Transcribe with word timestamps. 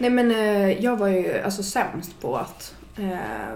Nej 0.00 0.10
men 0.10 0.30
eh, 0.30 0.84
jag 0.84 0.96
var 0.96 1.08
ju 1.08 1.40
alltså 1.42 1.62
sämst 1.62 2.20
på 2.20 2.36
att 2.36 2.74
eh, 2.96 3.54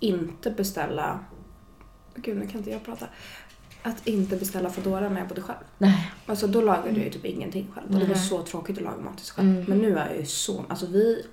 inte 0.00 0.50
beställa... 0.50 1.18
Gud 2.14 2.36
nu 2.36 2.46
kan 2.46 2.58
inte 2.58 2.70
jag 2.70 2.84
prata. 2.84 3.06
Att 3.82 4.06
inte 4.06 4.36
beställa 4.36 4.70
Foodora 4.70 5.08
när 5.08 5.18
jag 5.18 5.28
bodde 5.28 5.40
själv. 5.40 5.58
Nej. 5.78 6.12
Alltså 6.26 6.46
då 6.46 6.60
lagade 6.60 6.88
jag 6.88 7.04
ju 7.04 7.10
typ 7.10 7.24
ingenting 7.24 7.72
själv. 7.74 7.94
Och 7.94 8.00
det 8.00 8.06
var 8.06 8.14
så 8.14 8.42
tråkigt 8.42 8.76
att 8.76 8.84
laga 8.84 9.02
mat 9.02 9.16
till 9.16 9.26
sig 9.26 9.34
själv. 9.36 9.48
Mm. 9.48 9.64
Men 9.64 9.78
nu 9.78 9.98
är 9.98 10.08
jag 10.08 10.16
ju 10.16 10.26
så... 10.26 10.64
Alltså 10.68 10.86
vi... 10.86 11.26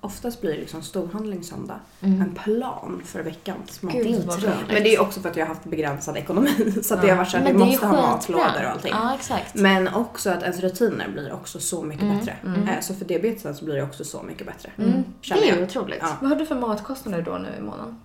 Oftast 0.00 0.40
blir 0.40 0.52
det 0.52 0.58
liksom 0.58 0.82
storhandling 0.82 1.42
söndag. 1.44 1.80
Mm. 2.00 2.20
En 2.22 2.34
plan 2.34 3.02
för 3.04 3.22
veckans 3.22 3.82
mat. 3.82 3.92
Gud, 3.94 4.06
det 4.06 4.10
är 4.14 4.16
vad 4.26 4.36
otroligt. 4.36 4.42
bra. 4.56 4.74
Men 4.74 4.82
det 4.82 4.94
är 4.94 5.00
också 5.00 5.20
för 5.20 5.28
att 5.30 5.36
jag 5.36 5.46
har 5.46 5.54
haft 5.54 5.64
begränsad 5.66 6.16
ekonomi. 6.16 6.72
Så 6.82 6.94
att 6.94 7.00
det 7.00 7.06
Ja. 7.06 7.12
har 7.12 7.18
varit 7.18 7.30
såhär, 7.30 7.44
vi 7.44 7.52
det 7.52 7.58
ju 7.58 7.64
måste 7.64 7.86
ha 7.86 7.92
matlådor 8.10 8.64
och 8.64 8.70
allting. 8.70 8.92
Ja, 8.94 9.14
exakt. 9.14 9.54
Men 9.54 9.88
också 9.88 10.30
att 10.30 10.42
ens 10.42 10.60
rutiner 10.60 11.08
blir 11.08 11.32
också 11.32 11.60
så 11.60 11.82
mycket 11.82 12.02
Mm, 12.02 12.18
bättre. 12.18 12.34
mm. 12.44 12.68
Eh, 12.68 12.80
Så 12.80 12.94
för 12.94 13.04
diabetesen 13.04 13.54
så 13.54 13.64
blir 13.64 13.74
det 13.74 13.82
också 13.82 14.04
så 14.04 14.22
mycket 14.22 14.46
bättre. 14.46 14.70
Mm. 14.78 15.04
Känner 15.20 15.42
Det 15.42 15.48
är 15.50 15.54
jag. 15.56 15.62
otroligt. 15.64 15.98
Ja. 16.00 16.08
Vad 16.20 16.30
har 16.30 16.36
du 16.36 16.46
för 16.46 16.54
matkostnader 16.54 17.22
då 17.22 17.38
nu 17.38 17.48
i 17.58 17.60
månaden? 17.62 17.96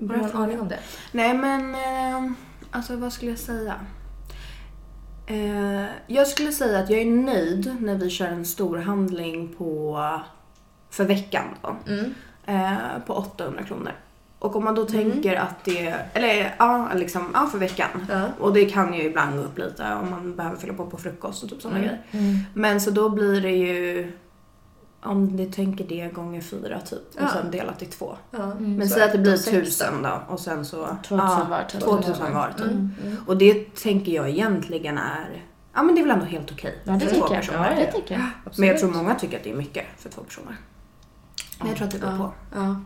Har 0.00 0.16
du 0.16 0.24
en 0.24 0.32
aning 0.36 0.60
om 0.60 0.68
det? 0.68 0.78
Nej 1.12 1.34
men, 1.34 1.74
eh, 1.74 2.32
alltså 2.70 2.96
vad 2.96 3.12
skulle 3.12 3.30
jag 3.30 3.40
säga? 3.40 3.74
Eh, 5.26 5.84
jag 6.06 6.26
skulle 6.28 6.52
säga 6.52 6.78
att 6.78 6.90
jag 6.90 7.00
är 7.00 7.06
nöjd 7.10 7.76
när 7.80 7.94
vi 7.94 8.10
kör 8.10 8.26
en 8.26 8.44
storhandling 8.44 9.54
på, 9.58 9.98
för 10.90 11.04
veckan 11.04 11.44
då. 11.62 11.76
Mm. 11.92 12.14
Eh, 12.46 12.98
på 13.06 13.14
800 13.14 13.62
kronor. 13.62 13.92
Och 14.38 14.56
om 14.56 14.64
man 14.64 14.74
då 14.74 14.84
tänker 14.84 15.36
att 15.36 15.64
det, 15.64 15.94
eller 16.14 16.54
ja, 16.58 16.88
liksom, 16.94 17.30
ja 17.34 17.46
för 17.46 17.58
veckan. 17.58 18.06
Ja. 18.10 18.24
Och 18.38 18.52
det 18.52 18.64
kan 18.64 18.94
ju 18.94 19.02
ibland 19.02 19.36
gå 19.36 19.42
upp 19.42 19.58
lite 19.58 19.94
om 20.02 20.10
man 20.10 20.36
behöver 20.36 20.56
fylla 20.56 20.74
på 20.74 20.86
på 20.86 20.96
frukost 20.96 21.42
och 21.42 21.48
typ 21.50 21.62
sådana 21.62 21.78
Mm. 21.78 21.88
grejer. 21.88 22.04
Mm. 22.28 22.38
Men 22.54 22.80
så 22.80 22.90
då 22.90 23.08
blir 23.08 23.40
det 23.40 23.50
ju, 23.50 24.12
om 25.02 25.24
ni 25.26 25.46
tänker 25.46 25.84
det 25.84 26.14
gånger 26.14 26.40
fyra 26.40 26.80
typ. 26.80 26.98
Och 27.14 27.20
Ja. 27.22 27.28
sen 27.28 27.50
delat 27.50 27.82
i 27.82 27.86
två. 27.86 28.16
Ja. 28.30 28.42
Mm. 28.42 28.76
Men 28.76 28.88
Så 28.88 28.94
säg 28.94 29.02
att 29.04 29.12
det 29.12 29.18
blir 29.18 29.36
16. 29.36 29.60
tusen 29.64 30.02
då 30.02 30.22
och 30.28 30.40
sen 30.40 30.64
så... 30.64 30.76
2000 31.04 31.18
ja, 31.18 31.46
var 31.50 31.62
typ. 31.64 31.80
2000 31.80 32.34
var 32.34 32.48
typ. 32.56 32.60
Mm. 32.66 32.90
Mm. 33.04 33.16
Och 33.26 33.36
det 33.36 33.74
tänker 33.74 34.12
jag 34.12 34.28
egentligen 34.28 34.98
är, 34.98 35.42
ja 35.74 35.82
men 35.82 35.94
det 35.94 36.00
är 36.00 36.02
väl 36.02 36.10
ändå 36.14 36.24
helt 36.24 36.52
okej 36.52 36.78
Ja, 36.84 36.92
det 36.92 37.00
för 37.00 37.14
två 37.14 37.20
jag. 37.20 37.28
personer. 37.28 37.70
Ja, 37.78 37.84
det 37.86 37.92
tycker 37.92 38.14
jag. 38.14 38.20
Men 38.20 38.28
jag 38.66 38.74
Absolut. 38.74 38.78
tror 38.80 38.90
många 39.02 39.14
tycker 39.14 39.36
att 39.36 39.44
det 39.44 39.50
är 39.50 39.54
mycket 39.56 39.84
för 39.98 40.08
två 40.08 40.22
personer. 40.22 40.56
Men 41.60 41.68
jag 41.68 41.76
tror 41.76 41.86
att 41.86 41.92
det 41.92 41.98
beror 41.98 42.16
på. 42.16 42.32
Ja. 42.54 42.76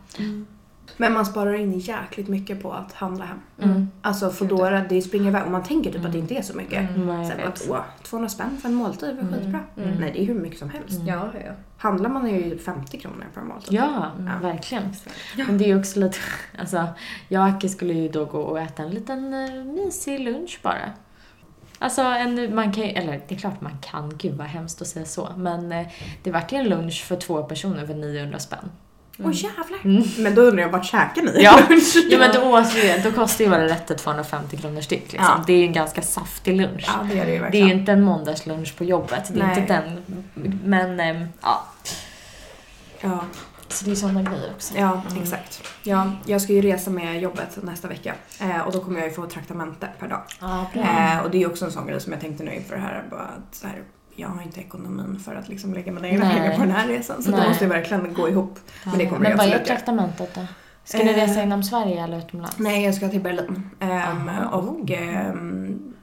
Men 0.97 1.13
man 1.13 1.25
sparar 1.25 1.53
in 1.53 1.79
jäkligt 1.79 2.27
mycket 2.27 2.61
på 2.63 2.71
att 2.73 2.93
handla 2.93 3.25
hem. 3.25 3.37
Mm. 3.61 3.87
Alltså 4.01 4.29
Foodora, 4.29 4.81
det 4.89 5.01
springer 5.01 5.27
iväg. 5.27 5.43
Och 5.45 5.51
man 5.51 5.63
tänker 5.63 5.91
typ 5.91 6.05
att 6.05 6.11
det 6.11 6.17
inte 6.17 6.35
är 6.35 6.41
så 6.41 6.57
mycket. 6.57 6.89
Mm. 6.95 7.27
Sen 7.27 7.37
vet. 7.37 7.67
vadå, 7.67 7.83
200 8.03 8.29
spänn 8.29 8.57
för 8.61 8.69
en 8.69 8.75
måltid 8.75 9.09
är 9.09 9.13
väl 9.13 9.25
Mm. 9.27 9.39
skitbra? 9.39 9.59
Mm. 9.77 9.95
Nej 9.99 10.11
det 10.13 10.21
är 10.21 10.25
hur 10.25 10.33
mycket 10.39 10.59
som 10.59 10.69
helst. 10.69 10.95
Mm. 10.95 11.07
Ja, 11.07 11.29
ja. 11.45 11.51
Handlar 11.77 12.09
man 12.09 12.27
är 12.27 12.39
ju 12.45 12.57
50 12.57 12.97
kronor 12.99 13.25
per 13.33 13.41
måltid. 13.41 13.73
Ja, 13.73 14.11
Ja. 14.19 14.31
verkligen. 14.41 14.83
Men 15.37 15.57
det 15.57 15.63
är 15.63 15.67
ju 15.67 15.79
också 15.79 15.99
lite, 15.99 16.17
alltså 16.59 16.87
jag 17.27 17.41
och 17.49 17.55
Aki 17.55 17.69
skulle 17.69 17.93
ju 17.93 18.09
då 18.09 18.25
gå 18.25 18.39
och 18.41 18.59
äta 18.59 18.83
en 18.83 18.89
liten 18.91 19.33
uh, 19.33 19.65
mysig 19.65 20.19
lunch 20.19 20.59
bara. 20.63 20.91
Alltså 21.79 22.01
en, 22.01 22.55
man 22.55 22.71
kan 22.71 22.83
eller 22.83 23.21
det 23.27 23.35
är 23.35 23.39
klart 23.39 23.61
man 23.61 23.77
kan, 23.81 24.17
gud 24.17 24.33
vad 24.33 24.47
hemskt 24.47 24.81
att 24.81 24.87
säga 24.87 25.05
så, 25.05 25.29
men 25.37 25.71
eh, 25.71 25.87
det 26.23 26.31
vart 26.31 26.53
ju 26.53 26.57
en 26.57 26.69
lunch 26.69 27.03
för 27.07 27.15
två 27.15 27.43
personer 27.43 27.87
för 27.87 27.93
900 27.93 28.39
spänn. 28.39 28.71
Åh 29.23 29.31
jävlar! 29.33 29.79
Mm. 29.83 30.03
Men 30.17 30.35
då 30.35 30.41
undrar 30.41 30.63
jag 30.63 30.69
vart 30.69 30.85
käkar 30.85 31.21
ni? 31.21 31.43
Ja. 31.43 31.59
Ja 32.09 32.17
men 32.17 32.31
då, 32.33 32.57
åt 32.59 32.75
vi, 32.75 33.01
då 33.03 33.11
kostar 33.11 33.43
ju 33.43 33.49
våra 33.49 33.65
rätter 33.65 33.95
250 33.95 34.57
kronor 34.57 34.81
styck 34.81 35.11
liksom. 35.11 35.33
Ja. 35.37 35.43
Det 35.47 35.53
är 35.53 35.57
ju 35.57 35.65
en 35.65 35.73
ganska 35.73 36.01
saftig 36.01 36.55
lunch. 36.55 36.85
Ja 36.87 37.07
det 37.11 37.19
är 37.19 37.25
det 37.25 37.31
ju 37.31 37.37
det 37.37 37.37
är 37.37 37.41
verkligen. 37.41 37.67
ju 37.67 37.73
inte 37.73 37.91
en 37.91 38.03
måndagslunch 38.03 38.77
på 38.77 38.83
jobbet, 38.83 39.31
det 39.33 39.39
är 39.39 39.47
Nej. 39.47 39.59
inte 39.59 39.73
den, 39.73 40.03
men 40.63 40.99
ehm, 40.99 41.27
ja. 41.41 41.63
Ja. 43.01 43.19
Så 43.75 43.85
det 43.85 43.91
är 43.91 43.95
sådana 43.95 44.21
grejer 44.23 44.51
också. 44.55 44.73
Ja, 44.77 45.01
Mm. 45.11 45.23
exakt. 45.23 45.63
Ja, 45.83 46.11
jag 46.25 46.41
ska 46.41 46.53
ju 46.53 46.61
resa 46.61 46.89
med 46.91 47.21
jobbet 47.21 47.57
nästa 47.63 47.87
vecka 47.87 48.13
eh, 48.41 48.59
och 48.61 48.71
då 48.73 48.79
kommer 48.79 48.99
jag 48.99 49.07
ju 49.09 49.13
få 49.13 49.25
traktamente 49.25 49.87
per 49.99 50.07
dag. 50.07 50.21
Ja, 50.41 50.65
bra. 50.73 50.83
Eh, 50.83 51.19
och 51.19 51.31
det 51.31 51.37
är 51.37 51.39
ju 51.39 51.47
också 51.47 51.65
en 51.65 51.71
sån 51.71 51.87
grej 51.87 52.01
som 52.01 52.11
jag 52.13 52.21
tänkte 52.21 52.43
nu 52.43 52.53
inför 52.55 52.75
det 52.75 52.81
här, 52.81 53.03
bara 53.09 53.21
att 53.21 53.55
så 53.55 53.67
här, 53.67 53.81
jag 54.15 54.27
har 54.29 54.41
inte 54.41 54.59
ekonomin 54.59 55.19
för 55.25 55.35
att 55.35 55.49
liksom 55.49 55.73
lägga 55.73 55.91
mina 55.91 56.07
egna 56.09 56.29
pengar 56.31 56.53
på 56.55 56.59
den 56.61 56.71
här 56.71 56.87
resan. 56.87 57.23
Så 57.23 57.31
Nej. 57.31 57.41
det 57.41 57.47
måste 57.47 57.63
ju 57.63 57.69
verkligen 57.69 58.13
gå 58.13 58.29
ihop. 58.29 58.59
Men 58.83 58.97
det 58.97 59.05
kommer 59.05 59.19
Men 59.21 59.31
jag 59.31 59.37
vad 59.37 59.47
är 59.47 59.59
traktamentet 59.59 60.35
då? 60.35 60.41
Ska 60.83 60.97
ni 60.97 61.09
Eh, 61.11 61.15
resa 61.15 61.43
inom 61.43 61.63
Sverige 61.63 62.03
eller 62.03 62.17
utomlands? 62.17 62.59
Nej, 62.59 62.85
jag 62.85 62.95
ska 62.95 63.09
till 63.09 63.21
Berlin. 63.21 63.69
Aha. 63.81 64.45
och 64.57 64.63
då 64.63 64.71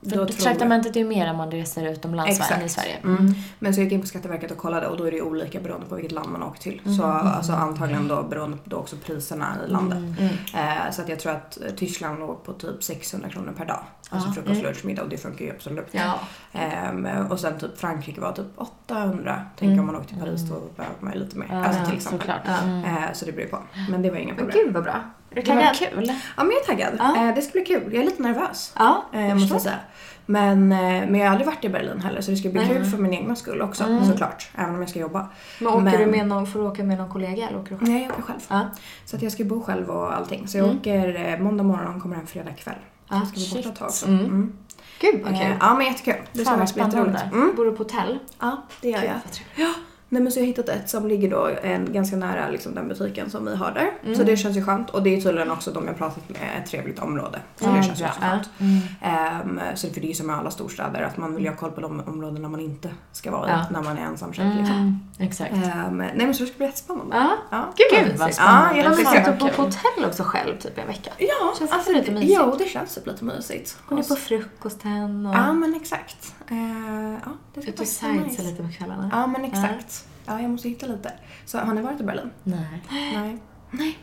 För 0.02 0.10
tror 0.10 0.26
traktamentet 0.26 0.96
är 0.96 1.00
ju 1.00 1.06
mer 1.06 1.30
om 1.30 1.36
man 1.36 1.50
reser 1.50 1.86
utomlands 1.86 2.38
va, 2.38 2.46
än 2.54 2.60
i 2.62 2.64
Exakt. 2.64 2.80
Sverige. 2.82 2.98
Mm. 3.04 3.34
Men 3.58 3.74
så 3.74 3.80
jag 3.80 3.84
gick 3.84 3.92
in 3.92 4.00
på 4.00 4.06
Skatteverket 4.06 4.50
och 4.50 4.56
kollade 4.58 4.86
och 4.86 4.96
då 4.96 5.04
är 5.04 5.10
det 5.10 5.16
ju 5.16 5.22
olika 5.22 5.60
beroende 5.60 5.86
på 5.86 5.94
vilket 5.94 6.12
land 6.12 6.28
man 6.32 6.42
åker 6.42 6.60
till. 6.60 6.80
Så 6.84 7.04
Mm. 7.04 7.26
alltså 7.26 7.52
antagligen 7.52 8.08
då 8.08 8.22
beroende 8.22 8.56
på 8.56 8.62
då 8.70 8.76
också 8.76 8.96
priserna 9.06 9.56
i 9.66 9.70
landet. 9.70 9.98
Mm. 9.98 10.14
Mm. 10.54 10.78
Eh, 10.86 10.90
så 10.92 11.02
att 11.02 11.08
jag 11.08 11.18
tror 11.20 11.32
att 11.32 11.58
eh, 11.62 11.70
Tyskland 11.76 12.18
låg 12.18 12.44
på 12.44 12.52
typ 12.52 12.82
600 12.84 13.28
kronor 13.28 13.52
per 13.56 13.64
dag. 13.64 13.80
Alltså 14.10 14.28
Ja. 14.28 14.32
frukost, 14.34 14.62
lunch, 14.62 14.84
middag 14.84 15.02
och 15.02 15.08
det 15.08 15.16
funkar 15.16 15.44
ju 15.44 15.50
absolut. 15.50 15.86
Ja. 15.90 16.14
Ehm, 16.52 17.06
och 17.30 17.40
sen 17.40 17.58
typ 17.58 17.78
Frankrike 17.78 18.20
var 18.20 18.32
typ 18.32 18.46
800. 18.56 19.42
Tänk 19.58 19.68
Mm. 19.68 19.80
om 19.80 19.86
man 19.86 19.96
åker 19.96 20.08
till 20.08 20.18
Paris 20.18 20.40
då 20.40 20.54
behöver 20.76 20.96
man 21.00 21.12
ju 21.12 21.18
lite 21.18 21.38
mer. 21.38 21.46
Ja, 21.50 21.64
alltså 21.64 21.84
till 21.84 21.94
exempel. 21.96 22.20
såklart. 22.20 22.40
Ja. 22.46 22.58
Mm. 22.68 22.84
Eh, 22.84 23.12
så 23.12 23.24
det 23.24 23.32
beror 23.32 23.44
ju 23.44 23.50
på. 23.50 23.58
Men 23.90 24.02
det 24.02 24.10
var 24.10 24.16
inga 24.16 24.34
Men 24.34 24.36
problem. 24.44 24.64
gud 24.64 24.74
vad 24.74 24.82
bra. 24.82 24.94
Är 25.32 25.34
du 25.34 25.42
Det 25.42 25.54
var 25.54 25.62
taggad? 25.62 25.76
kul. 25.76 26.12
Ja 26.36 26.44
men 26.44 26.50
jag 26.52 26.62
är 26.62 26.66
taggad. 26.66 26.94
Ja. 26.98 27.28
Eh, 27.28 27.34
det 27.34 27.42
ska 27.42 27.52
bli 27.52 27.64
kul. 27.64 27.82
Jag 27.94 28.02
är 28.02 28.04
lite 28.04 28.22
nervös. 28.22 28.72
Ja, 28.78 29.04
Eh, 29.12 29.28
jag 29.28 29.38
måste 29.40 29.54
jag 29.54 29.62
säga. 29.62 29.78
Men, 30.26 30.72
eh, 30.72 30.78
men 30.78 31.14
jag 31.14 31.26
har 31.26 31.30
aldrig 31.30 31.46
varit 31.46 31.64
i 31.64 31.68
Berlin 31.68 32.00
heller 32.00 32.20
så 32.20 32.30
det 32.30 32.36
ska 32.36 32.48
bli 32.48 32.60
Nej. 32.60 32.68
kul 32.68 32.84
för 32.84 32.98
min 32.98 33.14
egna 33.14 33.36
skull 33.36 33.62
också 33.62 33.84
Mm. 33.84 34.04
såklart. 34.04 34.50
Även 34.54 34.74
om 34.74 34.80
jag 34.80 34.90
ska 34.90 34.98
jobba. 34.98 35.28
Men 35.58 35.68
åker 35.68 35.80
Men- 35.80 36.00
du 36.00 36.06
med 36.06 36.26
någon, 36.26 36.46
får 36.46 36.58
du 36.60 36.66
åka 36.66 36.82
med 36.84 36.98
någon 36.98 37.10
kollega 37.10 37.48
eller 37.48 37.58
åker 37.60 37.70
du 37.70 37.78
själv? 37.78 37.88
Nej, 37.90 38.02
jag 38.02 38.12
åker 38.12 38.22
själv. 38.22 38.40
Ja. 38.48 38.60
Så 39.04 39.16
att 39.16 39.22
jag 39.22 39.32
ska 39.32 39.44
bo 39.44 39.62
själv 39.62 39.90
och 39.90 40.16
allting. 40.16 40.48
Så 40.48 40.58
jag 40.58 40.64
Mm. 40.64 40.78
åker 40.78 41.38
måndag 41.40 41.62
morgon 41.64 41.94
och 41.96 42.02
kommer 42.02 42.16
hem 42.16 42.26
fredag 42.26 42.52
kväll. 42.52 42.74
Så 43.08 43.14
Ah, 43.14 43.20
ska 43.26 43.40
vara 43.40 43.56
borta 43.56 43.68
ett 43.68 43.76
tag 43.78 43.88
också. 43.88 44.06
Mm. 44.06 44.24
Mm. 44.24 44.52
Gud 45.00 45.20
vad 45.24 45.32
kul. 45.40 45.54
Ja 45.60 45.74
men 45.74 45.86
jättekul. 45.86 46.14
Det 46.32 46.44
ska 46.44 46.56
bli 46.56 46.66
jätteroligt. 46.82 47.22
Mm. 47.32 47.52
Bor 47.56 47.64
du 47.64 47.70
på 47.72 47.78
hotell? 47.82 48.18
Ja 48.40 48.62
det 48.80 48.88
gör 48.90 49.00
Gud, 49.00 49.10
jag. 49.10 49.32
trevligt. 49.32 49.76
Nej 50.12 50.22
men 50.22 50.32
så 50.32 50.38
jag 50.38 50.42
har 50.42 50.46
hittat 50.46 50.68
ett 50.68 50.90
som 50.90 51.08
ligger 51.08 51.30
då 51.30 51.50
en, 51.62 51.92
ganska 51.92 52.16
nära 52.16 52.48
liksom, 52.48 52.74
den 52.74 52.88
butiken 52.88 53.30
som 53.30 53.44
vi 53.44 53.56
har 53.56 53.70
där. 53.72 53.90
Mm. 54.04 54.16
Så 54.16 54.22
det 54.22 54.36
känns 54.36 54.56
ju 54.56 54.64
skönt. 54.64 54.90
Och 54.90 55.02
det 55.02 55.16
är 55.16 55.20
tydligen 55.20 55.50
också 55.50 55.70
de 55.70 55.86
jag 55.86 55.98
pratat 55.98 56.28
med 56.28 56.40
ett 56.62 56.70
trevligt 56.70 56.98
område. 56.98 57.38
Så 57.56 57.64
Ja, 57.64 57.70
det 57.72 57.82
känns 57.82 58.00
ju 58.00 58.04
också 58.04 58.20
skönt. 58.20 58.48
Mm. 58.58 58.78
Ehm, 59.00 59.60
så 59.76 59.88
för 59.88 60.00
det 60.00 60.06
är 60.06 60.08
ju 60.08 60.14
som 60.14 60.26
med 60.26 60.36
alla 60.38 60.50
storstäder 60.50 61.02
att 61.02 61.16
man 61.16 61.34
vill 61.34 61.44
ju 61.44 61.50
ha 61.50 61.56
koll 61.56 61.70
på 61.70 61.80
de 61.80 62.00
områdena 62.00 62.48
man 62.48 62.60
inte 62.60 62.90
ska 63.12 63.30
vara 63.30 63.48
i 63.48 63.50
Ja. 63.50 63.66
när 63.70 63.82
man 63.82 63.98
är 63.98 64.02
ensamkänd. 64.02 64.56
Liksom. 64.58 64.76
Mm. 64.76 64.98
Exakt. 65.18 65.52
Ehm, 65.52 65.96
nej 65.96 66.12
men 66.16 66.34
så 66.34 66.42
det 66.42 66.48
ska 66.48 66.56
bli 66.56 66.66
jättespännande. 66.66 67.16
Ja. 67.16 67.30
Ja. 67.50 67.72
Gud, 67.76 68.06
Gud, 68.08 68.18
vad 68.18 68.34
spännande. 68.34 68.80
Ja, 68.80 68.92
sitter 68.96 69.22
Fan, 69.22 69.32
du 69.38 69.48
på 69.52 69.62
hotell 69.62 70.04
också 70.06 70.22
själv 70.22 70.58
typ 70.58 70.78
en 70.78 70.86
vecka? 70.86 71.10
Ja, 71.18 71.54
Känns 71.58 71.72
alltså, 71.72 71.92
lite 71.92 72.10
mysigt? 72.12 72.32
Jo, 72.40 72.54
det 72.58 72.64
känns 72.68 72.94
typ 72.94 73.06
lite 73.06 73.24
mysigt. 73.24 73.76
Och 73.88 73.96
på 73.96 74.02
så- 74.02 74.16
frukosten 74.16 75.26
och 75.26 75.34
Ja, 75.34 75.52
men 75.52 75.74
exakt. 75.74 76.34
Eh, 76.52 77.18
ja, 77.24 77.30
det 77.54 77.62
ska 77.62 77.70
ut 77.70 77.80
och 77.80 77.86
sightsa 77.86 78.08
nice. 78.12 78.42
lite 78.42 78.62
på 78.62 78.68
kvällarna? 78.78 79.08
Ja, 79.12 79.26
men 79.26 79.44
exakt. 79.44 80.06
Ja, 80.26 80.40
jag 80.40 80.50
måste 80.50 80.68
hitta 80.68 80.86
lite. 80.86 81.12
Så 81.44 81.58
har 81.58 81.74
ni 81.74 81.82
varit 81.82 82.00
i 82.00 82.04
Berlin? 82.04 82.30
Nej. 82.42 82.82
Nej. 83.14 83.38
Nej. 83.70 83.98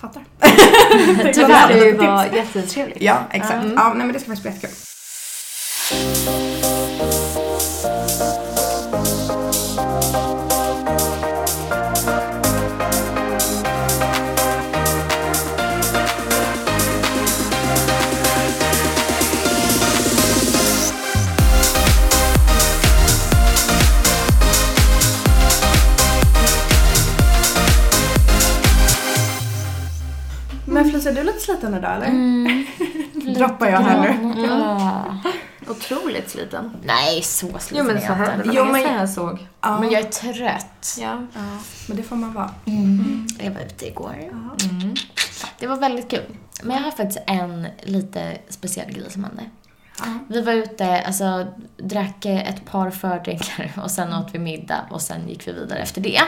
Fattar. 0.00 0.24
Det 1.24 1.32
Tyvärr. 1.34 1.84
ju 1.84 1.96
vara 1.96 2.34
jättetrevligt. 2.34 3.02
Ja, 3.02 3.18
exakt. 3.30 3.54
Mm. 3.64 3.72
Ja, 3.76 3.88
nej 3.88 4.06
men 4.06 4.12
det 4.12 4.20
ska 4.20 4.34
faktiskt 4.34 4.42
bli 4.42 4.52
jättekul. 4.52 4.76
Sliten 31.44 31.74
idag 31.74 31.94
eller? 31.96 32.06
Mm. 32.06 32.66
Droppar 33.34 33.66
jag 33.66 33.78
här 33.80 34.18
nu? 34.18 34.46
Ja. 34.46 35.04
Otroligt 35.68 36.30
sliten. 36.30 36.76
Nej, 36.84 37.22
så 37.22 37.58
sliten 37.58 37.86
Jo 37.86 37.92
men 37.92 38.00
så 38.00 38.06
jag 38.06 38.14
här, 38.14 38.36
det 38.36 38.44
inte. 38.44 38.56
Jo, 38.56 38.64
men- 38.64 38.82
jag 38.82 39.10
såg. 39.10 39.46
Ja. 39.60 39.80
Men 39.80 39.90
jag 39.90 40.00
är 40.00 40.10
trött. 40.10 40.96
Ja. 41.00 41.26
ja, 41.34 41.40
men 41.88 41.96
det 41.96 42.02
får 42.02 42.16
man 42.16 42.32
vara. 42.34 42.50
Mm. 42.66 43.26
Jag 43.38 43.50
var 43.50 43.60
ute 43.60 43.86
igår. 43.88 44.16
Ja. 44.20 44.66
Mm. 44.70 44.94
Det 45.58 45.66
var 45.66 45.76
väldigt 45.76 46.10
kul. 46.10 46.24
Men 46.62 46.76
jag 46.76 46.82
har 46.84 46.90
faktiskt 46.90 47.22
en 47.26 47.66
lite 47.82 48.38
speciell 48.48 48.92
grej 48.92 49.10
som 49.10 49.24
hände. 49.24 49.42
Ja. 49.98 50.04
Vi 50.28 50.40
var 50.42 50.52
ute, 50.52 51.00
alltså 51.02 51.46
drack 51.76 52.24
ett 52.24 52.64
par 52.66 52.90
fördrinkar 52.90 53.72
och 53.82 53.90
sen 53.90 54.14
åt 54.14 54.28
vi 54.34 54.38
middag 54.38 54.80
och 54.90 55.02
sen 55.02 55.28
gick 55.28 55.48
vi 55.48 55.52
vidare 55.52 55.78
efter 55.78 56.00
det. 56.00 56.20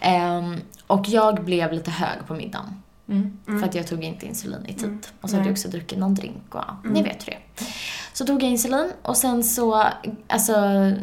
Ehm, 0.00 0.60
och 0.86 1.08
jag 1.08 1.44
blev 1.44 1.72
lite 1.72 1.90
hög 1.90 2.26
på 2.26 2.34
middagen. 2.34 2.82
Mm. 3.08 3.32
Mm. 3.48 3.60
För 3.60 3.68
att 3.68 3.74
jag 3.74 3.86
tog 3.86 4.04
inte 4.04 4.26
insulin 4.26 4.66
i 4.66 4.74
tid. 4.74 4.84
Mm. 4.84 5.00
Och 5.20 5.30
så 5.30 5.36
hade 5.36 5.48
jag 5.48 5.52
också 5.52 5.68
druckit 5.68 5.98
någon 5.98 6.14
drink 6.14 6.54
och 6.54 6.60
ja, 6.66 6.76
ni 6.84 6.90
Mm. 6.90 7.04
vet 7.04 7.26
hur 7.28 7.32
det 7.32 7.64
är. 7.64 7.66
Så 8.12 8.24
tog 8.26 8.42
jag 8.42 8.50
insulin 8.50 8.92
och 9.02 9.16
sen 9.16 9.44
så, 9.44 9.84
alltså, 10.28 10.54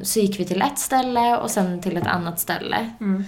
så 0.04 0.20
gick 0.20 0.40
vi 0.40 0.46
till 0.46 0.62
ett 0.62 0.80
ställe 0.80 1.38
och 1.38 1.52
sen 1.52 1.82
till 1.82 1.98
ett 1.98 2.08
annat 2.08 2.40
ställe. 2.40 2.90
Mm. 3.00 3.24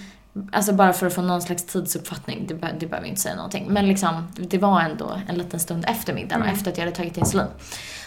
Alltså 0.52 0.72
bara 0.72 0.92
för 0.92 1.06
att 1.06 1.14
få 1.14 1.22
någon 1.22 1.42
slags 1.42 1.64
tidsuppfattning, 1.64 2.44
det, 2.48 2.54
be- 2.54 2.74
det 2.80 2.86
behöver 2.86 3.08
inte 3.08 3.20
säga 3.20 3.34
någonting. 3.36 3.66
Men 3.68 3.88
liksom, 3.88 4.28
det 4.36 4.58
var 4.58 4.80
ändå 4.80 5.20
en 5.28 5.34
liten 5.38 5.60
stund 5.60 5.84
efter 5.88 6.14
middagen 6.14 6.42
och 6.42 6.48
efter 6.48 6.70
att 6.70 6.78
jag 6.78 6.84
hade 6.84 6.96
tagit 6.96 7.16
insulin. 7.16 7.46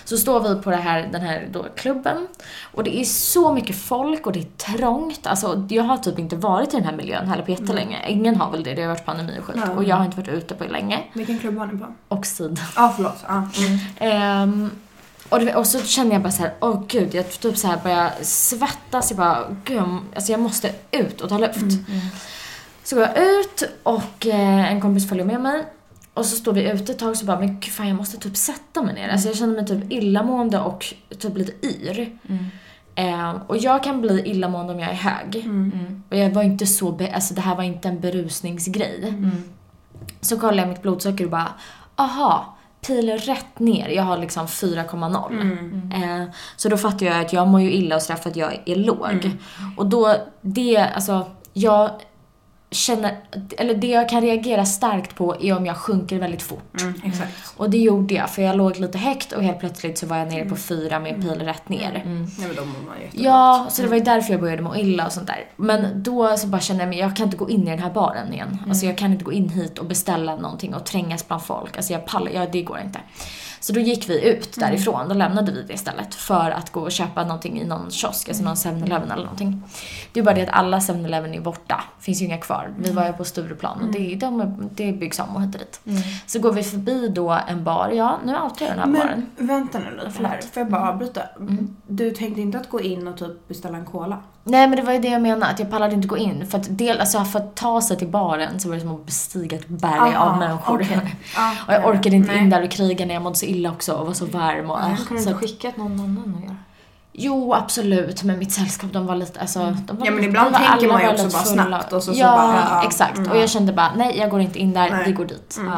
Så 0.05 0.17
står 0.17 0.39
vi 0.39 0.61
på 0.61 0.69
det 0.69 0.75
här, 0.75 1.09
den 1.11 1.21
här 1.21 1.47
då 1.51 1.65
klubben 1.75 2.27
och 2.63 2.83
det 2.83 2.99
är 2.99 3.03
så 3.03 3.53
mycket 3.53 3.75
folk 3.75 4.27
och 4.27 4.33
det 4.33 4.39
är 4.39 4.77
trångt. 4.77 5.27
Alltså 5.27 5.67
jag 5.69 5.83
har 5.83 5.97
typ 5.97 6.19
inte 6.19 6.35
varit 6.35 6.73
i 6.73 6.77
den 6.77 6.85
här 6.85 6.95
miljön 6.95 7.27
heller 7.27 7.43
på 7.43 7.51
jättelänge. 7.51 8.07
Ingen 8.07 8.35
har 8.35 8.51
väl 8.51 8.63
det, 8.63 8.73
det 8.73 8.81
har 8.81 8.89
varit 8.89 9.05
pandemi 9.05 9.39
och 9.39 9.45
skit. 9.45 9.61
Ja. 9.65 9.71
Och 9.71 9.83
jag 9.83 9.95
har 9.95 10.05
inte 10.05 10.17
varit 10.17 10.29
ute 10.29 10.55
på 10.55 10.63
länge. 10.63 11.03
Vilken 11.13 11.39
klubb 11.39 11.55
var 11.55 11.65
ni 11.65 11.79
på? 11.79 11.85
Oxid. 12.07 12.59
Ja, 12.75 12.85
ah, 12.85 12.93
förlåt. 12.95 13.23
Ah. 13.27 13.41
Mm. 13.57 13.79
Ehm, 13.99 14.71
och, 15.29 15.39
det, 15.39 15.55
och 15.55 15.67
så 15.67 15.79
känner 15.79 16.11
jag 16.11 16.21
bara 16.21 16.31
så 16.31 16.41
här, 16.41 16.53
åh 16.59 16.83
gud, 16.87 17.13
jag 17.13 17.39
typ 17.39 17.57
så 17.57 17.67
här 17.67 17.77
börjar 17.83 18.11
svettas. 18.21 19.11
Jag 19.11 19.17
bara, 19.17 19.39
gud, 19.63 19.83
alltså 20.15 20.31
jag 20.31 20.41
måste 20.41 20.71
ut 20.91 21.21
och 21.21 21.29
ta 21.29 21.37
luft. 21.37 21.65
Så 22.83 22.95
går 22.95 23.05
jag 23.05 23.17
ut 23.17 23.63
och 23.83 24.27
eh, 24.27 24.71
en 24.71 24.81
kompis 24.81 25.09
följer 25.09 25.25
med 25.25 25.41
mig. 25.41 25.65
Och 26.13 26.25
så 26.25 26.35
står 26.35 26.53
vi 26.53 26.71
ute 26.71 26.91
ett 26.91 26.99
tag 26.99 27.09
och 27.09 27.17
så 27.17 27.25
bara, 27.25 27.39
men 27.39 27.47
gud 27.59 27.73
fan 27.73 27.87
jag 27.87 27.97
måste 27.97 28.17
typ 28.17 28.37
sätta 28.37 28.81
mig 28.83 28.93
ner. 28.93 29.09
Alltså 29.09 29.27
jag 29.27 29.37
känner 29.37 29.53
mig 29.55 29.65
typ 29.65 29.91
illamående 29.91 30.59
och 30.59 30.93
typ 31.19 31.37
lite 31.37 31.67
yr. 31.67 32.17
Ehm, 32.95 33.37
och 33.47 33.57
jag 33.57 33.83
kan 33.83 34.01
bli 34.01 34.21
illamående 34.29 34.73
om 34.73 34.79
jag 34.79 34.89
är 34.89 34.93
hög. 34.95 35.35
Mm. 35.35 36.03
Och 36.09 36.17
jag 36.17 36.29
var 36.29 36.43
inte 36.43 36.65
så, 36.65 36.91
be- 36.91 37.13
alltså 37.15 37.33
det 37.33 37.41
här 37.41 37.55
var 37.55 37.63
inte 37.63 37.87
en 37.87 37.99
berusningsgrej. 37.99 39.13
Så 40.21 40.39
kollar 40.39 40.57
jag 40.57 40.67
mitt 40.69 40.81
blodsocker 40.81 41.25
och 41.25 41.31
bara, 41.31 41.47
aha, 41.95 42.57
piler 42.87 43.17
rätt 43.17 43.59
ner. 43.59 43.89
Jag 43.89 44.03
har 44.03 44.17
liksom 44.17 44.47
4,0. 44.47 45.93
Eh, 45.93 46.29
så 46.55 46.69
då 46.69 46.77
fattar 46.77 47.05
jag 47.05 47.19
att 47.25 47.33
jag 47.33 47.47
mår 47.47 47.61
ju 47.61 47.71
illa 47.71 47.95
och 47.95 48.01
sådär 48.01 48.19
för 48.19 48.29
att 48.29 48.35
jag 48.35 48.59
är 48.65 48.75
låg. 48.75 49.31
Och 49.77 49.85
då, 49.85 50.15
det, 50.41 50.77
alltså, 50.77 51.25
jag 51.53 51.91
känner, 52.71 53.17
eller 53.57 53.75
det 53.75 53.87
jag 53.87 54.09
kan 54.09 54.21
reagera 54.21 54.65
starkt 54.65 55.15
på 55.15 55.35
är 55.41 55.57
om 55.57 55.65
jag 55.65 55.77
sjunker 55.77 56.19
väldigt 56.19 56.41
fort. 56.41 56.81
Mm. 56.81 56.93
Och 57.57 57.69
det 57.69 57.77
gjorde 57.77 58.13
jag, 58.13 58.29
för 58.29 58.41
jag 58.41 58.57
låg 58.57 58.79
lite 58.79 58.97
högt 58.97 59.31
och 59.31 59.43
helt 59.43 59.59
plötsligt 59.59 59.97
så 59.97 60.05
var 60.05 60.17
jag 60.17 60.27
nere 60.27 60.49
på 60.49 60.55
4 60.55 60.99
med 60.99 61.21
pil 61.21 61.41
rätt 61.41 61.69
ner. 61.69 61.91
Nej 61.93 62.47
men 62.47 62.55
då 62.55 62.65
mår 62.65 62.85
man. 62.87 62.95
Ja, 63.11 63.67
så 63.69 63.81
det 63.81 63.87
var 63.87 63.95
ju 63.95 64.03
därför 64.03 64.31
jag 64.31 64.41
började 64.41 64.61
må 64.61 64.75
illa 64.75 65.05
och 65.05 65.11
sånt 65.11 65.27
där. 65.27 65.45
Men 65.55 66.03
då 66.03 66.37
så 66.37 66.47
bara 66.47 66.61
kände 66.61 66.83
jag 66.83 66.93
jag 66.93 67.15
kan 67.15 67.25
inte 67.25 67.37
gå 67.37 67.49
in 67.49 67.67
i 67.67 67.69
den 67.69 67.79
här 67.79 67.91
baren 67.91 68.33
igen. 68.33 68.57
Alltså 68.67 68.85
jag 68.85 68.97
kan 68.97 69.11
inte 69.11 69.25
gå 69.25 69.31
in 69.31 69.49
hit 69.49 69.79
och 69.79 69.85
beställa 69.85 70.35
någonting 70.35 70.75
och 70.75 70.85
trängas 70.85 71.27
bland 71.27 71.43
folk. 71.43 71.77
Alltså 71.77 71.93
jag 71.93 72.05
pallar, 72.05 72.31
ja, 72.31 72.47
det 72.51 72.61
går 72.61 72.79
inte. 72.79 72.99
Så 73.63 73.73
då 73.73 73.79
gick 73.79 74.09
vi 74.09 74.29
ut 74.29 74.55
därifrån, 74.59 75.07
då 75.09 75.13
lämnade 75.15 75.51
vi 75.51 75.61
det 75.63 75.73
istället 75.73 76.15
för 76.15 76.51
att 76.51 76.71
gå 76.71 76.81
och 76.81 76.91
köpa 76.91 77.23
någonting 77.23 77.61
i 77.61 77.65
någon 77.65 77.91
kiosk, 77.91 78.27
alltså 78.29 78.43
någon 78.43 78.55
7-Eleven 78.55 79.11
eller 79.11 79.23
någonting. 79.23 79.63
Det 80.13 80.19
är 80.19 80.23
bara 80.23 80.35
det 80.35 80.41
att 80.43 80.49
alla 80.53 80.79
7-Eleven 80.79 81.33
är 81.33 81.39
borta, 81.41 81.83
finns 81.99 82.21
ju 82.21 82.25
inga 82.25 82.37
kvar. 82.37 82.73
Vi 82.77 82.91
var 82.91 83.05
ju 83.07 83.13
på 83.13 83.23
Stureplan 83.25 83.81
och 83.81 83.91
det, 83.91 84.15
de, 84.15 84.41
är- 84.41 84.53
det 84.71 84.91
byggs 84.91 85.19
om 85.19 85.35
och 85.35 85.41
hit 85.41 85.55
och 85.55 85.59
dit. 85.61 85.79
Så 86.25 86.39
går 86.39 86.51
vi 86.51 86.63
förbi 86.63 87.07
då 87.07 87.39
en 87.47 87.63
bar, 87.63 87.89
ja 87.89 88.19
nu 88.25 88.31
outar 88.37 88.65
jag 88.65 88.77
den 88.77 88.79
här 88.79 88.99
baren. 88.99 89.25
Men 89.37 89.47
vänta 89.47 89.79
nu 89.79 89.91
lite 90.05 90.27
här. 90.27 90.41
Får 90.41 90.61
jag 90.61 90.69
bara 90.71 90.89
avbryta? 90.89 91.21
Du 91.87 92.11
tänkte 92.11 92.41
inte 92.41 92.57
att 92.59 92.69
gå 92.69 92.81
in 92.81 93.07
och 93.07 93.17
typ 93.17 93.47
beställa 93.47 93.77
en 93.77 93.85
cola? 93.85 94.17
Nej 94.43 94.67
men 94.67 94.75
det 94.77 94.81
var 94.83 94.93
ju 94.93 94.99
det 94.99 95.07
jag 95.07 95.21
menade, 95.21 95.45
att 95.51 95.59
jag 95.59 95.69
pallade 95.71 95.93
inte 95.95 96.07
gå 96.07 96.17
in. 96.17 96.47
För 96.47 96.57
att, 96.57 96.77
del, 96.77 96.99
alltså, 96.99 97.23
för 97.23 97.39
att 97.39 97.55
ta 97.55 97.81
sig 97.81 97.97
till 97.97 98.07
baren 98.07 98.59
så 98.59 98.67
var 98.69 98.75
det 98.75 98.81
som 98.81 98.95
att 98.95 99.05
bestiga 99.05 99.57
ett 99.57 99.67
berg 99.67 100.15
av 100.15 100.37
människor. 100.37 100.87
Ja, 101.35 101.51
och 101.67 101.73
jag 101.73 101.85
orkade 101.85 102.15
inte 102.15 102.31
nej. 102.31 102.41
in 102.43 102.49
där 102.49 102.63
och 102.63 102.71
kriga 102.71 103.05
när 103.05 103.13
jag 103.13 103.23
mådde 103.23 103.35
så 103.35 103.45
illa 103.45 103.71
också 103.71 103.93
och 103.93 104.05
var 104.07 104.13
så 104.13 104.25
varm. 104.25 104.69
Och, 104.69 104.79
äh, 104.79 104.95
kunde 105.07 105.23
så 105.23 105.29
inte 105.29 105.41
skickat 105.47 105.77
någon 105.77 105.91
annan 105.99 106.35
att 106.37 106.43
göra. 106.43 106.55
jo 107.13 107.53
absolut, 107.53 108.23
men 108.23 108.39
mitt 108.39 108.51
sällskap 108.51 108.93
de 108.93 109.05
var 109.07 109.15
lite, 109.15 109.39
alltså, 109.39 109.59
de 109.59 109.97
var. 109.97 110.05
Ja, 110.05 110.11
men 110.11 110.23
ibland 110.23 110.55
tänker 110.55 110.87
man 110.87 111.01
ju 111.01 111.09
också 111.09 111.23
bara 111.29 111.43
fulla. 111.43 111.65
snabbt 111.65 111.93
och 111.93 112.03
så- 112.03 112.13
så 112.13 112.19
ja, 112.19 112.37
bara, 112.37 112.67
ja, 112.81 112.87
exakt. 112.87 113.17
mm. 113.17 113.31
Och 113.31 113.37
jag 113.37 113.49
kände 113.49 113.73
bara, 113.73 113.91
nej 113.95 114.17
jag 114.17 114.29
går 114.29 114.41
inte 114.41 114.59
in 114.59 114.73
där, 114.73 114.89
Nej. 114.89 115.03
vi 115.05 115.11
går 115.11 115.25
dit. 115.25 115.57
Mm. 115.59 115.73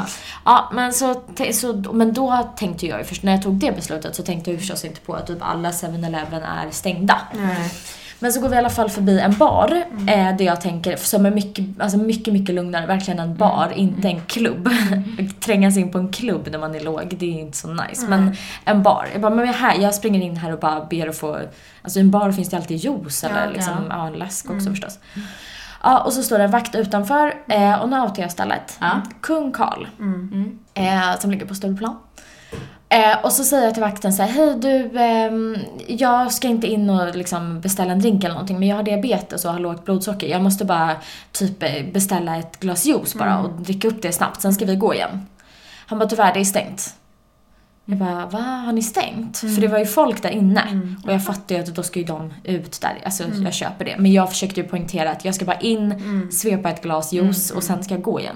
Ja. 0.46 0.70
Men, 0.74 0.94
så, 0.94 1.16
så, 1.54 1.74
men 1.94 2.14
då 2.14 2.38
tänkte 2.58 2.88
jag 2.88 3.00
ju 3.00 3.06
först, 3.06 3.24
när 3.24 3.32
jag 3.32 3.42
tog 3.42 3.54
det 3.54 3.72
beslutet 3.76 4.16
så 4.16 4.24
tänkte 4.24 4.50
jag 4.50 4.54
ju 4.54 4.60
förstås 4.60 4.86
inte 4.86 5.02
på 5.02 5.14
att 5.14 5.28
typ 5.28 5.38
alla 5.42 5.72
7-Eleven 5.72 6.44
är 6.44 6.72
stängda. 6.72 7.18
Nej. 7.34 7.72
Men 8.20 8.34
så 8.34 8.42
går 8.42 8.50
vi 8.50 8.56
i 8.56 8.58
alla 8.58 8.70
fall 8.70 8.90
förbi 8.90 9.20
en 9.20 9.38
bar, 9.38 9.84
eh, 10.08 10.36
där 10.38 10.42
jag 10.46 10.62
tänker, 10.62 10.96
som 10.96 11.26
är 11.26 11.32
mycket, 11.32 11.66
alltså 11.80 11.98
mycket, 11.98 12.34
mycket 12.34 12.56
lugnare, 12.56 12.86
verkligen 12.86 13.20
en 13.20 13.36
bar, 13.36 13.72
inte 13.76 14.08
en 14.08 14.22
klubb. 14.22 14.70
Trängas 15.40 15.78
in 15.78 15.92
på 15.92 15.98
en 15.98 16.10
klubb 16.12 16.48
när 16.52 16.60
man 16.60 16.76
är 16.76 16.80
låg, 16.80 17.16
det 17.20 17.26
är 17.26 17.40
inte 17.40 17.58
så 17.58 17.68
nice. 17.74 18.06
Men 18.08 18.36
en 18.66 18.84
bar. 18.84 19.08
Jag 19.12 19.22
bara, 19.22 19.36
men 19.36 19.48
här, 19.48 19.78
jag 19.80 19.96
springer 19.96 20.22
in 20.22 20.36
här 20.38 20.54
och 20.54 20.60
bara 20.60 20.86
ber 20.86 21.08
att 21.10 21.18
få, 21.18 21.40
alltså 21.82 22.00
i 22.00 22.02
en 22.02 22.12
bar 22.12 22.32
finns 22.32 22.50
det 22.50 22.58
alltid 22.58 22.78
juice 22.78 23.24
eller 23.24 23.46
Ja, 23.46 23.52
liksom, 23.52 23.74
ja. 23.90 24.08
en 24.08 24.14
läsk 24.14 24.50
också 24.52 24.70
förstås. 24.70 25.00
Ja, 25.84 26.00
och 26.00 26.14
så 26.14 26.24
står 26.24 26.38
det 26.38 26.44
en 26.44 26.52
vakt 26.52 26.76
utanför 26.76 27.34
eh, 27.48 27.82
och 27.82 27.90
nu 27.90 28.00
outar 28.02 28.22
jag 28.22 28.32
stället. 28.32 28.78
Kung 29.22 29.52
Karl, 29.52 29.88
Mm. 30.00 30.60
eh, 30.74 31.20
som 31.20 31.32
ligger 31.32 31.46
på 31.46 31.56
Stureplan. 31.56 31.96
Eh, 32.94 33.26
och 33.26 33.32
så 33.32 33.44
säger 33.44 33.64
jag 33.64 33.74
till 33.74 33.84
vakten 33.84 34.14
så 34.14 34.24
här, 34.24 34.30
hej 34.30 34.56
du, 34.60 35.00
ehm, 35.00 35.58
jag 35.88 36.34
ska 36.34 36.48
inte 36.48 36.68
in 36.68 36.90
och 36.90 37.16
liksom 37.16 37.62
beställa 37.62 37.92
en 37.92 38.00
drink 38.00 38.24
eller 38.24 38.34
någonting 38.34 38.60
men 38.60 38.68
jag 38.68 38.76
har 38.76 38.84
diabetes 38.84 39.46
och 39.46 39.52
har 39.52 39.60
lågt 39.60 39.86
blodsocker. 39.86 40.28
Jag 40.28 40.42
måste 40.42 40.66
bara 40.66 40.96
typ 41.32 41.64
eh, 41.64 41.86
beställa 41.94 42.38
ett 42.38 42.60
glas 42.60 42.86
juice 42.86 43.16
bara 43.16 43.40
och 43.40 43.50
dricka 43.50 43.88
upp 43.88 44.02
det 44.02 44.12
snabbt, 44.12 44.42
sen 44.42 44.54
ska 44.54 44.66
vi 44.66 44.76
gå 44.76 44.94
igen. 44.94 45.28
Han 45.86 46.00
bara, 46.00 46.10
tyvärr 46.10 46.34
det 46.34 46.40
är 46.40 46.44
stängt. 46.44 46.96
Jag 47.86 47.98
bara, 47.98 48.26
va? 48.26 48.40
Har 48.40 48.72
ni 48.74 48.82
stängt? 48.82 49.38
För 49.38 49.62
det 49.62 49.68
var 49.68 49.80
ju 49.80 49.86
folk 49.86 50.22
där 50.22 50.30
inne. 50.30 50.62
Och 51.06 51.14
jag 51.14 51.26
fattar 51.26 51.56
ju 51.56 51.62
att 51.62 51.76
då 51.76 51.84
ska 51.84 52.00
ju 52.00 52.06
de 52.06 52.34
ut 52.44 52.82
där. 52.82 52.98
Alltså 53.06 53.24
jag 53.44 53.54
köper 53.54 53.86
det. 53.86 53.96
Men 54.00 54.14
jag 54.14 54.30
försökte 54.30 54.62
ju 54.62 54.68
poängtera 54.68 55.12
att 55.12 55.26
jag 55.26 55.36
ska 55.36 55.46
bara 55.46 55.60
in, 55.60 56.02
svepa 56.32 56.70
ett 56.70 56.84
glas 56.84 57.14
juice 57.14 57.52
och 57.52 57.64
sen 57.64 57.84
ska 57.84 57.94
jag 57.94 58.04
gå 58.04 58.20
igen. 58.20 58.36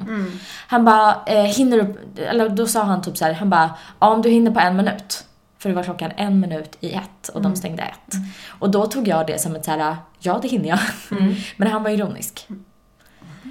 Han 0.67 0.85
bara, 0.85 1.15
eh, 1.25 1.43
hinner 1.43 1.77
du, 1.77 2.21
eller 2.23 2.49
då 2.49 2.67
sa 2.67 2.83
han 2.83 3.01
typ 3.01 3.17
så 3.17 3.25
här, 3.25 3.33
han 3.33 3.49
bara, 3.49 3.71
ja 3.99 4.07
om 4.09 4.21
du 4.21 4.29
hinner 4.29 4.51
på 4.51 4.59
en 4.59 4.75
minut. 4.75 5.23
För 5.59 5.69
det 5.69 5.75
var 5.75 5.83
klockan 5.83 6.11
en 6.17 6.39
minut 6.39 6.77
i 6.79 6.91
ett 6.93 7.27
och 7.33 7.41
de 7.41 7.55
stängde 7.55 7.83
ett. 7.83 8.13
Och 8.49 8.69
då 8.71 8.85
tog 8.85 9.07
jag 9.07 9.27
det 9.27 9.41
som 9.41 9.55
ett 9.55 9.65
så 9.65 9.71
här, 9.71 9.95
ja 10.19 10.39
det 10.41 10.47
hinner 10.47 10.69
jag. 10.69 10.79
Men 11.57 11.67
han 11.71 11.83
var 11.83 11.89
ironisk. 11.89 12.47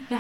Ja. 0.08 0.18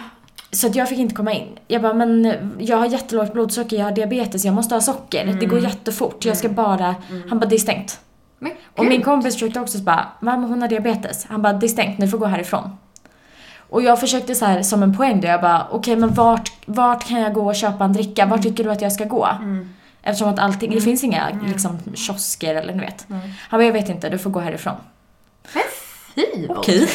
Så 0.56 0.66
att 0.66 0.74
jag 0.74 0.88
fick 0.88 0.98
inte 0.98 1.14
komma 1.14 1.32
in. 1.32 1.46
Jag 1.68 1.82
bara, 1.82 1.94
men 1.94 2.32
jag 2.58 2.76
har 2.76 2.86
jättelågt 2.86 3.32
blodsocker, 3.32 3.76
jag 3.76 3.84
har 3.84 3.92
diabetes, 3.92 4.44
jag 4.44 4.54
måste 4.54 4.74
ha 4.74 4.80
socker. 4.80 5.36
Det 5.40 5.46
går 5.46 5.58
jättefort, 5.58 6.24
jag 6.24 6.36
ska 6.36 6.48
bara... 6.48 6.94
Han 7.28 7.38
bara, 7.38 7.46
det 7.46 7.56
är 7.56 7.58
stängt. 7.58 8.00
Men 8.38 8.52
Och 8.76 8.84
min 8.84 9.02
kompis 9.02 9.34
försökte 9.34 9.60
också 9.60 9.78
så 9.78 9.84
bara, 9.84 10.08
mamma 10.20 10.46
hon 10.46 10.60
har 10.62 10.68
diabetes. 10.68 11.26
Han 11.28 11.42
bara, 11.42 11.52
det 11.52 11.66
är 11.66 11.68
stängt, 11.68 11.98
ni 11.98 12.08
får 12.08 12.18
gå 12.18 12.26
härifrån. 12.26 12.70
Och 13.70 13.82
jag 13.82 14.00
försökte 14.00 14.34
så 14.34 14.44
här 14.44 14.62
som 14.62 14.82
en 14.82 14.96
poäng 14.96 15.20
då, 15.20 15.28
jag 15.28 15.40
bara, 15.40 15.66
okej 15.70 15.96
men 15.96 16.14
vart, 16.14 16.52
vart 16.66 17.08
kan 17.08 17.20
jag 17.20 17.32
gå 17.34 17.46
och 17.46 17.54
köpa 17.56 17.84
en 17.84 17.92
dricka? 17.92 18.26
Vart 18.26 18.42
tycker 18.42 18.64
du 18.64 18.70
att 18.70 18.82
jag 18.82 18.92
ska 18.92 19.04
gå? 19.04 19.28
Eftersom 20.02 20.28
att 20.28 20.38
allting, 20.38 20.70
det 20.70 20.80
finns 20.80 21.04
inga 21.04 21.40
liksom 21.46 21.78
kiosker 21.94 22.54
eller 22.54 22.74
ni 22.74 22.80
vet. 22.80 23.06
Han 23.08 23.58
bara, 23.58 23.64
jag 23.64 23.72
vet 23.72 23.88
inte, 23.88 24.08
du 24.08 24.18
får 24.18 24.30
gå 24.30 24.40
härifrån. 24.40 24.76
fy 26.14 26.46
vad 26.48 26.58
Okej. 26.58 26.88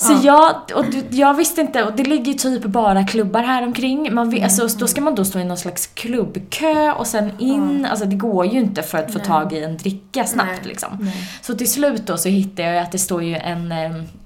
Så 0.00 0.20
jag, 0.22 0.54
och 0.74 0.84
jag 1.10 1.34
visste 1.34 1.60
inte, 1.60 1.82
och 1.84 1.92
det 1.96 2.02
ligger 2.04 2.32
ju 2.32 2.38
typ 2.38 2.64
bara 2.64 3.04
klubbar 3.06 3.42
här 3.42 3.62
omkring. 3.62 4.14
Man 4.14 4.30
vet, 4.30 4.42
alltså, 4.42 4.78
då 4.78 4.86
ska 4.86 5.00
man 5.00 5.14
då 5.14 5.24
stå 5.24 5.38
i 5.38 5.44
någon 5.44 5.56
slags 5.56 5.86
klubbkö 5.86 6.92
och 6.92 7.06
sen 7.06 7.30
in. 7.38 7.86
Alltså 7.90 8.04
det 8.04 8.16
går 8.16 8.46
ju 8.46 8.58
inte 8.60 8.82
för 8.82 8.98
att 8.98 9.12
få 9.12 9.18
tag 9.18 9.52
i 9.52 9.64
en 9.64 9.76
dricka 9.76 10.24
snabbt 10.24 10.48
Nej. 10.48 10.60
liksom. 10.68 11.10
Så 11.42 11.54
till 11.54 11.70
slut 11.72 12.06
då 12.06 12.16
så 12.16 12.28
hittade 12.28 12.68
jag 12.68 12.82
att 12.82 12.92
det 12.92 12.98
står 12.98 13.22
ju 13.22 13.34
en, 13.36 13.68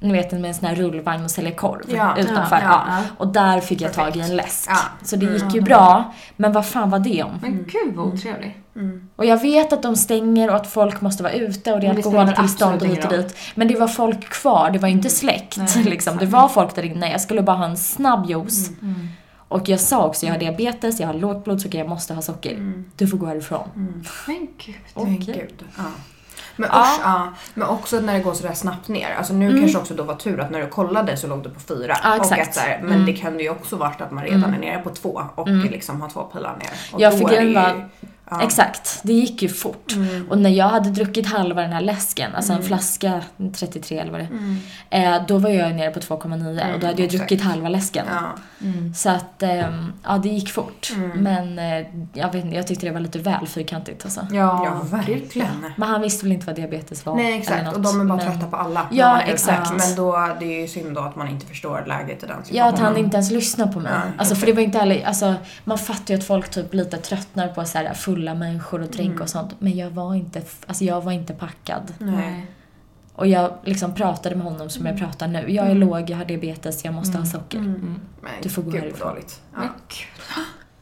ni 0.01 0.13
vet 0.13 0.33
med 0.33 0.45
en 0.45 0.55
sån 0.55 0.69
här 0.69 0.75
rullvagn 0.75 1.25
och 1.25 1.31
säljer 1.31 1.55
korv 1.55 1.83
Ja, 1.95 2.17
utanför. 2.19 2.57
ja, 2.57 2.63
Ja, 2.63 2.85
ja. 2.89 3.03
Och 3.19 3.29
där 3.29 3.61
fick 3.61 3.81
jag 3.81 3.93
tag 3.93 4.17
i 4.17 4.21
en 4.21 4.37
läsk. 4.37 4.71
Ja. 4.71 4.79
Så 5.05 5.17
det 5.17 5.27
gick 5.27 5.55
ju 5.55 5.61
bra. 5.61 6.13
Men 6.37 6.53
vad 6.53 6.67
fan 6.67 6.91
var 6.91 6.99
det 6.99 7.23
om? 7.23 7.39
Men 7.43 7.53
gud 7.57 7.95
vad 7.95 8.07
otrevlig. 8.07 8.59
Och 9.17 9.25
jag 9.27 9.43
vet 9.43 9.73
att 9.73 9.83
de 9.83 9.97
stänger 9.97 10.51
och 10.51 10.57
att 10.57 10.67
folk 10.67 11.01
måste 11.01 11.23
vara 11.23 11.33
ute 11.33 11.73
och 11.73 11.81
det 11.81 11.87
är 11.87 11.89
Men 11.95 11.97
alkoholtillstånd 11.97 12.83
och 12.83 12.89
hit 12.89 13.05
och 13.05 13.11
dit. 13.11 13.37
Men 13.55 13.69
det 13.69 13.79
var 13.79 13.89
folk 13.89 14.29
kvar, 14.29 14.71
det 14.71 14.79
var 14.79 14.89
inte 14.89 15.11
släckt. 15.11 15.57
Nej, 15.57 15.85
liksom. 15.85 16.17
Det 16.17 16.27
var 16.27 16.49
folk 16.49 16.75
där 16.75 16.83
inne. 16.83 17.11
Jag 17.13 17.21
skulle 17.21 17.43
bara 17.43 17.57
ha 17.57 17.65
en 17.67 17.77
snabb 17.77 18.31
juice. 18.31 18.71
Och 19.49 19.69
jag 19.69 19.81
sa 19.81 20.07
också, 20.07 20.27
jag 20.27 20.33
har 20.33 20.39
diabetes, 20.41 21.01
jag 21.01 21.07
har 21.07 21.15
lågt 21.15 21.45
blodsocker, 21.45 21.79
jag 21.79 21.89
måste 21.89 22.15
ha 22.15 22.23
socker. 22.23 22.83
Du 22.97 23.07
får 23.07 23.17
gå 23.19 23.27
härifrån. 23.27 23.69
Men 24.27 24.49
gud. 24.65 24.75
Men 24.95 25.03
Okej. 25.05 25.17
gud. 25.49 25.65
Ja. 25.77 25.83
Men 26.57 26.69
Ja. 26.73 26.87
ja. 27.03 27.33
Men 27.55 27.69
också 27.69 28.01
när 28.01 28.15
det 28.15 28.21
går 28.21 28.35
sådär 28.35 28.55
snabbt 28.55 28.89
ner. 28.89 29.15
Alltså 29.19 29.33
nu 29.35 29.59
kanske 29.61 29.79
också 29.79 29.95
då 29.95 30.03
var 30.03 30.15
tur 30.15 30.41
att 30.41 30.51
när 30.51 30.61
du 30.61 30.67
kollade 30.67 31.17
så 31.17 31.27
låg 31.27 31.43
du 31.43 31.51
på 31.51 31.61
fyra. 31.61 31.97
Ja, 32.03 32.15
och 32.17 32.33
att 32.33 32.55
så 32.55 32.61
här, 32.61 32.81
men 32.83 33.07
det 33.07 33.13
kan 33.13 33.41
ju 33.41 33.51
också 33.51 33.77
varit 33.77 34.01
att 34.01 34.11
man 34.11 34.25
redan 34.25 34.55
är 34.55 34.59
nere 34.59 34.79
på 34.79 34.91
två 34.91 35.23
och 35.35 35.49
liksom 35.49 36.01
har 36.01 36.09
två 36.09 36.23
pilar 36.23 36.57
ner. 36.59 36.71
Och 36.93 37.01
Ja, 37.01 37.11
för 37.11 37.29
grejen 37.29 37.55
var- 37.55 37.89
Ja. 38.41 38.43
Exakt, 38.47 39.01
det 39.03 39.13
gick 39.13 39.43
ju 39.43 39.49
fort. 39.49 39.93
Mm. 39.97 40.29
Och 40.31 40.39
när 40.39 40.51
jag 40.51 40.69
hade 40.69 40.91
druckit 40.91 41.27
halva 41.27 41.63
den 41.63 41.73
här 41.73 41.81
läsken, 41.81 42.35
alltså 42.35 42.53
Mm. 42.53 42.63
en 42.63 42.69
flaska 42.69 43.21
33 43.55 43.99
eller 43.99 44.11
vad 44.13 44.21
det 44.21 44.27
Mm. 44.27 44.57
är, 44.91 45.15
eh, 45.17 45.27
då 45.27 45.39
var 45.39 45.51
jag 45.51 45.75
nere 45.75 45.91
på 45.91 46.01
2,9 46.01 46.75
och 46.75 46.81
då 46.81 46.87
hade 46.87 47.03
jag 47.03 47.07
exakt. 47.07 47.13
druckit 47.29 47.43
halva 47.43 47.69
läsken. 47.69 48.07
Ja. 48.11 48.67
Mm. 48.67 48.95
Så 48.95 49.11
att, 49.11 49.43
ehm, 49.43 49.93
ja 50.05 50.19
det 50.19 50.29
gick 50.29 50.51
fort. 50.53 50.93
Mm. 50.97 51.11
Men 51.11 51.59
eh, 51.59 51.87
jag 52.13 52.33
vet 52.33 52.45
inte, 52.45 52.57
jag 52.57 52.67
tyckte 52.67 52.87
det 52.87 52.93
var 52.93 53.01
lite 53.01 53.19
väl 53.19 53.47
fyrkantigt 53.47 54.05
alltså. 54.05 54.21
Ja, 54.33 54.65
ja, 54.65 54.97
verkligen. 54.97 55.73
Men 55.77 55.89
han 55.89 56.01
visste 56.01 56.25
väl 56.25 56.33
inte 56.33 56.47
vad 56.47 56.57
diabetes 56.57 57.07
var. 57.07 57.17
Nej 57.17 57.27
eller 57.27 57.39
exakt, 57.39 57.65
något. 57.65 57.75
och 57.75 57.81
de 57.81 58.01
är 58.01 58.05
bara 58.05 58.17
Men- 58.17 58.27
trötta 58.33 58.47
på 58.47 58.57
alla. 58.57 58.87
Ja, 58.93 59.21
exakt. 59.21 59.71
Men 59.71 59.97
då, 59.97 60.29
det 60.41 60.45
är 60.57 60.61
ju 60.61 60.69
synd 60.69 60.95
då 60.95 61.01
att 61.01 61.17
man 61.17 61.29
inte 61.29 61.47
förstår 61.47 61.85
läget 61.87 62.23
i 62.23 62.27
den 62.27 62.31
Ja, 62.31 62.39
att 62.39 62.47
situationen. 62.47 62.85
han 62.85 62.97
inte 62.97 63.17
ens 63.17 63.31
lyssnar 63.31 63.67
på 63.67 63.81
mig. 63.81 63.93
Ja, 63.95 64.01
alltså, 64.19 64.35
för 64.35 64.47
det 64.47 64.53
var 64.53 64.63
inte 64.63 64.79
heller, 64.79 65.07
alltså, 65.07 65.35
man 65.65 65.79
fattar 65.79 66.15
ju 66.15 66.21
att 66.21 66.27
folk 66.27 66.49
typ 66.51 66.75
lite 66.75 66.97
tröttnar 66.97 67.49
på 67.49 67.65
så 67.65 67.79
här 67.79 67.95
fulla 68.23 68.35
människor 68.35 68.81
och 68.83 68.89
drink 68.89 69.11
Mm. 69.11 69.23
och 69.23 69.29
sånt. 69.29 69.55
Men 69.59 69.77
jag 69.77 69.91
var 69.91 70.15
inte, 70.15 70.43
alltså, 70.67 70.85
jag 70.85 71.01
var 71.01 71.13
inte 71.13 71.35
packad. 71.35 71.93
Nej. 71.99 72.47
Och 73.15 73.27
jag 73.27 73.53
liksom 73.65 73.95
pratade 73.95 74.35
med 74.37 74.45
honom 74.45 74.71
som 74.71 74.87
jag 74.87 74.99
pratar 74.99 75.29
nu. 75.29 75.39
Jag 75.53 75.67
är 75.67 75.71
Mm. 75.71 75.89
låg, 75.89 76.11
jag 76.11 76.17
har 76.17 76.25
diabetes, 76.25 76.85
jag 76.85 76.95
måste 76.95 77.19
ha 77.19 77.25
socker. 77.27 77.59
Mm. 77.59 78.01
Men 78.23 78.31
Du 78.43 78.49
får 78.49 78.63
gå 78.63 78.71
gud, 78.71 78.81
härifrån. 78.81 79.09
dåligt. 79.09 79.41
Ja. 79.53 79.59
Men 79.61 79.69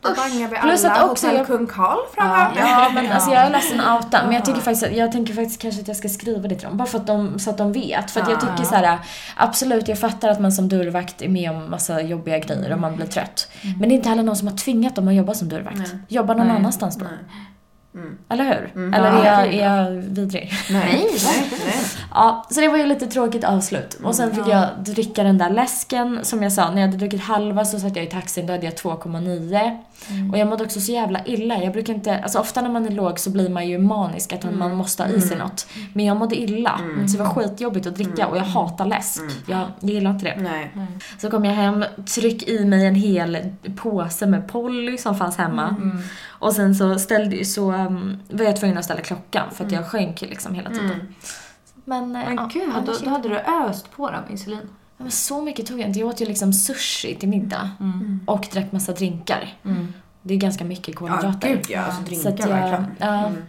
Då 0.03 0.09
bangar 0.15 0.49
vi 0.49 0.57
Plus 0.57 0.85
alla 0.85 0.95
att 0.95 1.11
också 1.11 1.27
Hotell 1.27 1.39
jag- 1.39 1.47
Kung 1.47 1.67
Karl 1.67 1.99
Ja, 2.17 2.23
framöver. 2.23 2.61
ja, 2.61 2.91
men 2.95 3.13
alltså 3.13 3.31
jag 3.31 3.43
är 3.43 3.51
ledsen 3.51 3.81
att 3.81 4.05
outa, 4.05 4.23
men 4.25 4.33
jag 4.33 4.41
Ja. 4.41 4.45
tycker 4.47 4.61
faktiskt 4.61 4.83
att, 4.83 4.93
jag 4.97 5.13
tänker 5.13 5.35
faktiskt 5.35 5.63
kanske 5.63 5.81
att 5.81 5.89
jag 5.89 5.97
ska 5.97 6.09
skriva 6.09 6.49
det 6.49 6.55
till 6.55 6.69
dem. 6.69 6.77
Bara 6.77 6.89
för 6.89 6.99
att 6.99 7.07
de, 7.07 7.39
så 7.39 7.51
att 7.51 7.59
de 7.59 7.73
vet. 7.73 8.11
För 8.11 8.21
att 8.21 8.29
jag 8.31 8.37
Ja. 8.43 8.47
tycker 8.47 8.65
så 8.69 8.75
här, 8.75 8.99
absolut 9.37 9.89
jag 9.89 9.99
fattar 9.99 10.29
att 10.29 10.41
man 10.41 10.53
som 10.53 10.69
dörrvakt 10.69 11.23
är 11.23 11.29
med 11.29 11.51
om 11.51 11.71
massa 11.71 12.01
jobbiga 12.01 12.39
grejer 12.39 12.73
och 12.73 12.79
man 12.81 12.97
blir 12.97 13.07
trött. 13.07 13.49
Men 13.79 13.89
det 13.89 13.95
är 13.95 13.97
inte 13.97 14.09
heller 14.09 14.23
någon 14.23 14.37
som 14.37 14.49
har 14.49 14.57
tvingat 14.57 14.95
dem 14.97 15.09
att 15.09 15.15
jobba 15.15 15.35
som 15.35 15.49
dörrvakt. 15.49 15.79
Nej. 15.79 15.99
Jobba 16.09 16.35
någon 16.35 16.47
Nej. 16.47 16.57
annanstans 16.57 16.97
då. 16.97 17.05
Nej. 17.05 17.15
Mm. 17.95 18.19
Eller 18.29 18.45
hur? 18.45 18.73
Mm. 18.75 18.95
Eller 18.95 19.09
Ja, 19.09 19.23
är 19.23 19.25
jag, 19.25 19.55
är 19.55 19.85
jag 19.85 19.91
vidrig? 19.91 20.53
Nej, 20.71 21.07
Nej, 21.25 21.49
nej. 21.51 21.75
Ja, 22.15 22.47
så 22.51 22.61
det 22.61 22.69
var 22.69 22.77
ju 22.79 22.87
lite 22.87 23.07
tråkigt 23.07 23.45
avslut. 23.45 23.99
Och 24.03 24.15
sen 24.15 24.31
fick 24.35 24.47
Ja. 24.47 24.69
jag 24.77 24.85
dricka 24.95 25.23
den 25.23 25.39
där 25.39 25.51
läsken. 25.51 26.19
Som 26.23 26.43
jag 26.43 26.53
sa, 26.53 26.71
när 26.71 26.81
jag 26.81 26.87
hade 26.89 26.99
druckit 26.99 27.21
halva 27.21 27.65
så 27.65 27.79
satt 27.81 27.97
jag 27.97 28.05
i 28.05 28.09
taxin, 28.09 28.47
då 28.47 28.53
hade 28.53 28.65
jag 28.67 28.75
2,9. 28.75 29.79
Och 30.33 30.39
jag 30.39 30.49
mådde 30.49 30.65
också 30.65 30.81
så 30.81 30.93
jävla 30.93 31.25
illa. 31.25 31.63
Jag 31.63 31.73
brukar 31.73 31.95
inte, 31.95 32.19
alltså 32.19 32.39
ofta 32.39 32.61
när 32.63 32.71
man 32.71 32.87
är 32.87 32.91
låg 32.91 33.19
så 33.19 33.31
blir 33.31 33.49
man 33.49 33.69
ju 33.69 33.79
manisk, 33.79 34.33
att 34.33 34.55
man 34.55 34.77
måste 34.77 35.03
ha 35.03 35.11
i 35.11 35.21
sig 35.21 35.37
något. 35.39 35.67
Men 35.95 36.05
jag 36.05 36.17
mådde 36.17 36.37
illa. 36.41 36.81
Så 37.09 37.17
det 37.17 37.23
var 37.25 37.31
skitjobbigt 37.31 37.87
att 37.87 37.95
dricka 37.95 38.27
och 38.27 38.37
jag 38.37 38.43
hatar 38.43 38.87
läsk. 38.87 39.21
Jag 39.49 39.67
gillar 39.81 40.11
inte 40.11 40.25
det. 40.25 40.37
nej. 40.41 40.71
Så 41.19 41.31
kom 41.31 41.45
jag 41.45 41.55
hem, 41.55 41.85
tryck 42.15 42.49
i 42.49 42.65
mig 42.65 42.87
en 42.87 42.95
hel 42.95 43.39
påse 43.77 44.27
med 44.27 44.49
Polly 44.49 44.99
som 44.99 45.15
fanns 45.17 45.37
hemma. 45.37 45.77
Och 46.29 46.53
sen 46.53 46.75
så 46.75 46.99
ställde 46.99 47.45
så 47.45 47.80
um, 47.87 48.23
var 48.31 48.45
jag 48.45 48.57
tvungen 48.57 48.79
att 48.79 48.85
ställa 48.85 49.01
klockan 49.01 49.51
för 49.51 49.65
att 49.67 49.73
jag 49.73 49.87
sjönk 49.87 50.21
liksom 50.21 50.55
hela 50.55 50.71
tiden. 50.71 50.91
Mm. 50.91 51.15
Men, 51.85 52.17
eh, 52.17 52.29
Men 52.29 52.37
ja, 52.37 52.49
gud, 52.53 52.73
då, 52.87 52.93
då 53.05 53.11
hade 53.11 53.29
du 53.29 53.37
öst 53.39 53.91
på 53.91 54.11
dem 54.11 54.23
insulin. 54.31 54.61
Ja, 54.97 55.03
men 55.03 55.11
så 55.11 55.43
mycket 55.43 55.67
tog 55.67 55.81
jag 55.81 55.87
inte. 55.89 56.01
Jag 56.01 56.09
åt 56.09 56.21
ju 56.21 56.27
liksom 56.27 56.53
sushi 56.53 57.15
till 57.15 57.29
middag. 57.29 57.71
Och 58.27 58.49
drack 58.53 58.73
massa 58.73 58.93
drinkar. 58.93 59.55
Det 60.23 60.35
är 60.35 60.39
ganska 60.39 60.65
mycket 60.65 60.89
Ja, 60.89 60.95
kolhydrater. 60.95 61.49
gud 61.49 61.67
ja. 61.69 61.81
Alltså 61.81 62.15
så 62.15 62.29
att 62.29 62.37
drinkar 62.37 62.49
jag, 62.57 62.71
verkligen. 62.71 62.87
ja, 62.99 63.27
Mm. 63.27 63.43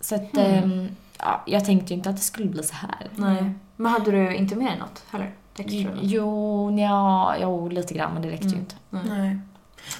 så 0.00 0.14
att, 0.14 0.36
ehm, 0.36 0.88
ja, 1.18 1.42
jag 1.46 1.64
tänkte 1.64 1.92
ju 1.92 1.96
inte 1.96 2.10
att 2.10 2.16
det 2.16 2.22
skulle 2.22 2.48
bli 2.48 2.62
så 2.62 2.74
här. 2.74 3.08
Nej. 3.16 3.52
Men 3.76 3.92
hade 3.92 4.10
du 4.10 4.34
inte 4.34 4.56
med 4.56 4.66
dig 4.66 4.78
något 4.78 5.04
heller? 5.10 5.30
Extra? 5.58 5.92
Jo, 6.02 6.70
nja, 6.70 7.34
jo, 7.40 7.68
lite 7.68 7.94
grann 7.94 8.12
men 8.12 8.22
det 8.22 8.30
räckte 8.30 8.48
ju 8.48 8.56
inte. 8.56 8.74
Nej. 8.90 9.38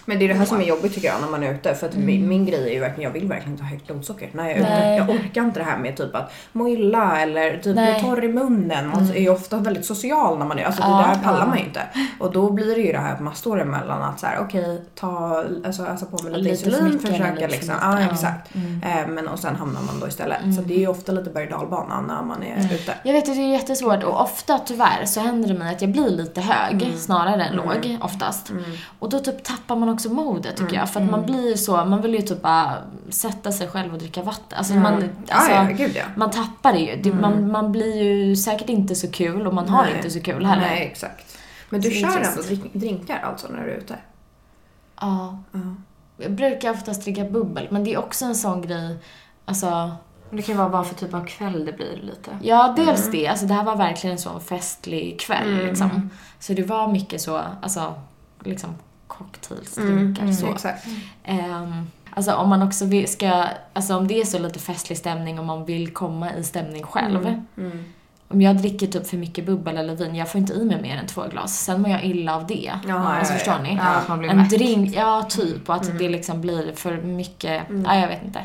Men 0.04 0.18
det 0.18 0.24
är 0.24 0.28
det 0.28 0.34
här 0.34 0.44
som 0.44 0.60
är 0.60 0.64
jobbigt 0.64 0.94
tycker 0.94 1.08
jag 1.08 1.20
när 1.20 1.28
man 1.28 1.42
är 1.42 1.54
ute. 1.54 1.74
För 1.74 1.86
att 1.86 1.96
min, 1.96 2.28
min 2.28 2.46
grej 2.46 2.68
är 2.68 2.72
ju 2.72 2.80
verkligen, 2.80 3.02
jag 3.02 3.20
vill 3.20 3.28
verkligen 3.28 3.52
inte 3.52 3.62
ha 3.62 3.70
högt 3.70 3.86
blodsocker 3.86 4.30
när 4.32 4.48
jag 4.48 4.52
är 4.52 4.60
ute. 4.60 5.04
Jag 5.10 5.10
orkar 5.10 5.44
inte 5.44 5.60
det 5.60 5.64
här 5.64 5.78
med 5.78 5.96
typ 5.96 6.14
att 6.14 6.32
må 6.52 6.68
illa 6.68 7.20
eller 7.20 7.58
typ 7.58 7.76
Nej. 7.76 8.00
bli 8.00 8.02
torr 8.02 8.24
i 8.24 8.28
munnen. 8.28 8.88
Man 8.88 9.10
är 9.10 9.20
ju 9.20 9.28
ofta 9.28 9.56
väldigt 9.56 9.86
social 9.86 10.38
när 10.38 10.46
man 10.46 10.58
är 10.58 10.64
Alltså 10.64 10.82
det 10.82 10.88
Ja, 10.88 11.10
där 11.14 11.22
pallar 11.22 11.40
ja. 11.40 11.46
man 11.46 11.58
ju 11.58 11.64
inte. 11.64 11.82
Och 12.18 12.32
då 12.32 12.50
blir 12.50 12.74
det 12.74 12.80
ju 12.80 12.92
det 12.92 12.98
här 12.98 13.14
att 13.14 13.20
man 13.20 13.34
står 13.34 13.60
emellan 13.60 14.02
att 14.02 14.20
så 14.20 14.26
här, 14.26 14.38
okej, 14.40 14.82
ta, 14.94 15.44
alltså 15.64 15.82
ösa 15.86 16.06
på 16.06 16.22
med 16.24 16.32
lite, 16.32 16.54
Lite 16.54 16.66
insulin, 16.66 16.98
försöka 16.98 17.46
liksom. 17.46 17.74
Ja, 17.80 18.00
ja. 18.00 18.06
exakt. 18.12 18.50
Eh, 18.54 19.08
men 19.08 19.28
och 19.28 19.38
sen 19.38 19.56
hamnar 19.56 19.80
man 19.82 20.00
då 20.00 20.08
istället. 20.08 20.54
Så 20.56 20.62
det 20.62 20.74
är 20.74 20.78
ju 20.78 20.88
ofta 20.88 21.12
lite 21.12 21.30
berg 21.30 21.46
dalbana 21.46 22.00
när 22.00 22.22
man 22.22 22.42
är 22.42 22.74
ute. 22.74 22.94
Jag 23.02 23.12
vet 23.12 23.28
att 23.28 23.34
det 23.34 23.42
är 23.42 23.52
jättesvårt 23.52 24.02
och 24.02 24.20
ofta 24.22 24.58
tyvärr 24.58 25.04
så 25.04 25.20
händer 25.20 25.48
det 25.48 25.54
mig 25.54 25.74
att 25.74 25.80
jag 25.80 25.90
blir 25.90 26.10
lite 26.10 26.40
hög 26.40 26.94
snarare 26.98 27.44
än 27.44 27.56
låg 27.56 27.98
oftast. 28.02 28.52
Och 28.98 29.08
då 29.10 29.18
typ 29.18 29.44
tappar 29.44 29.73
man 29.76 29.88
också 29.88 30.08
modet 30.08 30.56
tycker 30.56 30.76
jag. 30.76 30.90
För 30.90 31.00
att 31.00 31.10
man 31.10 31.26
blir 31.26 31.56
så, 31.56 31.84
man 31.84 32.02
vill 32.02 32.14
ju 32.14 32.22
typ 32.22 32.42
bara 32.42 32.74
sätta 33.08 33.52
sig 33.52 33.68
själv 33.68 33.92
och 33.92 33.98
dricka 33.98 34.22
vatten. 34.22 34.58
Alltså 34.58 34.74
man, 34.74 34.94
alltså, 34.94 35.50
ja, 35.50 35.70
ja, 35.70 35.76
gud 35.76 35.92
ja. 35.94 36.04
man 36.16 36.30
tappar 36.30 36.72
det 36.72 36.78
ju. 36.78 36.96
Det, 37.02 37.12
man, 37.12 37.50
man 37.50 37.72
blir 37.72 38.02
ju 38.02 38.36
säkert 38.36 38.68
inte 38.68 38.94
så 38.94 39.10
kul 39.10 39.46
och 39.46 39.54
man 39.54 39.68
har 39.68 39.84
Nej. 39.84 39.96
inte 39.96 40.10
så 40.10 40.20
kul 40.20 40.46
heller. 40.46 40.62
Nej, 40.62 40.86
exakt. 40.86 41.38
Men 41.70 41.80
du 41.80 41.90
kör 41.90 42.20
ändå 42.20 42.42
drink, 42.42 42.72
drinkar 42.72 43.18
alltså 43.18 43.48
när 43.48 43.64
du 43.64 43.70
är 43.70 43.76
ute? 43.76 43.96
Ja. 45.00 45.38
Ja. 45.52 45.58
Jag 46.16 46.32
brukar 46.32 46.70
oftast 46.70 47.02
dricka 47.02 47.24
bubbel 47.24 47.68
men 47.70 47.84
det 47.84 47.94
är 47.94 47.98
också 47.98 48.24
en 48.24 48.34
sån 48.34 48.62
grej, 48.62 48.96
alltså 49.44 49.92
Det 50.30 50.42
kan 50.42 50.54
ju 50.54 50.58
vara 50.58 50.68
vad 50.68 50.86
för 50.86 50.94
typ 50.94 51.14
av 51.14 51.26
kväll 51.26 51.64
det 51.64 51.72
blir 51.72 52.00
lite. 52.02 52.38
Ja, 52.42 52.74
dels 52.76 53.10
det. 53.10 53.28
Alltså 53.28 53.46
det 53.46 53.54
här 53.54 53.64
var 53.64 53.76
verkligen 53.76 54.16
en 54.16 54.22
sån 54.22 54.40
festlig 54.40 55.20
kväll 55.20 55.66
liksom. 55.66 56.10
Så 56.38 56.52
det 56.52 56.62
var 56.62 56.88
mycket 56.88 57.20
så, 57.20 57.40
alltså 57.62 57.94
liksom 58.44 58.70
cocktailsdrinkar 59.06 60.32
så. 60.32 60.52
Exakt. 60.52 60.86
Ehm, 61.24 61.90
alltså 62.10 62.34
om 62.34 62.48
man 62.48 62.62
också 62.62 62.84
vill, 62.84 63.08
ska, 63.08 63.44
alltså 63.72 63.96
om 63.96 64.08
det 64.08 64.20
är 64.20 64.24
så 64.24 64.38
lite 64.38 64.58
festlig 64.58 64.98
stämning 64.98 65.38
och 65.38 65.44
man 65.44 65.64
vill 65.64 65.92
komma 65.92 66.34
i 66.34 66.44
stämning 66.44 66.82
själv. 66.82 67.42
Mm. 67.56 67.84
Om 68.34 68.42
jag 68.42 68.56
dricker 68.56 68.86
typ 68.86 69.06
för 69.06 69.16
mycket 69.16 69.46
bubbel 69.46 69.76
eller 69.76 69.94
vin, 69.96 70.14
jag 70.14 70.28
får 70.28 70.38
inte 70.40 70.52
i 70.52 70.64
mig 70.64 70.82
mer 70.82 70.96
än 70.96 71.06
två 71.06 71.22
glas. 71.30 71.58
Sen 71.58 71.82
mår 71.82 71.90
jag 71.90 72.04
illa 72.04 72.34
av 72.36 72.46
det. 72.46 72.72
Ja, 72.88 72.94
alltså 72.94 73.32
ja, 73.32 73.38
förstår 73.38 73.54
ja. 73.54 73.62
ni? 73.62 73.74
Ja, 73.76 73.82
att 73.88 74.08
man 74.08 74.18
blir 74.18 74.30
En 74.30 74.36
mätt. 74.36 74.50
drink, 74.50 74.94
ja 74.96 75.26
typ. 75.28 75.68
Och 75.68 75.74
att 75.74 75.98
det 75.98 76.08
liksom 76.08 76.40
blir 76.40 76.72
för 76.76 76.96
mycket, 76.96 77.62
ja 77.86 77.94
jag 77.98 78.08
vet 78.08 78.24
inte. 78.24 78.40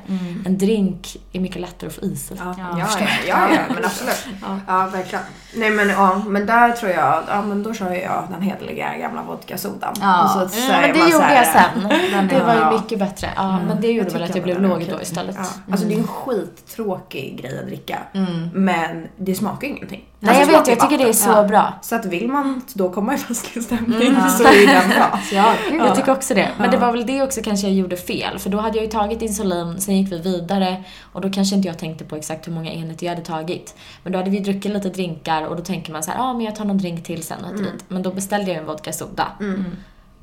En 0.45 0.57
drink 0.57 1.17
är 1.33 1.39
mycket 1.39 1.61
lättare 1.61 1.87
att 1.87 1.95
få 1.95 2.01
i 2.01 2.15
sig. 2.15 2.37
Ja, 2.39 2.55
Ja, 2.57 2.87
ja, 3.27 3.47
men 3.75 3.85
absolut. 3.85 4.27
Ja. 4.67 4.89
verkligen. 4.93 5.23
Nej 5.55 5.71
men 5.71 5.89
ja, 5.89 6.23
men 6.27 6.45
där 6.45 6.71
tror 6.71 6.91
jag, 6.91 7.23
ja 7.27 7.41
men 7.41 7.63
då 7.63 7.73
kör 7.73 7.91
jag 7.93 8.27
den 8.31 8.41
hederliga 8.41 8.97
gamla 8.97 9.23
vodkasodan. 9.23 9.93
Ja. 10.01 10.23
Och 10.23 10.29
så 10.29 10.37
Mm, 10.39 10.49
säger 10.49 10.81
men 10.81 10.91
det 10.93 10.99
man 10.99 11.11
gjorde 11.11 11.23
här- 11.23 11.35
jag 11.35 11.47
sen. 11.47 12.27
Det 12.29 12.43
var 12.43 12.53
ju 12.71 12.77
mycket 12.81 12.99
bättre. 12.99 13.29
Ja, 13.35 13.59
men 13.67 13.81
det 13.81 13.87
gjorde 13.91 14.09
väl 14.09 14.23
att 14.23 14.35
jag 14.35 14.43
blev 14.43 14.61
låg 14.61 14.87
då 14.89 15.01
istället. 15.01 15.35
Ja. 15.39 15.45
Alltså 15.71 15.87
det 15.87 15.93
är 15.93 15.97
en 15.97 16.07
skittråkig 16.07 17.41
grej 17.41 17.59
att 17.59 17.65
dricka. 17.67 17.97
Mm. 18.13 18.49
Men 18.53 19.07
det 19.17 19.35
smakar 19.35 19.67
ju 19.67 19.73
ingenting. 19.79 20.05
Nej 20.19 20.35
Alltså, 20.35 20.51
jag 20.51 20.59
vet, 20.59 20.67
jag 20.67 20.79
tycker 20.79 20.97
det 21.03 21.09
är 21.09 21.13
så 21.13 21.29
Ja. 21.29 21.43
bra. 21.43 21.73
Så 21.81 21.95
att 21.95 22.05
vill 22.05 22.27
man 22.27 22.61
då 22.73 22.89
komma 22.89 23.13
i 23.13 23.17
festlig 23.17 23.63
stämning 23.63 24.07
Mm. 24.07 24.29
så 24.29 24.43
är 24.43 24.67
den 24.67 24.89
bra. 24.89 25.19
Ja. 25.31 25.53
Jag 25.71 25.95
tycker 25.95 26.11
också 26.11 26.33
det. 26.33 26.49
Men 26.57 26.65
Ja. 26.65 26.71
det 26.71 26.77
var 26.77 26.91
väl 26.91 27.05
det 27.05 27.21
också 27.21 27.41
kanske 27.43 27.67
jag 27.67 27.75
gjorde 27.75 27.97
fel. 27.97 28.39
För 28.39 28.49
då 28.49 28.57
hade 28.59 28.77
jag 28.77 28.85
ju 28.85 28.91
tagit 28.91 29.21
insulin, 29.21 29.81
sen 29.81 29.97
gick 29.97 30.11
vi 30.11 30.17
vidare 30.21 30.83
och 31.13 31.21
då 31.21 31.29
kanske 31.31 31.55
inte 31.55 31.67
jag 31.67 31.77
tänkte 31.77 32.05
på 32.05 32.15
exakt 32.15 32.47
hur 32.47 32.53
många 32.53 32.71
enheter 32.71 33.05
jag 33.05 33.11
hade 33.15 33.25
tagit. 33.25 33.75
Men 34.03 34.11
då 34.13 34.19
hade 34.19 34.29
vi 34.31 34.39
druckit 34.39 34.71
lite 34.71 34.89
drinkar 34.89 35.43
och 35.47 35.55
då 35.55 35.63
tänker 35.63 35.91
man 35.93 36.03
så 36.03 36.11
här, 36.11 36.17
ja 36.17 36.23
ah, 36.23 36.33
men 36.33 36.45
jag 36.45 36.55
tar 36.55 36.65
någon 36.65 36.77
drink 36.77 37.03
till 37.03 37.23
sen 37.23 37.43
och 37.43 37.51
och 37.51 37.57
dit. 37.57 37.85
Men 37.87 38.03
då 38.03 38.11
beställde 38.11 38.51
jag 38.51 38.57
en 38.59 38.65
vodka 38.65 38.93
soda. 38.93 39.27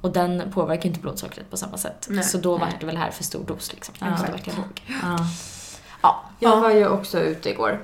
Och 0.01 0.13
den 0.13 0.43
påverkar 0.55 0.89
inte 0.89 1.01
blodsockret 1.01 1.51
på 1.51 1.57
samma 1.57 1.77
sätt. 1.77 2.07
Nej. 2.11 2.25
Så 2.25 2.39
då 2.39 2.57
var 2.57 2.69
det 2.81 2.87
väl 2.87 2.97
här 2.97 3.11
för 3.11 3.25
stor 3.25 3.45
dos 3.47 3.73
liksom. 3.73 3.95
Jag 3.99 4.11
måste 4.11 4.31
verkligen 4.33 4.59
låg. 4.59 4.83
Ja. 5.03 5.19
Ja. 6.03 6.23
Jag 6.39 6.61
var 6.61 6.71
ju 6.71 6.89
också 6.89 7.21
ute 7.21 7.51
igår. 7.51 7.81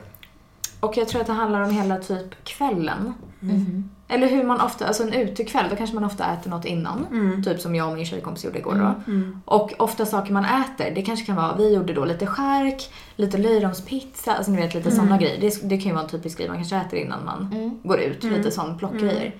Och 0.82 0.96
jag 0.96 1.08
tror 1.08 1.20
att 1.20 1.26
det 1.26 1.32
handlar 1.32 1.60
om 1.62 1.70
hela 1.70 1.96
typ 1.98 2.44
kvällen. 2.44 3.14
Eller 4.08 4.28
hur 4.28 4.44
man 4.44 4.60
ofta, 4.60 4.86
alltså 4.86 5.02
en 5.02 5.12
utekväll, 5.12 5.64
då 5.70 5.76
kanske 5.76 5.94
man 5.94 6.04
ofta 6.04 6.32
äter 6.32 6.50
något 6.50 6.64
innan. 6.64 7.06
Typ 7.44 7.60
som 7.60 7.74
jag 7.74 7.88
och 7.88 7.94
min 7.94 8.04
tjejkompis 8.06 8.44
gjorde 8.44 8.58
igår 8.58 8.74
då. 9.06 9.12
Och 9.44 9.72
ofta 9.78 10.06
saker 10.06 10.32
man 10.32 10.44
äter, 10.44 10.94
det 10.94 11.02
kanske 11.02 11.26
kan 11.26 11.36
vara, 11.36 11.56
vi 11.56 11.74
gjorde 11.74 11.92
då 11.92 12.04
lite 12.04 12.26
skärk, 12.26 12.90
lite 13.16 13.38
löjromspizza, 13.38 14.34
alltså 14.34 14.52
ni 14.52 14.60
vet 14.60 14.74
lite 14.74 14.90
sådana 14.90 15.18
grejer. 15.18 15.40
Det, 15.40 15.68
det 15.68 15.76
kan 15.76 15.86
ju 15.86 15.92
vara 15.92 16.04
en 16.04 16.10
typisk 16.10 16.38
grej 16.38 16.48
man 16.48 16.56
kanske 16.56 16.76
äter 16.76 16.98
innan 16.98 17.24
man 17.24 17.48
går 17.82 18.00
ut, 18.00 18.24
lite 18.24 18.50
sån 18.50 18.78
plockgrejer. 18.78 19.34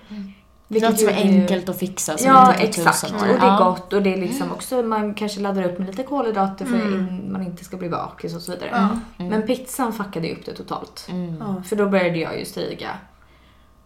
Vilket 0.73 0.89
Något 0.89 0.99
som 0.99 1.09
är 1.09 1.13
enkelt 1.13 1.69
att 1.69 1.79
fixa 1.79 2.17
som 2.17 2.27
Ja, 2.27 2.53
inte 2.53 2.63
exakt. 2.63 3.03
Och 3.03 3.27
det 3.27 3.45
är 3.45 3.57
gott 3.57 3.93
och 3.93 4.01
det 4.01 4.13
är 4.13 4.17
liksom 4.17 4.51
också, 4.51 4.83
man 4.83 5.13
kanske 5.13 5.39
laddar 5.39 5.63
upp 5.63 5.79
med 5.79 5.87
lite 5.87 6.03
kolhydrater 6.03 6.65
för 6.65 6.75
att 6.77 7.31
man 7.31 7.43
inte 7.43 7.65
ska 7.65 7.77
bli 7.77 7.89
bakis 7.89 8.35
och 8.35 8.41
så 8.41 8.51
vidare. 8.51 8.99
Men 9.17 9.41
pizzan 9.41 9.93
fuckade 9.93 10.27
ju 10.27 10.33
upp 10.33 10.45
det 10.45 10.53
totalt. 10.53 11.07
Mm. 11.09 11.63
För 11.63 11.75
då 11.75 11.89
började 11.89 12.17
jag 12.17 12.39
ju 12.39 12.45
stiga. 12.45 12.89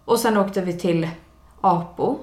Och 0.06 0.20
sen 0.20 0.38
åkte 0.38 0.62
vi 0.62 0.74
till 0.74 1.10
Apo, 1.62 2.18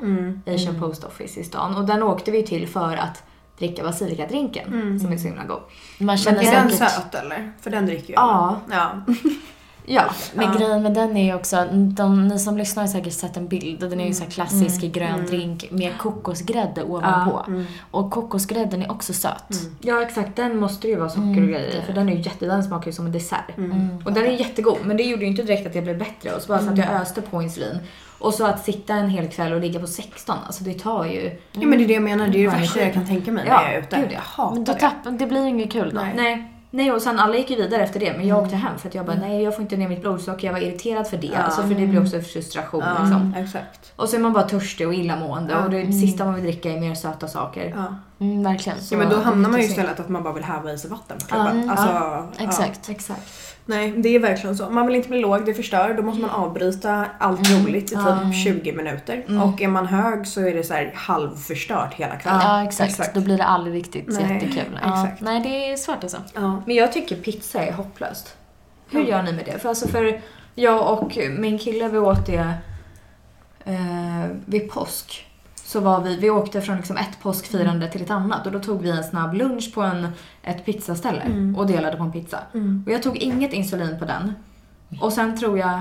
Asian 0.47 0.80
Post 0.80 1.04
Office 1.04 1.40
i 1.40 1.44
stan. 1.44 1.76
Och 1.76 1.85
den 1.85 2.02
åkte 2.02 2.30
vi 2.30 2.42
till 2.42 2.68
för 2.68 2.97
att 2.97 3.23
dricka 3.59 3.83
basilikadrinken 3.83 5.00
som 5.00 5.12
är 5.12 5.16
så 5.16 5.28
himla 5.28 5.44
god. 5.44 5.61
Man 5.99 6.06
Men 6.06 6.18
känner 6.18 6.42
är 6.42 6.52
den 6.52 6.71
säkert... 6.71 6.90
söt 6.90 7.14
eller? 7.14 7.52
För 7.61 7.71
den 7.71 7.87
dricker 7.87 8.09
ju 8.09 8.14
Ja. 8.14 8.61
Ja. 8.71 8.90
Ja. 9.87 10.03
Men 10.35 10.45
Ja. 10.53 10.59
grejen 10.59 10.83
med 10.83 10.95
den 10.95 11.17
är 11.17 11.25
ju 11.25 11.35
också, 11.35 11.64
de, 11.73 12.29
ni 12.29 12.38
som 12.38 12.59
lyssnar 12.59 12.83
har 12.83 12.88
säkert 12.88 13.12
sett 13.12 13.37
en 13.37 13.49
bild. 13.49 13.81
Den 13.81 14.00
är 14.00 14.07
ju 14.07 14.14
så 14.14 14.25
här 14.25 14.31
klassisk 14.31 14.83
i 14.85 14.88
grön 14.88 15.14
Mm. 15.14 15.26
drink 15.26 15.69
med 15.71 15.99
kokosgrädde 15.99 16.83
ovanpå. 16.83 17.45
Mm. 17.47 17.64
Och 17.91 18.11
kokosgrädden 18.11 18.83
är 18.83 18.91
också 18.91 19.12
söt. 19.12 19.50
Mm. 19.50 19.76
Ja 19.81 20.03
exakt, 20.03 20.37
den 20.37 20.57
måste 20.57 20.88
ju 20.88 20.97
vara 20.97 21.09
socker 21.09 21.23
Mm, 21.23 21.43
och 21.43 21.49
grejer 21.49 21.79
i, 21.79 21.83
för 21.87 21.93
den 21.93 22.09
är 22.09 22.12
ju 22.12 22.21
jätte, 22.21 22.47
den 22.47 22.64
smakar 22.64 22.87
ju 22.87 22.93
som 22.93 23.07
en 23.07 23.12
dessert. 23.12 23.57
Mm. 23.57 23.88
Och 24.05 24.12
den 24.12 24.25
är 24.25 24.31
jättegod, 24.31 24.79
men 24.85 24.97
det 24.97 25.03
gjorde 25.03 25.23
ju 25.23 25.29
inte 25.31 25.43
direkt 25.43 25.67
att 25.67 25.75
jag 25.75 25.85
blev 25.85 25.99
bättre. 25.99 26.31
Och 26.33 26.43
så 26.43 26.49
bara 26.49 26.59
så 26.62 26.71
att 26.71 26.79
jag 26.79 26.88
öste 26.91 27.23
på 27.23 27.43
insulin. 27.43 27.79
Och 28.19 28.35
så 28.35 28.47
att 28.47 28.64
sitta 28.64 28.95
en 28.95 29.09
hel 29.11 29.29
kväll 29.29 29.53
och 29.53 29.61
ligga 29.61 29.81
på 29.81 29.87
16, 29.87 30.37
alltså 30.47 30.64
det 30.64 30.75
tar 30.75 31.05
ju... 31.05 31.31
Ja 31.53 31.67
men 31.67 31.79
det 31.79 31.85
är 31.85 31.88
det 31.88 31.95
jag 31.95 32.03
menar, 32.03 32.26
det 32.29 32.31
är 32.31 32.43
det 32.43 32.47
Mm. 32.49 32.61
värsta 32.61 32.81
jag 32.81 32.93
kan 32.95 33.07
tänka 33.07 33.33
mig 33.33 33.45
Ja, 33.49 33.57
när 33.61 33.64
jag 33.64 33.75
är 33.75 33.79
ute. 33.79 33.97
gud, 33.97 34.07
ja. 34.09 34.12
Jag 34.12 34.21
hatar 34.21 34.55
Men 34.55 34.64
då 34.64 34.73
det. 34.73 34.79
tappar, 34.79 35.11
det 35.11 35.26
blir 35.26 35.43
ju 35.43 35.49
inget 35.49 35.73
kul 35.73 35.91
då. 35.95 36.00
Nej. 36.00 36.12
Nej. 36.17 36.50
Nej 36.75 36.93
och 36.93 37.02
sen 37.02 37.19
alla 37.19 37.37
gick 37.37 37.50
ju 37.50 37.57
vidare 37.57 37.83
efter 37.83 38.00
det 38.00 38.12
men 38.16 38.26
jag 38.26 38.35
Mm. 38.38 38.45
åkte 38.45 38.57
hem 38.57 38.78
för 38.78 38.88
att 38.88 38.95
jag 38.95 39.07
bara 39.07 39.16
nej 39.16 39.43
jag 39.43 39.54
får 39.54 39.62
inte 39.62 39.76
ner 39.76 39.88
mitt 39.88 40.00
blodsocker. 40.00 40.47
Jag 40.47 40.52
var 40.54 40.61
irriterad 40.61 41.07
för 41.07 41.16
det. 41.16 41.26
Ja. 41.26 41.38
Alltså 41.38 41.62
för 41.62 41.75
det 41.75 41.87
blir 41.87 42.02
också 42.02 42.21
frustration 42.21 42.83
Ja, 42.87 43.02
liksom. 43.02 43.35
exakt. 43.37 43.93
Och 43.97 44.09
så 44.09 44.16
är 44.16 44.21
man 44.21 44.33
bara 44.33 44.49
törstig 44.49 44.87
och 44.88 44.95
illamående 44.95 45.52
Ja. 45.52 45.64
och 45.64 45.71
det 45.71 45.81
Mm. 45.81 45.93
sista 45.93 46.25
man 46.25 46.35
vill 46.35 46.43
dricka 46.45 46.71
är 46.73 46.81
mer 46.81 46.95
söta 46.95 47.28
saker. 47.28 47.73
Ja. 47.76 47.85
Mm, 48.26 48.43
verkligen. 48.43 48.78
ja 48.90 48.97
men 48.99 49.09
då 49.09 49.21
hamnar 49.21 49.50
man 49.50 49.61
ju 49.61 49.66
istället 49.66 50.00
att 50.00 50.09
man 50.09 50.23
bara 50.23 50.35
vill 50.35 50.45
häva 50.45 50.73
i 50.73 50.78
sig 50.78 50.90
vatten 50.90 51.19
på 51.19 51.26
klubben. 51.26 51.64
Ja, 51.66 51.73
alltså. 51.73 52.43
Exakt. 52.45 52.88
Exakt. 52.88 53.53
Nej, 53.66 53.92
det 53.97 54.09
är 54.09 54.18
verkligen 54.18 54.56
så. 54.56 54.71
Man 54.71 54.87
vill 54.87 54.97
inte 54.97 55.09
bli 55.09 55.18
låg, 55.21 55.44
det 55.47 55.54
förstör. 55.54 55.94
Då 55.94 56.02
måste 56.02 56.21
man 56.23 56.30
avbryta 56.30 57.06
allt 57.18 57.49
Mm. 57.50 57.64
roligt 57.66 57.85
i 57.85 57.88
typ 57.88 57.99
Ja. 58.04 58.33
20 58.44 58.73
minuter. 58.73 59.25
Mm. 59.28 59.42
Och 59.42 59.62
är 59.62 59.68
man 59.68 59.87
hög 59.87 60.26
så 60.26 60.40
är 60.40 60.54
det 60.54 60.64
så 60.64 60.75
här 60.75 60.92
halvförstört 60.94 61.94
hela 61.94 62.16
kvällen. 62.16 62.40
Ja, 62.42 62.64
exakt. 62.64 62.90
exakt. 62.90 63.14
Då 63.14 63.21
blir 63.21 63.37
det 63.38 63.44
aldrig 63.44 63.75
riktigt 63.76 64.04
Nej, 64.09 64.33
jättekul. 64.35 64.78
Ja. 64.83 64.88
exakt. 65.06 65.21
Nej, 65.23 65.40
det 65.40 65.73
är 65.73 65.76
svårt 65.76 66.02
alltså. 66.02 66.18
Ja. 66.35 66.62
Men 66.66 66.76
jag 66.76 66.92
tycker 66.92 67.16
pizza 67.16 67.62
är 67.62 67.73
hopplöst. 67.73 68.37
Hur 68.90 68.99
Mm. 69.00 69.11
gör 69.12 69.23
ni 69.23 69.33
med 69.33 69.44
det? 69.44 69.59
För 69.59 69.68
alltså 69.68 69.88
för 69.88 70.21
jag 70.54 70.92
och 71.02 71.18
min 71.38 71.59
kille 71.59 71.88
vi 71.88 71.99
åt 71.99 72.26
det 72.26 72.54
eh, 73.64 74.26
vid 74.47 74.71
påsk. 74.71 75.26
Så 75.66 75.80
var 75.80 76.00
vi, 76.00 76.16
vi 76.16 76.30
åkte 76.30 76.61
från 76.61 76.76
liksom 76.76 76.97
ett 76.97 77.21
påskfirande 77.23 77.88
till 77.88 78.02
ett 78.02 78.11
annat 78.11 78.47
och 78.47 78.52
då 78.52 78.59
tog 78.59 78.83
vi 78.83 78.90
en 78.90 79.04
snabb 79.04 79.35
lunch 79.35 79.75
på 79.75 79.83
en, 79.83 80.09
ett 80.42 80.64
pizzaställe 80.64 81.21
Mm. 81.21 81.56
och 81.56 81.66
delade 81.66 81.97
på 81.97 82.02
en 82.02 82.12
pizza. 82.12 82.38
Mm. 82.54 82.83
Och 82.87 82.92
jag 82.92 83.02
tog 83.02 83.16
inget 83.16 83.52
insulin 83.52 83.99
på 83.99 84.04
den. 84.04 84.33
Och 85.00 85.12
sen 85.12 85.38
tror 85.38 85.59
jag, 85.59 85.80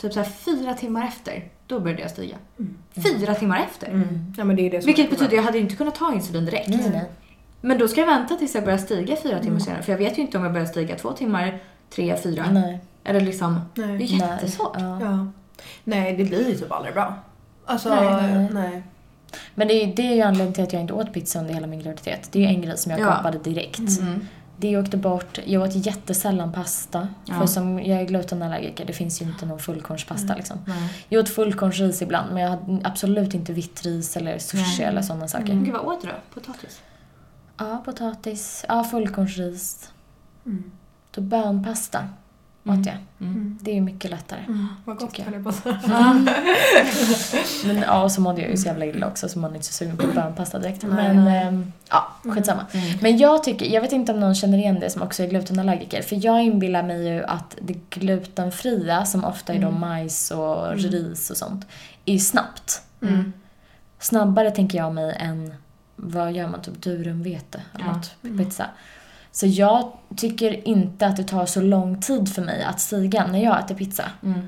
typ 0.00 0.12
så 0.12 0.20
här 0.20 0.28
fyra 0.30 0.74
timmar 0.74 1.06
efter, 1.06 1.44
då 1.66 1.80
började 1.80 2.02
jag 2.02 2.10
stiga. 2.10 2.36
Mm. 2.58 2.76
Fyra 2.94 3.34
timmar 3.34 3.66
efter. 3.70 3.86
Mm. 3.88 4.34
Ja 4.36 4.44
men 4.44 4.56
det 4.56 4.62
är 4.66 4.70
det 4.70 4.80
som 4.82 4.86
Vilket 4.86 5.10
betyder 5.10 5.36
jag 5.36 5.42
hade 5.42 5.58
inte 5.58 5.76
kunnat 5.76 5.94
ta 5.94 6.12
insulin 6.14 6.44
direkt. 6.44 6.68
Nej, 6.68 6.90
nej. 6.92 7.10
Men 7.60 7.78
då 7.78 7.88
ska 7.88 8.00
jag 8.00 8.06
vänta 8.08 8.34
tills 8.36 8.54
jag 8.54 8.64
börjar 8.64 8.78
stiga 8.78 9.16
fyra 9.16 9.38
timmar 9.38 9.46
Mm. 9.46 9.60
senare. 9.60 9.82
För 9.82 9.92
jag 9.92 9.98
vet 9.98 10.18
ju 10.18 10.22
inte 10.22 10.38
om 10.38 10.44
jag 10.44 10.52
börjar 10.52 10.66
stiga 10.66 10.96
två 10.96 11.12
timmar, 11.12 11.58
tre, 11.90 12.16
fyra. 12.22 12.44
Nej. 12.50 12.80
Eller 13.04 13.20
liksom, 13.20 13.60
det 13.74 13.82
är 13.82 13.86
Nej. 13.86 14.04
jättesvårt. 14.04 14.76
Ja. 14.78 15.00
Ja. 15.00 15.26
Nej, 15.84 16.16
det 16.16 16.24
blir 16.24 16.48
ju 16.48 16.54
typ 16.54 16.72
aldrig 16.72 16.94
bra. 16.94 17.14
Alltså, 17.66 17.88
Nej, 17.94 18.22
nej. 18.32 18.48
nej. 18.52 18.82
Men 19.54 19.68
det 19.68 19.74
är, 19.74 19.94
det 19.96 20.02
är 20.02 20.14
ju 20.14 20.22
anledningen 20.22 20.52
till 20.54 20.64
att 20.64 20.72
jag 20.72 20.82
inte 20.82 20.92
åt 20.94 21.12
pizza 21.12 21.38
under 21.38 21.54
hela 21.54 21.66
min 21.66 21.80
graviditet. 21.82 22.28
Det 22.32 22.38
är 22.38 22.42
ju 22.42 22.48
en 22.48 22.62
grej 22.62 22.78
som 22.78 22.90
jag 22.92 23.00
Ja. 23.00 23.12
kapade 23.12 23.38
direkt. 23.38 24.00
Mm. 24.00 24.26
Det 24.58 24.76
åkte 24.78 24.96
bort. 24.96 25.38
Jag 25.44 25.62
åt 25.62 25.86
jättesällan 25.86 26.52
pasta. 26.52 27.08
Ja. 27.24 27.34
För 27.38 27.46
som 27.46 27.78
jag 27.78 28.00
är 28.00 28.04
glutenallergiker, 28.04 28.84
det 28.84 28.92
finns 28.92 29.22
ju 29.22 29.26
inte 29.26 29.46
någon 29.46 29.58
fullkornspasta 29.58 30.24
Mm. 30.24 30.36
liksom. 30.36 30.58
Nej. 30.66 31.04
Jag 31.08 31.22
åt 31.22 31.28
fullkornsris 31.28 32.02
ibland, 32.02 32.32
men 32.34 32.42
jag 32.42 32.50
hade 32.50 32.80
absolut 32.84 33.34
inte 33.34 33.52
vitt 33.52 33.82
ris 33.82 34.16
eller 34.16 34.38
sushi 34.38 34.64
Nej. 34.78 34.86
eller 34.88 35.02
sådana 35.02 35.28
saker. 35.28 35.46
Men 35.54 35.64
Gud 35.64 35.74
vad 35.74 35.84
åt 35.84 36.02
du 36.02 36.06
då? 36.08 36.14
Potatis? 36.40 36.80
Ja, 37.58 37.82
potatis. 37.84 38.64
Ja, 38.68 38.84
fullkornsris. 38.84 39.90
Mm. 40.46 40.70
Då 41.10 41.20
bönpasta 41.20 41.98
Mm. 41.98 42.10
Åt 42.68 42.86
jag. 42.86 42.96
Mm. 43.20 43.58
Det 43.62 43.70
är 43.70 43.74
ju 43.74 43.80
mycket 43.80 44.10
lättare. 44.10 44.40
Mm. 44.46 44.68
Vad 44.84 44.96
gott 44.96 45.18
höll 45.18 45.34
jag. 45.34 45.42
på 45.42 45.48
att 45.48 45.54
säga. 45.56 45.80
Men 47.66 47.76
ja, 47.78 48.02
och 48.02 48.12
så 48.12 48.20
mådde 48.20 48.40
jag 48.40 48.50
ju 48.50 48.56
så 48.56 48.66
jävla 48.66 48.84
illa 48.86 49.06
också 49.06 49.28
så 49.28 49.38
man 49.38 49.50
är 49.50 49.54
inte 49.54 49.66
så 49.66 49.72
sugen 49.72 49.96
på 49.96 50.06
bönpasta 50.06 50.58
direkt. 50.58 50.82
Nej. 50.82 51.14
Men 51.14 51.28
ehm, 51.28 51.72
ja, 51.90 52.12
skitsamma. 52.22 52.66
Mm. 52.72 52.98
Men 53.02 53.18
jag 53.18 53.44
tycker, 53.44 53.66
jag 53.66 53.80
vet 53.80 53.92
inte 53.92 54.12
om 54.12 54.20
någon 54.20 54.34
känner 54.34 54.58
igen 54.58 54.80
det 54.80 54.90
som 54.90 55.02
också 55.02 55.22
är 55.22 55.26
glutenallergiker. 55.28 56.02
För 56.02 56.24
jag 56.26 56.42
inbillar 56.42 56.82
mig 56.82 57.08
ju 57.08 57.24
att 57.24 57.56
det 57.62 57.74
glutenfria, 57.90 59.04
som 59.04 59.24
ofta 59.24 59.52
är 59.54 59.58
då 59.60 59.68
Mm. 59.68 59.80
majs 59.80 60.30
och 60.30 60.66
Mm. 60.66 60.78
ris 60.78 61.30
och 61.30 61.36
sånt, 61.36 61.66
är 62.04 62.12
ju 62.12 62.18
snabbt. 62.18 62.82
Mm. 63.02 63.32
Snabbare 63.98 64.50
tänker 64.50 64.78
jag 64.78 64.94
mig 64.94 65.16
än, 65.20 65.54
vad 65.96 66.32
gör 66.32 66.48
man, 66.48 66.62
typ 66.62 66.82
durumvete 66.82 67.62
eller 67.74 67.84
Ja. 67.84 67.92
något 67.92 68.38
pizza. 68.38 68.66
Så 69.36 69.46
jag 69.46 69.92
tycker 70.16 70.68
inte 70.68 71.06
att 71.06 71.16
det 71.16 71.24
tar 71.24 71.46
så 71.46 71.60
lång 71.60 72.00
tid 72.00 72.34
för 72.34 72.42
mig 72.42 72.64
att 72.64 72.80
stiga 72.80 73.26
när 73.26 73.44
jag 73.44 73.58
äter 73.60 73.74
pizza. 73.74 74.04
Mm. 74.22 74.40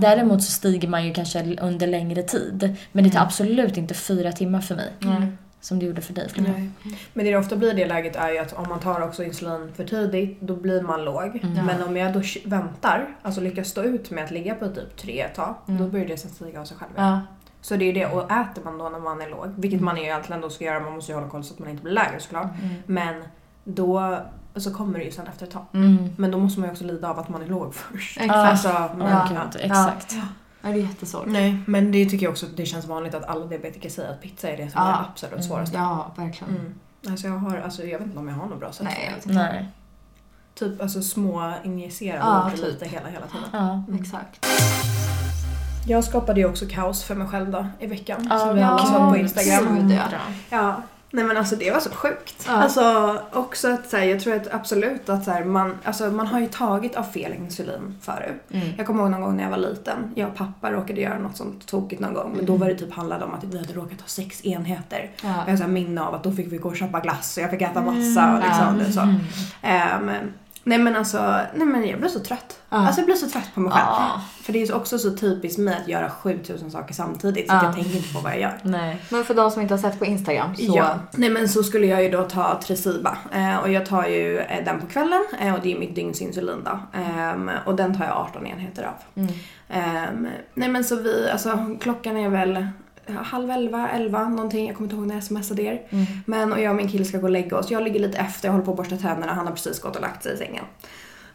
Däremot 0.00 0.42
så 0.42 0.50
stiger 0.52 0.88
man 0.88 1.06
ju 1.06 1.12
kanske 1.14 1.56
under 1.60 1.86
längre 1.86 2.22
tid. 2.22 2.76
Men 2.92 3.04
det 3.04 3.10
tar 3.10 3.18
Mm. 3.18 3.26
absolut 3.26 3.76
inte 3.76 3.94
fyra 3.94 4.32
timmar 4.32 4.60
för 4.60 4.74
mig. 4.74 4.92
Mm. 5.02 5.38
Som 5.60 5.78
det 5.78 5.86
gjorde 5.86 6.00
för 6.00 6.12
dig. 6.14 6.28
Nej. 6.36 6.70
Men 7.14 7.24
det 7.24 7.30
det 7.30 7.36
ofta 7.36 7.56
blir 7.56 7.70
i 7.72 7.74
det 7.74 7.86
läget 7.86 8.16
är 8.16 8.30
ju 8.30 8.38
att 8.38 8.52
om 8.52 8.68
man 8.68 8.80
tar 8.80 9.00
också 9.00 9.24
insulin 9.24 9.72
för 9.76 9.84
tidigt, 9.84 10.40
då 10.40 10.56
blir 10.56 10.82
man 10.82 11.04
låg. 11.04 11.40
Mm. 11.42 11.66
Men 11.66 11.82
om 11.82 11.96
jag 11.96 12.12
då 12.12 12.20
väntar, 12.44 13.08
alltså 13.22 13.40
lyckas 13.40 13.68
stå 13.68 13.82
ut 13.82 14.10
med 14.10 14.24
att 14.24 14.30
ligga 14.30 14.54
på 14.54 14.68
typ 14.68 14.96
tre 14.96 15.20
ett 15.20 15.34
tag, 15.34 15.54
Mm. 15.68 15.80
då 15.82 15.88
börjar 15.88 16.06
det 16.06 16.16
sen 16.16 16.30
stiga 16.30 16.60
av 16.60 16.64
sig 16.64 16.76
själv. 16.76 16.90
Ja. 16.96 17.20
Så 17.62 17.76
det 17.76 17.84
är 17.84 17.92
det, 17.92 18.06
och 18.06 18.22
äter 18.32 18.62
man 18.64 18.78
då 18.78 18.88
när 18.88 18.98
man 18.98 19.20
är 19.20 19.30
låg, 19.30 19.48
vilket 19.56 19.80
man 19.80 19.96
ju 19.96 20.02
egentligen 20.02 20.40
då 20.40 20.50
ska 20.50 20.64
göra, 20.64 20.80
man 20.80 20.92
måste 20.92 21.12
ju 21.12 21.16
hålla 21.18 21.28
koll 21.30 21.44
så 21.44 21.54
att 21.54 21.58
man 21.60 21.68
inte 21.70 21.82
blir 21.82 21.92
lägre 21.92 22.20
såklart. 22.20 22.50
Mm. 22.62 22.74
Men 22.86 23.22
då 23.64 24.18
så 24.56 24.74
kommer 24.74 24.98
det 24.98 25.04
ju 25.04 25.10
sen 25.10 25.26
efter 25.26 25.46
ett 25.46 25.52
tag. 25.52 25.64
Mm. 25.74 26.10
Men 26.16 26.30
då 26.30 26.38
måste 26.38 26.60
man 26.60 26.68
ju 26.68 26.72
också 26.72 26.84
lida 26.84 27.10
av 27.10 27.18
att 27.18 27.28
man 27.28 27.42
är 27.42 27.46
låg 27.46 27.74
först. 27.74 28.16
Exakt. 28.20 28.34
Alltså, 28.36 28.68
Ja, 28.68 28.90
men, 28.96 29.06
ja. 29.08 29.28
ja. 29.34 29.42
gud, 29.52 29.62
exakt. 29.62 30.12
Ja, 30.62 30.68
det 30.68 30.68
är 30.68 30.82
jättesvårt. 30.82 31.26
Nej, 31.26 31.62
men 31.66 31.92
det 31.92 32.04
tycker 32.06 32.26
jag 32.26 32.30
också 32.30 32.46
att 32.46 32.56
det 32.56 32.66
känns 32.66 32.86
vanligt 32.86 33.14
att 33.14 33.24
alla 33.24 33.46
diabetiker 33.46 33.90
säger 33.90 34.10
att 34.10 34.20
pizza 34.22 34.48
är 34.48 34.56
det 34.56 34.70
som 34.70 34.82
Ja. 34.82 34.88
är 34.88 34.92
det 34.92 34.98
absolut 35.12 35.44
svåraste. 35.44 35.76
Ja, 35.76 36.12
verkligen. 36.16 36.56
Mm. 36.56 36.74
Alltså 37.08 37.26
jag 37.26 37.34
har, 37.38 37.56
alltså 37.56 37.82
jag 37.84 37.98
vet 37.98 38.06
inte 38.06 38.18
om 38.18 38.28
jag 38.28 38.34
har 38.34 38.46
något 38.46 38.60
bra 38.60 38.72
sätt 38.72 38.84
Nej, 38.84 39.04
jag 39.08 39.14
vet 39.14 39.26
inte. 39.26 39.38
Nej. 39.38 39.68
Typ 40.54 40.82
alltså 40.82 41.02
små 41.02 41.52
injicera 41.64 42.16
Ja, 42.16 42.44
ja, 42.44 42.56
typ. 42.56 42.64
lite 42.64 42.84
hela, 42.86 43.08
hela 43.08 43.26
tiden. 43.26 43.48
Ja. 43.52 43.84
Exakt. 44.00 44.46
Jag 45.86 46.04
skapade 46.04 46.40
ju 46.40 46.46
också 46.48 46.64
kaos 46.70 47.02
för 47.04 47.14
mig 47.14 47.28
själv 47.28 47.50
då 47.50 47.66
i 47.78 47.86
veckan. 47.86 48.26
Ja, 48.30 48.38
som 48.38 48.54
vi 48.54 48.62
alla 48.62 48.82
ja, 48.82 48.86
såg 48.86 49.10
på 49.10 49.16
Instagram. 49.16 49.88
gud, 49.88 49.98
ja. 50.50 50.82
Nej 51.12 51.24
men 51.24 51.36
alltså 51.36 51.56
det 51.56 51.70
var 51.70 51.80
så 51.80 51.90
sjukt. 51.90 52.44
Ja. 52.46 52.52
Alltså 52.52 53.16
också 53.32 53.68
att 53.68 53.90
så 53.90 53.96
här, 53.96 54.04
jag 54.04 54.20
tror 54.20 54.34
att 54.34 54.54
absolut 54.54 55.08
att 55.08 55.24
så 55.24 55.30
här, 55.30 55.44
man, 55.44 55.78
alltså, 55.84 56.10
man 56.10 56.26
har 56.26 56.40
ju 56.40 56.46
tagit 56.46 56.96
av 56.96 57.02
fel 57.02 57.32
insulin 57.32 57.98
förut. 58.02 58.42
Mm. 58.50 58.68
Jag 58.78 58.86
kommer 58.86 59.02
ihåg 59.02 59.10
någon 59.10 59.20
gång 59.20 59.36
när 59.36 59.42
jag 59.44 59.50
var 59.50 59.56
liten. 59.56 60.12
Jag 60.14 60.28
och 60.28 60.34
pappa 60.34 60.70
råkade 60.72 61.00
göra 61.00 61.18
något 61.18 61.36
sånt 61.36 61.66
tokigt 61.66 62.00
någon 62.00 62.14
gång. 62.14 62.32
Men 62.36 62.46
då 62.46 62.56
var 62.56 62.68
det 62.68 62.74
typ 62.74 62.92
handlade 62.92 63.24
om 63.24 63.34
att 63.34 63.44
vi 63.44 63.58
hade 63.58 63.72
råkat 63.72 64.00
ha 64.00 64.06
sex 64.06 64.44
enheter. 64.46 65.10
Ja. 65.22 65.44
Jag 65.46 65.58
har 65.58 65.68
minne 65.68 66.02
av 66.02 66.14
att 66.14 66.24
då 66.24 66.32
fick 66.32 66.52
vi 66.52 66.56
gå 66.56 66.68
och 66.68 66.76
köpa 66.76 67.00
glass 67.00 67.36
och 67.36 67.42
jag 67.42 67.50
fick 67.50 67.62
äta 67.62 67.80
massa 67.80 68.32
och 68.34 68.42
liksom 68.44 68.78
Ja. 68.78 68.84
det, 68.86 68.92
så. 68.92 69.00
Mm. 69.00 70.32
Nej 70.64 70.78
men 70.78 70.96
alltså, 70.96 71.18
nej 71.54 71.66
men 71.66 71.88
jag 71.88 71.98
blev 71.98 72.08
så 72.08 72.20
trött. 72.20 72.58
Ja. 72.68 72.76
Alltså 72.76 73.00
jag 73.00 73.06
blev 73.06 73.16
så 73.16 73.28
trött 73.30 73.54
på 73.54 73.60
mig 73.60 73.72
själv. 73.72 73.84
Ja. 73.86 74.20
För 74.42 74.52
det 74.52 74.62
är 74.62 74.66
ju 74.66 74.72
också 74.72 74.98
så 74.98 75.10
typiskt 75.16 75.58
mig 75.58 75.78
att 75.82 75.88
göra 75.88 76.10
7000 76.10 76.70
saker 76.70 76.94
samtidigt 76.94 77.48
så 77.48 77.54
Ja. 77.54 77.64
jag 77.64 77.74
tänker 77.74 77.96
inte 77.96 78.14
på 78.14 78.20
vad 78.20 78.32
jag 78.32 78.40
gör. 78.40 78.58
Nej. 78.62 79.02
Men 79.10 79.24
för 79.24 79.34
de 79.34 79.50
som 79.50 79.62
inte 79.62 79.74
har 79.74 79.78
sett 79.78 79.98
på 79.98 80.04
Instagram 80.04 80.56
så... 80.56 80.62
Ja. 80.76 80.98
Nej 81.12 81.30
men 81.30 81.48
så 81.48 81.62
skulle 81.62 81.86
jag 81.86 82.02
ju 82.02 82.10
då 82.10 82.22
ta 82.22 82.60
Tresiba 82.62 83.18
eh, 83.32 83.58
och 83.58 83.70
jag 83.70 83.86
tar 83.86 84.06
ju 84.06 84.38
eh, 84.38 84.64
den 84.64 84.80
på 84.80 84.86
kvällen 84.86 85.24
eh, 85.40 85.54
och 85.54 85.60
det 85.62 85.72
är 85.72 85.78
mitt 85.78 85.94
dygns 85.94 86.20
insulin 86.20 86.64
då. 86.64 86.98
Ehm, 86.98 87.50
och 87.66 87.76
den 87.76 87.98
tar 87.98 88.04
jag 88.04 88.16
18 88.16 88.46
enheter 88.46 88.82
av. 88.82 89.22
Mm. 89.22 89.32
Ehm, 89.68 90.28
nej 90.54 90.68
men 90.68 90.84
så 90.84 90.96
vi, 90.96 91.30
alltså 91.30 91.76
klockan 91.80 92.16
är 92.16 92.28
väl 92.28 92.66
halv 93.10 93.50
elva, 93.50 93.90
elva 93.90 94.28
någonting. 94.28 94.66
Jag 94.66 94.76
kommer 94.76 94.86
inte 94.86 94.96
ihåg 94.96 95.06
när 95.06 95.14
jag 95.14 95.24
smsade 95.24 95.62
er. 95.62 95.82
Mm. 95.90 96.06
Men 96.26 96.52
och 96.52 96.60
jag 96.60 96.70
och 96.70 96.76
min 96.76 96.88
kille 96.88 97.04
ska 97.04 97.18
gå 97.18 97.24
och 97.24 97.30
lägga 97.30 97.56
oss. 97.56 97.70
Jag 97.70 97.82
ligger 97.82 98.00
lite 98.00 98.18
efter, 98.18 98.48
jag 98.48 98.52
håller 98.52 98.64
på 98.64 98.70
att 98.70 98.76
borsta 98.76 98.96
tänderna. 98.96 99.32
Han 99.32 99.46
har 99.46 99.52
precis 99.52 99.80
gått 99.80 99.96
och 99.96 100.02
lagt 100.02 100.22
sig 100.22 100.34
i 100.34 100.36
sängen. 100.36 100.64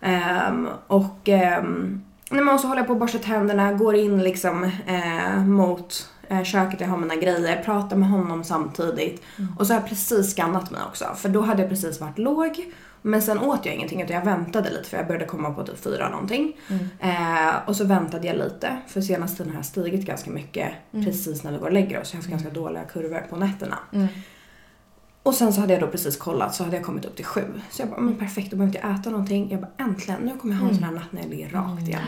Ehm, 0.02 0.68
och 0.88 1.30
ehm, 1.30 2.02
nej, 2.32 2.44
men 2.44 2.60
så 2.60 2.68
håller 2.68 2.82
jag 2.82 2.88
på 2.88 2.94
att 2.94 3.00
borsta 3.00 3.18
tänderna, 3.18 3.74
går 3.74 3.96
in 3.96 4.24
liksom 4.24 4.64
eh, 4.64 5.46
mot 5.46 6.10
eh, 6.15 6.15
köket, 6.46 6.82
jag 6.82 6.88
har 6.88 6.98
mina 6.98 7.16
grejer, 7.16 7.64
pratar 7.64 7.96
med 7.96 8.10
honom 8.10 8.44
samtidigt. 8.44 9.22
Och 9.58 9.68
så 9.68 9.74
har 9.74 9.80
jag 9.80 9.90
precis 9.90 10.32
skannat 10.32 10.72
mig 10.72 10.82
också. 10.88 11.06
För 11.16 11.30
då 11.30 11.42
hade 11.42 11.62
jag 11.62 11.70
precis 11.70 12.02
varit 12.02 12.18
låg. 12.18 12.66
Men 13.02 13.22
sen 13.22 13.40
åt 13.40 13.66
jag 13.66 13.76
ingenting 13.76 14.02
utan 14.02 14.16
jag 14.16 14.26
väntade 14.26 14.70
lite 14.70 14.90
för 14.90 14.98
jag 14.98 15.08
började 15.08 15.26
komma 15.26 15.52
på 15.52 15.64
typ 15.64 15.84
fyra 15.84 16.10
någonting. 16.10 16.54
Mm. 16.68 16.88
Eh, 17.00 17.54
och 17.66 17.76
så 17.76 17.84
väntade 17.86 18.28
jag 18.28 18.38
lite 18.38 18.78
för 18.88 19.02
senaste 19.02 19.38
tiden 19.38 19.52
har 19.52 19.60
jag 19.60 19.66
stigit 19.66 20.06
ganska 20.06 20.32
mycket 20.32 20.72
Mm. 20.94 21.06
precis 21.06 21.44
när 21.44 21.52
vi 21.52 21.58
går 21.58 21.66
och 21.68 21.74
lägger 21.74 22.02
oss. 22.02 22.14
Jag 22.14 22.18
har 22.18 22.22
haft 22.22 22.30
ganska 22.30 22.50
dåliga 22.50 22.84
kurvor 22.84 23.26
på 23.30 23.36
nätterna. 23.36 23.78
Mm. 23.94 24.08
Och 25.24 25.34
sen 25.34 25.54
så 25.54 25.62
hade 25.62 25.74
jag 25.74 25.82
då 25.82 25.88
precis 25.88 26.18
kollat 26.18 26.56
så 26.56 26.64
hade 26.64 26.76
jag 26.76 26.86
kommit 26.86 27.06
upp 27.06 27.16
till 27.16 27.26
sju. 27.26 27.42
Så 27.72 27.82
jag 27.82 27.90
bara, 27.90 28.02
men 28.02 28.16
perfekt 28.16 28.52
då 28.52 28.58
behöver 28.58 28.76
inte 28.78 28.88
jag 28.88 29.00
äta 29.00 29.10
någonting. 29.10 29.52
Jag 29.52 29.62
bara 29.62 29.72
äntligen, 29.78 30.22
nu 30.22 30.38
kommer 30.38 30.54
jag 30.54 30.62
ha 30.62 30.70
en 30.70 30.76
sån 30.76 30.84
här 30.84 30.92
natt 30.92 31.12
när 31.12 31.22
jag 31.22 31.30
ligger 31.30 31.50
rakt 31.50 31.82
igen. 31.88 32.02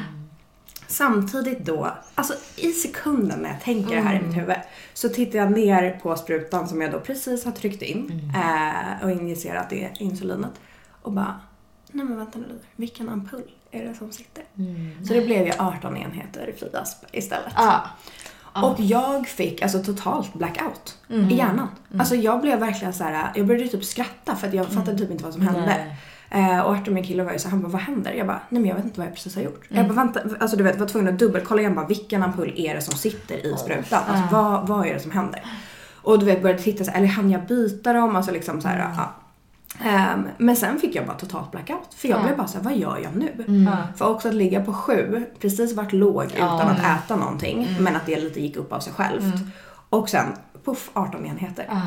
Samtidigt 0.88 1.66
då, 1.66 1.92
alltså 2.16 2.34
i 2.56 2.72
sekunden 2.72 3.40
när 3.40 3.50
jag 3.50 3.62
tänker 3.62 3.96
det 3.96 4.02
här 4.02 4.16
i 4.16 4.22
mitt 4.28 4.38
huvud 4.38 4.56
så 4.94 5.10
tittar 5.10 5.40
jag 5.40 5.52
ner 5.52 6.00
på 6.04 6.16
sprutan 6.16 6.68
som 6.68 6.82
jag 6.82 6.92
då 6.92 7.00
precis 7.00 7.46
har 7.46 7.52
tryckt 7.52 7.82
in 7.82 8.32
eh, 8.36 9.04
och 9.06 9.12
injicerat 9.12 9.70
det 9.70 9.92
insulinet 10.00 10.52
och 11.02 11.12
bara, 11.12 11.40
nej 11.92 12.06
men 12.06 12.18
vänta 12.18 12.40
nu 12.40 12.60
vilken 12.76 13.10
ampull? 13.10 13.44
är 13.72 13.86
det 13.86 13.94
som 13.94 14.12
sitter. 14.12 14.44
Mm. 14.58 15.06
Så 15.06 15.14
det 15.14 15.22
blev 15.22 15.46
ju 15.46 15.52
18 15.60 15.98
enheter 15.98 16.54
Friasp 16.60 17.04
istället. 17.12 17.54
Ja. 17.56 17.84
Och 18.64 18.80
jag 18.80 19.28
fick 19.28 19.62
alltså 19.62 19.84
totalt 19.84 20.34
blackout 20.34 20.98
Mm. 21.10 21.30
i 21.30 21.38
hjärnan. 21.38 21.68
Alltså 22.00 22.16
jag 22.16 22.42
blev 22.42 22.60
verkligen 22.60 22.94
så 22.94 23.04
här, 23.04 23.32
jag 23.36 23.48
började 23.48 23.68
typ 23.70 23.86
skratta 23.86 24.36
för 24.36 24.48
att 24.48 24.54
jag 24.54 24.68
fattade 24.68 24.98
typ 24.98 25.12
inte 25.12 25.24
vad 25.24 25.34
som 25.34 25.42
hände. 25.42 25.66
Nej. 25.66 25.96
Eh, 26.30 26.60
och 26.60 26.74
Artur 26.76 26.92
min 26.92 27.04
kille 27.04 27.24
var 27.24 27.32
ju 27.32 27.40
så 27.40 27.50
han 27.50 27.62
bara 27.62 27.68
vad 27.72 27.82
händer? 27.82 28.14
Jag 28.14 28.28
bara 28.28 28.42
nej 28.50 28.62
men 28.62 28.70
jag 28.70 28.76
vet 28.76 28.86
inte 28.86 29.00
vad 29.00 29.08
jag 29.08 29.14
precis 29.16 29.36
har 29.36 29.42
gjort. 29.42 29.72
Mm. 29.72 29.84
Jag 29.86 29.96
bara 29.96 30.04
vänta, 30.04 30.22
alltså 30.40 30.58
du 30.58 30.64
vet 30.64 30.80
var 30.80 30.88
tvungen 30.88 31.14
att 31.14 31.20
dubbelkolla 31.20 31.62
igen 31.62 31.76
bara 31.76 31.88
vilken 31.88 32.24
ampull 32.24 32.54
är 32.58 32.76
det 32.76 32.82
som 32.82 32.94
sitter 32.98 33.46
i 33.46 33.56
sprutan? 33.58 34.04
Alltså 34.08 34.36
vad, 34.36 34.68
vad 34.68 34.88
är 34.88 34.94
det 34.94 35.00
som 35.00 35.12
händer? 35.12 35.42
Och 36.02 36.20
du 36.20 36.26
vet 36.26 36.42
började 36.42 36.62
titta 36.64 36.84
så 36.84 36.92
här, 36.92 36.98
eller 36.98 37.08
hann 37.08 37.32
jag 37.32 37.46
byta 37.46 37.94
dem? 37.94 38.16
Alltså 38.16 38.32
liksom 38.32 38.62
så 38.62 38.68
här, 38.68 38.80
Mm. 38.80 38.92
ja. 38.98 39.14
Ehm, 39.86 40.28
men 40.38 40.56
sen 40.56 40.80
fick 40.80 40.96
jag 40.96 41.06
bara 41.06 41.18
totalt 41.18 41.52
blackout. 41.52 41.94
För 41.96 42.08
jag 42.08 42.20
Ja. 42.20 42.24
blev 42.24 42.38
bara 42.38 42.48
så 42.48 42.58
här, 42.58 42.64
vad 42.66 42.78
gör 42.78 43.00
jag 43.04 43.16
nu? 43.16 43.64
Ja. 43.66 43.78
För 43.98 44.06
också 44.10 44.28
att 44.28 44.34
ligga 44.34 44.64
på 44.64 44.74
sju, 44.74 45.26
precis 45.40 45.74
vart 45.76 45.94
låg 45.94 46.24
utan 46.26 46.48
Ja. 46.48 46.62
Mm. 46.62 46.76
att 46.76 47.04
äta 47.04 47.16
någonting. 47.16 47.68
Men 47.80 47.96
att 47.96 48.06
det 48.06 48.20
lite 48.20 48.42
gick 48.42 48.56
upp 48.58 48.74
av 48.74 48.80
sig 48.80 48.94
självt. 48.94 49.36
Och 49.90 50.10
sen, 50.10 50.26
puff, 50.66 50.90
18 50.94 51.26
enheter. 51.26 51.66
Ja. 51.70 51.82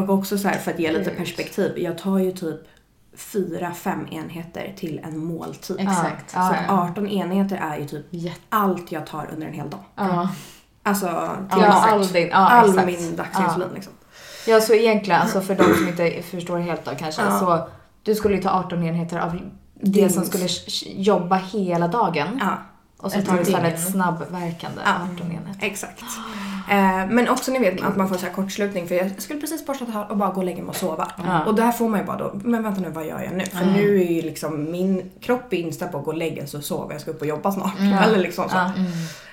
Och 0.00 0.08
också 0.10 0.38
så 0.38 0.48
här 0.48 0.58
för 0.58 0.70
att 0.70 0.78
ge 0.78 0.92
lite 0.92 1.10
perspektiv. 1.10 1.72
Jag 1.78 1.98
tar 1.98 2.18
ju 2.18 2.32
typ 2.32 2.60
4-5 3.32 4.12
enheter 4.14 4.74
till 4.76 4.98
en 5.04 5.18
måltid. 5.18 5.76
Exakt. 5.80 6.30
Så 6.30 6.36
ja. 6.38 6.54
18 6.90 7.08
enheter 7.08 7.56
är 7.56 7.78
ju 7.78 7.86
typ 7.86 8.06
Jätte- 8.10 8.40
allt 8.48 8.92
jag 8.92 9.06
tar 9.06 9.28
under 9.32 9.46
en 9.46 9.52
hel 9.52 9.70
dag. 9.70 9.80
Ja. 9.96 10.28
Alltså 10.82 11.06
till 11.50 11.60
Ja, 11.62 11.66
all 11.90 12.06
din, 12.06 12.32
all 12.32 12.68
exakt. 12.68 12.86
min 12.86 13.16
dagsinsulin 13.16 13.68
liksom. 13.74 13.92
Ja, 14.46 14.60
så 14.60 14.72
egentligen, 14.74 15.20
alltså 15.20 15.40
för 15.40 15.54
de 15.54 15.74
som 15.74 15.88
inte 15.88 16.22
förstår 16.22 16.58
helt 16.58 16.84
då 16.84 16.90
kanske, 16.98 17.22
så 17.22 17.68
du 18.02 18.14
skulle 18.14 18.34
ju 18.36 18.42
ta 18.42 18.50
18 18.50 18.84
enheter 18.84 19.18
av 19.18 19.40
det 19.82 20.10
som 20.10 20.24
skulle 20.24 20.48
jobba 20.86 21.36
hela 21.36 21.88
dagen. 21.88 22.38
Ja, 22.40 22.58
Och 22.98 23.12
så 23.12 23.22
tar 23.22 23.34
du 23.36 23.40
istället 23.42 23.90
snabbverkande 23.90 24.80
Ja. 24.84 24.92
18 25.14 25.26
enheter. 25.32 25.66
exakt. 25.66 26.02
Eh, 26.70 27.06
men 27.10 27.28
också 27.28 27.52
ni 27.52 27.58
vet 27.58 27.82
att 27.82 27.96
man 27.96 28.08
får 28.08 28.16
så 28.16 28.26
här 28.26 28.32
kortslutning 28.32 28.88
för 28.88 28.94
jag 28.94 29.22
skulle 29.22 29.40
precis 29.40 29.66
borsta 29.66 30.06
och 30.08 30.16
bara 30.16 30.30
gå 30.30 30.36
och 30.36 30.44
lägga 30.44 30.62
mig 30.62 30.68
och 30.68 30.76
sova. 30.76 31.12
Ja. 31.24 31.44
Och 31.44 31.54
där 31.54 31.72
får 31.72 31.88
man 31.88 32.00
ju 32.00 32.06
bara 32.06 32.16
då, 32.16 32.32
men 32.44 32.62
vänta 32.62 32.80
nu 32.80 32.90
vad 32.90 33.06
gör 33.06 33.20
jag 33.20 33.32
nu? 33.32 33.44
För 33.44 33.64
nu 33.64 34.00
är 34.00 34.10
ju 34.10 34.22
liksom 34.22 34.70
min 34.70 35.10
kropp 35.20 35.52
inställd 35.52 35.92
på 35.92 35.98
att 35.98 36.04
gå 36.04 36.10
och 36.10 36.16
lägga 36.16 36.46
sig 36.46 36.58
och 36.58 36.64
sova, 36.64 36.92
jag 36.92 37.00
ska 37.00 37.10
upp 37.10 37.20
och 37.20 37.26
jobba 37.26 37.52
snart. 37.52 37.78
Eller 38.06 38.18
liksom 38.18 38.48
så. 38.48 38.56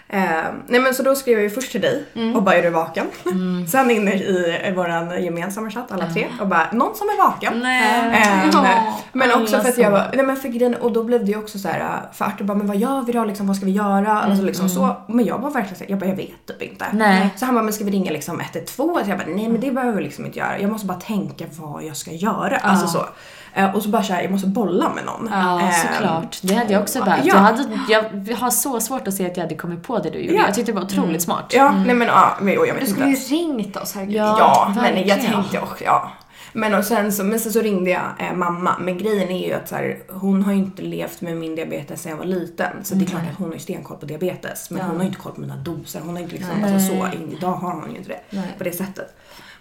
Eh, 0.10 0.20
nej 0.68 0.80
men 0.82 0.94
så 0.94 1.04
då 1.04 1.16
skrev 1.16 1.34
jag 1.34 1.44
ju 1.44 1.50
först 1.50 1.72
till 1.72 1.82
dig 1.82 2.04
och 2.36 2.44
bara 2.44 2.56
är 2.56 2.62
du 2.64 2.70
vaken? 2.70 3.06
Sen 3.72 3.92
in 3.92 4.08
i 4.08 4.72
våran 4.76 5.24
gemensamma 5.24 5.70
chatt 5.72 5.92
alla 5.92 6.10
tre 6.14 6.28
och 6.42 6.48
bara 6.48 6.68
någon 6.72 6.96
som 6.96 7.08
är 7.08 7.18
vaken. 7.18 7.54
Nej. 7.60 8.22
Eh, 8.22 8.50
Ja. 8.54 9.00
men 9.14 9.32
också 9.42 9.60
för 9.60 9.70
att 9.70 9.78
jag 9.78 9.92
var, 9.92 10.10
nej 10.14 10.26
men 10.26 10.36
för 10.36 10.50
grejen, 10.50 10.76
och 10.76 10.92
då 10.92 11.04
blev 11.04 11.26
det 11.26 11.32
ju 11.32 11.38
också 11.38 11.60
så 11.60 11.68
här 11.68 12.02
för 12.14 12.26
Artur 12.26 12.46
bara 12.46 12.58
men 12.58 12.68
vad 12.68 12.78
gör 12.78 13.02
vi 13.02 13.12
då 13.12 13.24
liksom, 13.26 13.48
vad 13.48 13.56
ska 13.56 13.66
vi 13.66 13.72
göra? 13.72 14.22
Alltså 14.22 14.44
liksom 14.44 14.70
så. 14.70 14.96
Men 15.08 15.26
jag 15.26 15.38
var 15.38 15.50
verkligen 15.52 15.76
så 15.78 15.84
här, 15.84 15.92
jag 15.92 16.00
bara 16.00 16.10
jag 16.10 16.16
vet 16.16 16.46
typ 16.46 16.62
inte. 16.62 16.86
Nej. 16.94 17.30
Så 17.38 17.46
han 17.46 17.56
bara 17.56 17.64
men 17.64 17.74
ska 17.74 17.84
vi 17.86 17.92
ringa 17.92 18.12
liksom 18.12 18.40
112? 18.40 18.94
Så 19.04 19.10
jag 19.10 19.18
bara 19.18 19.28
nej 19.28 19.50
men 19.50 19.62
det 19.62 19.72
behöver 19.72 19.98
vi 19.98 20.04
liksom 20.04 20.26
inte 20.26 20.40
göra. 20.40 20.60
Jag 20.60 20.72
måste 20.72 20.88
bara 20.88 21.00
tänka 21.00 21.46
vad 21.52 21.84
jag 21.84 21.98
ska 21.98 22.12
göra. 22.12 22.58
Alltså 22.58 22.88
så. 22.88 23.06
Eh, 23.54 23.76
och 23.76 23.84
så 23.84 23.90
bara 23.90 24.04
så 24.04 24.14
här, 24.14 24.22
jag 24.22 24.32
måste 24.32 24.48
bolla 24.48 24.90
med 24.96 25.06
någon. 25.06 25.30
Ja, 25.32 25.62
Eh, 25.62 25.72
såklart. 25.72 26.38
Det 26.42 26.54
hade 26.54 26.74
jag 26.74 26.82
också 26.82 27.04
behövt. 27.04 27.26
ja. 27.26 27.34
Jag, 27.36 27.42
hade, 27.42 28.32
jag 28.32 28.38
har 28.38 28.50
så 28.50 28.80
svårt 28.80 29.08
att 29.08 29.14
se 29.14 29.26
att 29.26 29.38
jag 29.38 29.44
hade 29.44 29.56
kommit 29.56 29.84
på 29.84 29.97
det 30.04 30.10
du 30.10 30.20
gjorde. 30.20 30.38
Ja. 30.38 30.46
Jag 30.46 30.56
tyckte 30.56 30.72
det 30.72 30.76
var 30.76 30.86
otroligt 30.86 31.22
smart. 31.22 31.54
Ja, 31.54 31.72
nej 31.86 31.96
men 31.96 32.08
ja, 32.08 32.38
men, 32.42 32.54
jag 32.54 32.74
vet 32.74 32.86
Du 32.86 32.92
skulle 32.92 33.10
ju 33.10 33.16
ringt 33.16 33.78
oss, 33.78 33.96
herregud. 33.96 34.16
Ja. 34.16 34.38
Ja, 34.76 34.82
men 34.82 35.08
jag 35.08 35.22
tänkte 35.22 35.60
också, 35.60 35.84
ja. 35.84 36.12
Men, 36.54 36.74
och 36.74 36.86
sen, 36.86 37.14
så, 37.14 37.24
men 37.24 37.40
sen 37.40 37.52
så 37.52 37.62
ringde 37.62 37.90
jag 37.90 38.02
eh, 38.20 38.34
mamma. 38.34 38.76
Men 38.80 38.98
grejen 38.98 39.30
är 39.30 39.48
ju 39.48 39.54
att 39.54 39.70
så 39.70 39.76
här, 39.76 40.00
hon 40.10 40.44
har 40.44 40.54
ju 40.54 40.58
inte 40.58 40.82
levt 40.82 41.22
med 41.22 41.38
min 41.38 41.56
diabetes 41.56 42.02
sedan 42.02 42.10
jag 42.10 42.18
var 42.18 42.26
liten. 42.26 42.84
Så 42.84 42.96
det 42.96 43.06
är 43.06 43.08
klart 43.08 43.24
att 43.32 43.38
hon 43.38 43.48
har 43.48 43.54
ju 43.54 43.60
stenkoll 43.60 43.98
på 43.98 44.06
diabetes. 44.06 44.70
Men 44.70 44.82
hon 44.82 44.96
har 44.96 45.04
ju 45.04 45.08
inte 45.08 45.20
koll 45.20 45.32
på 45.32 45.42
mina 45.42 45.56
doser. 45.56 46.00
Hon 46.00 46.16
har 46.16 46.24
inte 46.24 46.36
liksom, 46.36 46.62
Nej. 46.62 46.74
alltså, 46.74 46.90
så, 46.90 47.10
idag 47.38 47.52
har 47.52 47.72
hon 47.72 47.92
ju 47.92 47.98
inte 47.98 48.10
det 48.10 48.20
Nej. 48.30 48.56
på 48.58 48.64
det 48.64 48.72
sättet. 48.72 49.16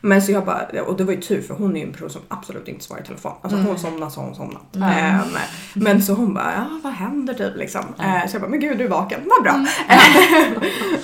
Men 0.07 0.23
så 0.23 0.33
jag 0.33 0.45
bara, 0.45 0.83
och 0.87 0.97
det 0.97 1.05
var 1.05 1.13
ju 1.13 1.21
tur 1.21 1.43
för 1.43 1.55
hon 1.55 1.77
är 1.77 1.81
ju 1.81 1.87
en 1.87 1.93
person 1.93 2.11
som 2.11 2.23
absolut 2.29 2.69
inte 2.69 2.85
svarar 2.85 3.01
i 3.01 3.05
telefon. 3.05 3.33
Alltså 3.43 3.59
hon 3.59 3.79
somnar 3.79 4.09
så 4.11 4.21
hon 4.21 4.35
somnat. 4.35 4.77
Ehm, 4.77 5.23
men 5.75 6.03
så 6.03 6.13
hon 6.13 6.35
bara, 6.35 6.53
ja 6.57 6.81
vad 6.83 6.93
händer 6.93 7.35
typ 7.35 7.57
liksom. 7.57 7.81
Eh, 7.99 8.29
så 8.29 8.35
jag 8.35 8.43
bara, 8.43 8.51
men 8.51 8.61
gud 8.61 8.79
du 8.79 8.85
är 8.85 8.89
vaken, 8.89 9.21
vad 9.25 9.43
bra. 9.43 9.67
Ehm, 9.89 10.55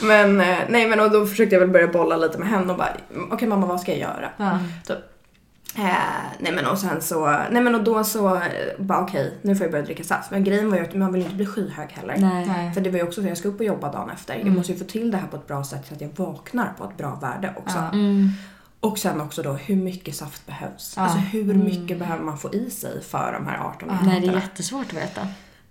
men 0.09 0.41
eh, 0.41 0.59
nej 0.69 0.89
men 0.89 1.01
och 1.01 1.11
då 1.11 1.27
försökte 1.27 1.55
jag 1.55 1.61
väl 1.61 1.71
börja 1.71 1.87
bolla 1.87 2.17
lite 2.17 2.39
med 2.39 2.49
henne 2.49 2.73
och 2.73 2.79
bara, 2.79 2.97
okej 3.31 3.49
mamma 3.49 3.67
vad 3.67 3.81
ska 3.81 3.93
jag 3.93 4.01
göra? 4.01 4.31
Typ. 4.87 4.99
Eh, 5.77 5.85
nej 6.39 6.53
men 6.53 6.67
och 6.67 6.79
sen 6.79 7.03
så, 7.03 7.27
nej 7.51 7.63
men 7.63 7.75
och 7.75 7.85
då 7.85 8.05
så, 8.05 8.37
eh, 8.37 8.43
bara 8.79 9.01
okej 9.01 9.39
nu 9.43 9.57
får 9.57 9.65
jag 9.65 9.71
börja 9.71 9.85
dricka 9.85 10.05
saft. 10.05 10.31
Men 10.31 10.45
grejen 10.45 10.71
var 10.71 10.77
ju 10.77 10.85
att 10.85 10.95
man 10.95 11.13
vill 11.13 11.23
inte 11.23 11.35
bli 11.35 11.47
skyhög 11.47 11.89
heller. 11.91 12.17
Nej. 12.19 12.47
Nej. 12.47 12.75
För 12.75 12.81
det 12.81 12.91
var 12.91 12.99
ju 12.99 13.05
också 13.05 13.23
så 13.23 13.29
jag 13.29 13.39
ska 13.39 13.49
upp 13.49 13.61
och 13.61 13.67
jobba 13.67 13.93
dagen 13.93 14.11
efter. 14.11 14.35
Jag 14.35 14.47
måste 14.47 14.73
ju 14.73 14.79
få 14.79 14.85
till 14.85 15.11
det 15.11 15.17
här 15.17 15.27
på 15.27 15.37
ett 15.37 15.47
bra 15.47 15.65
sätt 15.65 15.87
så 15.89 15.95
att 15.95 16.01
jag 16.01 16.11
vaknar 16.17 16.73
på 16.79 16.85
ett 16.85 16.97
bra 16.97 17.19
värde 17.23 17.55
också. 17.57 17.79
Mm. 18.83 18.93
Och 18.93 18.99
sen 18.99 19.21
också 19.21 19.43
då 19.43 19.53
hur 19.53 19.77
mycket 19.77 20.17
saft 20.17 20.47
behövs. 20.47 20.95
Ja. 20.97 21.03
Alltså 21.03 21.19
hur 21.19 21.55
mycket 21.55 21.99
behöver 21.99 22.25
man 22.25 22.39
få 22.39 22.55
i 22.55 22.71
sig 22.71 23.03
för 23.03 23.33
de 23.33 23.47
här 23.47 23.59
18 23.59 23.89
Nej, 23.89 23.99
det 24.03 24.11
är 24.11 24.17
enheterna? 24.17 24.41
jättesvårt 24.41 24.87
att 24.87 24.93
veta. 24.95 25.21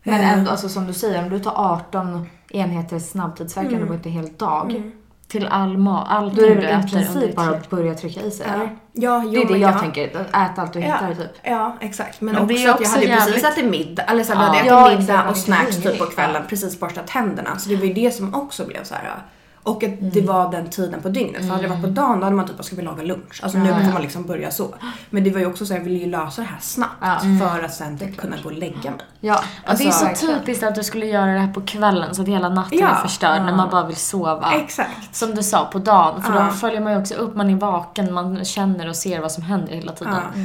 Men 0.04 0.20
Eh. 0.22 0.34
ändå, 0.34 0.52
alltså, 0.52 0.70
som 0.70 0.88
du 0.88 0.94
säger, 0.94 1.24
om 1.24 1.30
du 1.30 1.40
tar 1.40 1.54
18 1.74 2.26
enheter 2.50 3.00
snabbtidsverkande 3.00 3.78
Mm. 3.78 3.88
på 3.88 4.08
en 4.10 4.14
hel 4.16 4.34
dag, 4.38 4.92
Till 5.28 5.48
all 5.48 5.78
mat, 5.78 6.08
allt 6.10 6.36
då 6.36 6.42
är 6.42 6.50
det 6.50 6.56
du 6.56 6.62
väl 6.62 6.70
i 6.70 6.74
äter 6.74 6.90
princip 6.90 7.30
ett 7.30 7.36
bara 7.36 7.50
att 7.50 7.70
börja 7.70 7.96
trycka 7.96 8.22
i 8.22 8.32
sig, 8.32 8.46
Ja, 8.50 8.54
eller? 8.54 8.66
ja 8.94 9.24
jo, 9.26 9.32
Det 9.32 9.42
är 9.42 9.48
det 9.48 9.58
jag 9.58 9.74
ja. 9.74 9.80
tänker, 9.80 10.18
att 10.22 10.28
äta 10.52 10.62
allt 10.62 10.74
du 10.74 10.80
hittar 10.80 11.10
Ja. 11.10 11.16
typ. 11.16 11.32
Ja, 11.44 11.78
exakt. 11.82 12.22
Men, 12.22 12.36
Men 12.36 12.48
det 12.48 12.54
också 12.54 12.68
är 12.68 12.70
att 12.74 12.80
jag 12.82 12.82
också 12.82 12.96
hade 12.96 13.08
precis 13.32 13.44
ätit 13.44 13.66
middag, 13.72 14.04
eller 14.04 14.24
så 14.24 14.34
hade 14.34 14.66
Ja, 14.66 14.88
ätit 14.92 15.00
middag 15.00 15.30
och 15.30 15.38
snacks 15.38 15.78
typ 15.84 16.00
på 16.00 16.06
kvällen, 16.06 16.42
precis 16.50 16.80
borstat 16.80 17.08
tänderna. 17.08 17.58
Så 17.58 17.70
det 17.70 17.76
var 17.76 17.86
ju 17.86 17.94
det 17.94 18.12
som 18.12 18.34
också 18.36 18.66
blev 18.66 18.84
så 18.84 18.94
här. 18.96 19.16
Och 19.64 19.84
att 19.84 19.90
Mm. 20.00 20.10
det 20.10 20.22
var 20.22 20.52
den 20.52 20.70
tiden 20.70 21.02
på 21.02 21.10
dygnet. 21.10 21.42
För 21.42 21.50
hade 21.50 21.62
det 21.62 21.68
varit 21.68 21.82
på 21.82 21.88
dagen 21.88 22.20
då 22.20 22.24
hade 22.26 22.36
man 22.36 22.48
typ, 22.48 22.58
vad 22.58 22.66
ska 22.66 22.76
vi 22.76 22.82
laga 22.82 23.04
lunch? 23.04 23.40
Alltså 23.44 23.58
nu 23.58 23.68
får 23.74 23.94
man 23.94 24.02
liksom 24.02 24.24
börja 24.24 24.52
så. 24.52 24.76
Men 25.10 25.24
det 25.24 25.30
var 25.30 25.40
ju 25.40 25.46
också 25.46 25.66
så 25.66 25.74
jag 25.74 25.80
ville 25.82 25.98
ju 25.98 26.06
lösa 26.10 26.42
det 26.42 26.48
här 26.48 26.60
snabbt. 26.62 26.92
Ja. 27.02 27.20
För 27.50 27.64
att 27.64 27.74
sen 27.74 27.98
typ 27.98 28.18
kunna 28.18 28.36
gå 28.44 28.50
och 28.50 28.56
lägga 28.56 28.92
mig. 28.92 29.00
Ja, 29.20 29.44
Ja, 29.68 29.74
det 29.78 29.84
är 29.88 29.92
så 29.92 30.06
verkligen. 30.06 30.40
typiskt 30.40 30.64
att 30.64 30.76
du 30.76 30.84
skulle 30.84 31.06
göra 31.06 31.26
det 31.34 31.40
här 31.40 31.54
på 31.54 31.62
kvällen 31.62 32.16
så 32.16 32.22
att 32.22 32.28
hela 32.28 32.50
natten 32.50 32.80
Ja. 32.80 32.88
är 32.90 32.96
förstörd 32.96 33.42
när 33.46 33.56
man 33.56 33.70
bara 33.70 33.88
vill 33.88 33.96
sova. 33.96 34.52
Exakt. 34.56 35.16
Som 35.16 35.36
du 35.36 35.44
sa, 35.44 35.66
på 35.66 35.80
dagen. 35.80 36.24
För 36.24 36.34
Ja. 36.36 36.44
då 36.46 36.52
följer 36.52 36.82
man 36.82 36.94
ju 36.94 37.00
också 37.00 37.14
upp, 37.14 37.36
man 37.36 37.50
är 37.50 37.56
vaken, 37.56 38.14
man 38.14 38.46
känner 38.46 38.90
och 38.90 38.96
ser 38.96 39.22
vad 39.22 39.32
som 39.32 39.44
händer 39.44 39.74
hela 39.74 39.92
tiden. 39.92 40.14
Ja. 40.36 40.42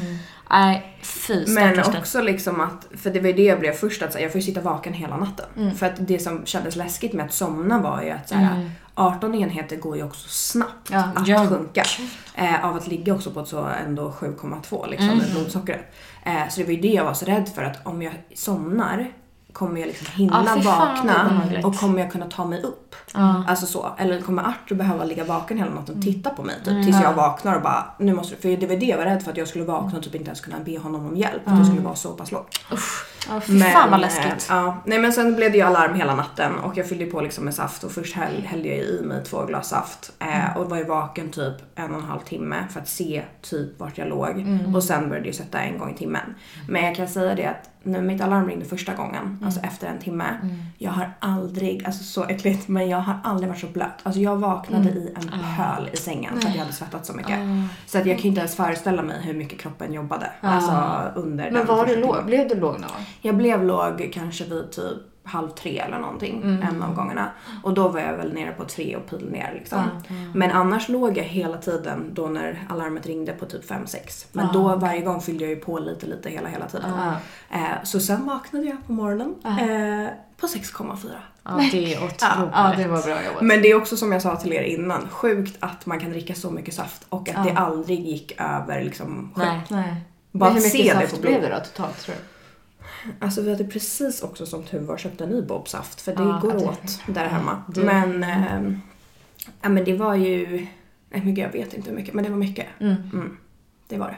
Nej, 0.51 0.99
fy 1.03 1.45
Men 1.49 1.81
också 1.81 2.21
liksom 2.21 2.61
att, 2.61 2.87
för 3.03 3.11
det 3.11 3.21
var 3.21 3.27
ju 3.27 3.33
det 3.33 3.43
jag 3.43 3.61
blev 3.61 3.73
först 3.73 4.03
att 4.03 4.13
så 4.13 4.19
här, 4.19 4.23
jag 4.25 4.33
får 4.33 4.41
ju 4.41 4.47
sitta 4.47 4.61
vaken 4.61 4.93
hela 4.93 5.17
natten. 5.17 5.47
Mm. 5.57 5.75
För 5.75 5.87
att 5.87 5.93
det 5.99 6.19
som 6.19 6.47
kändes 6.47 6.77
läskigt 6.77 7.13
med 7.13 7.27
att 7.27 7.33
somna 7.33 7.79
var 7.79 8.03
ju 8.03 8.11
att 8.11 8.29
så 8.29 8.35
här, 8.35 8.71
18 8.99 9.35
enheter 9.35 9.77
går 9.77 9.97
ju 9.97 10.03
också 10.05 10.29
snabbt 10.29 10.91
Ja. 10.91 11.03
att 11.15 11.29
Ja. 11.29 11.47
sjunka. 11.49 11.85
Eh, 12.35 12.65
av 12.65 12.77
att 12.77 12.87
ligga 12.87 13.15
också 13.15 13.31
på 13.31 13.41
ett 13.41 13.49
så 13.49 13.69
ändå 13.87 14.11
7,2 14.13 14.87
liksom 14.91 15.11
Mm. 15.11 15.25
blodsockret. 15.35 15.95
Eh, 16.25 16.49
så 16.51 16.61
det 16.61 16.65
var 16.67 16.73
ju 16.73 16.81
det 16.81 16.89
jag 16.89 17.05
var 17.05 17.15
så 17.15 17.25
rädd 17.27 17.49
för 17.55 17.63
att 17.63 17.87
om 17.87 18.03
jag 18.03 18.13
somnar 18.35 19.13
kommer 19.53 19.81
jag 19.81 19.87
liksom 19.87 20.07
hinna 20.15 20.43
vad 20.43 20.65
vakna 20.65 21.43
och 21.65 21.77
kommer 21.79 22.01
jag 22.03 22.13
kunna 22.13 22.27
ta 22.27 22.45
mig 22.45 22.63
upp? 22.63 22.95
Ja. 23.15 23.45
Alltså 23.49 23.67
så. 23.67 23.91
Eller 23.99 24.21
kommer 24.21 24.43
Arthur 24.43 24.77
behöva 24.77 25.05
ligga 25.05 25.25
vaken 25.25 25.59
hela 25.59 25.71
natten 25.71 25.97
och 25.97 26.03
titta 26.03 26.31
på 26.31 26.43
mig 26.43 26.55
typ, 26.65 26.85
tills 26.85 27.01
jag 27.03 27.13
vaknar 27.15 27.57
och 27.57 27.63
bara 27.63 27.85
nu 27.99 28.15
måste 28.15 28.37
För 28.37 28.57
det 28.57 28.67
var 28.67 28.77
det 28.77 28.87
jag 28.87 28.99
var 28.99 29.05
rädd 29.05 29.23
för 29.23 29.31
att 29.31 29.37
jag 29.37 29.49
skulle 29.49 29.65
vakna 29.65 29.99
och 29.99 30.05
typ 30.05 30.15
inte 30.15 30.27
ens 30.27 30.41
kunna 30.41 30.57
be 30.65 30.79
honom 30.79 31.07
om 31.07 31.17
hjälp. 31.17 31.45
För 31.45 31.51
att 31.51 31.59
jag 31.59 31.67
skulle 31.67 31.83
vara 31.83 31.95
så 31.95 32.13
pass 32.13 32.33
låg. 32.33 32.45
Ja, 33.29 33.41
fy 33.41 33.59
fan 33.61 33.91
vad 33.91 34.01
läskigt. 34.01 34.51
eh, 34.51 34.57
Ja, 34.57 34.77
nej 34.85 34.99
men 34.99 35.13
sen 35.13 35.35
blev 35.37 35.53
det 35.53 35.59
ju 35.59 35.65
alarm 35.65 35.95
hela 35.95 36.15
natten 36.15 36.55
och 36.59 36.77
jag 36.77 36.89
fyllde 36.89 37.07
på 37.07 37.21
liksom 37.21 37.45
med 37.45 37.55
saft 37.55 37.85
och 37.85 37.93
först 37.93 38.17
häll, 38.17 38.43
hällde 38.47 38.69
jag 38.69 38.79
i 38.79 39.01
mig 39.05 39.25
två 39.25 39.45
glas 39.45 39.69
saft 39.69 40.13
eh, 40.19 40.57
och 40.57 40.71
var 40.71 40.77
ju 40.77 40.85
vaken 40.85 41.31
typ 41.31 41.55
en 41.75 41.91
och 41.95 42.01
en 42.01 42.07
halv 42.07 42.21
timme 42.21 42.57
för 42.71 42.81
att 42.81 42.89
se 42.89 43.23
typ 43.43 43.81
vart 43.81 43.99
jag 43.99 44.09
låg 44.09 44.47
och 44.75 44.83
sen 44.85 45.09
började 45.09 45.29
jag 45.29 45.35
sätta 45.35 45.59
en 45.61 45.79
gång 45.79 45.91
i 45.91 45.99
timmen. 45.99 46.35
Men 46.69 46.85
jag 46.85 46.95
kan 46.97 47.09
säga 47.09 47.35
det 47.35 47.47
att 47.47 47.71
när 47.83 48.01
mitt 48.01 48.21
alarm 48.21 48.47
ringde 48.49 48.65
första 48.65 48.95
gången, 48.95 49.39
alltså 49.45 49.61
efter 49.61 49.87
en 49.87 49.99
timme, 49.99 50.25
jag 50.79 50.91
har 50.91 51.11
aldrig, 51.21 51.87
alltså 51.87 52.05
så 52.05 52.25
äckligt, 52.25 52.69
men 52.69 52.89
jag 52.89 52.99
har 52.99 53.19
aldrig 53.25 53.49
varit 53.49 53.61
så 53.61 53.67
blöt. 53.67 53.93
Alltså 54.03 54.21
jag 54.21 54.37
vaknade 54.37 54.89
i 54.89 55.15
en 55.17 55.23
pöl 55.57 55.91
i 55.93 55.97
sängen 55.97 56.41
för 56.41 56.49
att 56.49 56.55
jag 56.55 56.61
hade 56.63 56.73
svettats 56.73 57.09
så 57.09 57.15
mycket. 57.15 57.39
Så 57.87 57.99
att 57.99 58.07
jag 58.07 58.17
kan 58.19 58.27
inte 58.27 58.41
ens 58.41 58.57
föreställa 58.57 59.03
mig 59.03 59.17
hur 59.23 59.35
mycket 59.35 59.61
kroppen 59.61 59.93
jobbade. 59.93 60.31
Alltså 60.41 60.71
under 61.21 61.45
Men 61.45 61.55
den 61.55 61.67
var 61.67 61.87
du 61.87 61.97
låg? 61.97 62.25
Blev 62.27 62.49
du 62.49 62.55
låg 62.55 62.73
någon 62.73 62.81
gång? 62.91 63.07
Jag 63.21 63.37
blev 63.37 63.65
låg 63.65 64.11
kanske 64.15 64.45
vid 64.45 64.71
typ 64.71 64.99
halv 65.29 65.49
tre 65.49 65.79
eller 65.79 65.99
någonting 65.99 66.43
en 66.71 66.83
av 66.83 66.95
gångerna. 66.95 67.31
Och 67.63 67.75
då 67.75 67.89
var 67.89 68.01
jag 68.01 68.17
väl 68.17 68.33
nere 68.33 68.53
på 68.53 68.65
tre 68.65 68.97
och 68.97 69.11
pil 69.11 69.31
ner 69.31 69.53
liksom. 69.55 69.83
Men 70.35 70.51
annars 70.51 70.89
låg 70.89 71.19
jag 71.19 71.25
hela 71.25 71.57
tiden 71.57 72.11
då 72.13 72.27
när 72.27 72.67
alarmet 72.69 73.07
ringde 73.07 73.33
på 73.33 73.47
typ 73.47 73.71
5-6. 73.71 74.27
Men 74.33 74.53
då 74.53 74.77
varje 74.77 75.01
gång 75.01 75.21
fyllde 75.21 75.45
jag 75.45 75.51
ju 75.51 75.57
på 75.57 75.79
lite 75.79 76.07
lite 76.07 76.31
hela 76.31 76.49
hela 76.49 76.67
tiden. 76.67 76.91
Eh, 77.51 77.61
så 77.85 78.01
sen 78.01 78.27
vaknade 78.27 78.67
jag 78.67 78.87
på 78.87 78.93
morgonen 78.93 79.35
eh, 79.45 80.09
på 80.41 80.47
6,4. 80.47 80.97
Ja, 81.45 81.61
det 81.73 81.95
är 81.95 81.97
otroligt. 82.05 82.21
Ja, 82.21 82.75
det 82.77 82.89
var 82.89 83.03
bra 83.03 83.25
jobbat. 83.25 83.43
Men 83.43 83.63
det 83.63 83.71
är 83.71 83.75
också 83.77 83.97
som 83.97 84.13
jag 84.13 84.23
sa 84.23 84.37
till 84.37 84.53
er 84.53 84.63
innan, 84.63 85.09
sjukt 85.09 85.57
att 85.61 85.87
man 85.87 86.01
kan 86.01 86.11
dricka 86.11 86.35
så 86.35 86.51
mycket 86.51 86.75
saft 86.75 87.07
och 87.09 87.29
att 87.29 87.45
det 87.47 87.53
aldrig 87.53 88.01
gick 88.07 88.41
över 88.41 88.85
liksom 88.85 89.33
sju. 89.35 89.43
Nej. 89.43 89.61
Nej. 89.71 89.95
Bara 90.33 90.53
Men 90.53 90.63
hur 90.63 90.69
se 90.69 90.79
mycket 90.79 91.01
det 91.01 91.09
saft 91.09 91.21
blod. 91.21 91.33
blev 91.33 91.43
det 91.43 91.57
då 91.57 91.61
totalt 91.65 92.01
tror 92.01 92.15
du? 92.15 92.21
Alltså 93.21 93.43
vi 93.43 93.51
hade 93.51 93.65
precis 93.65 94.23
också 94.23 94.47
som 94.47 94.63
tur 94.63 94.81
var 94.81 94.97
köpt 94.97 95.21
en 95.21 95.29
ny 95.29 95.43
bobsaft 95.43 96.01
för 96.01 96.13
det 96.17 96.23
Ja, 96.23 96.39
går 96.43 96.53
det- 96.53 96.65
åt 96.65 97.01
där 97.07 97.27
hemma. 97.27 97.63
du- 97.69 97.85
Men, 97.85 98.25
ehm, 98.25 98.81
ja 99.63 99.69
men 99.69 99.85
det 99.85 99.95
var 99.95 100.15
ju, 100.15 100.67
nej 101.11 101.23
men 101.25 101.35
jag 101.35 101.53
vet 101.53 101.75
inte 101.75 101.91
hur 101.91 101.97
mycket 101.97 102.15
men 102.15 102.25
det 102.25 102.31
var 102.31 102.37
mycket. 102.39 102.67
Mm. 102.81 102.93
Mm, 103.13 103.37
det 103.89 103.99
var 103.99 104.07
det. 104.09 104.17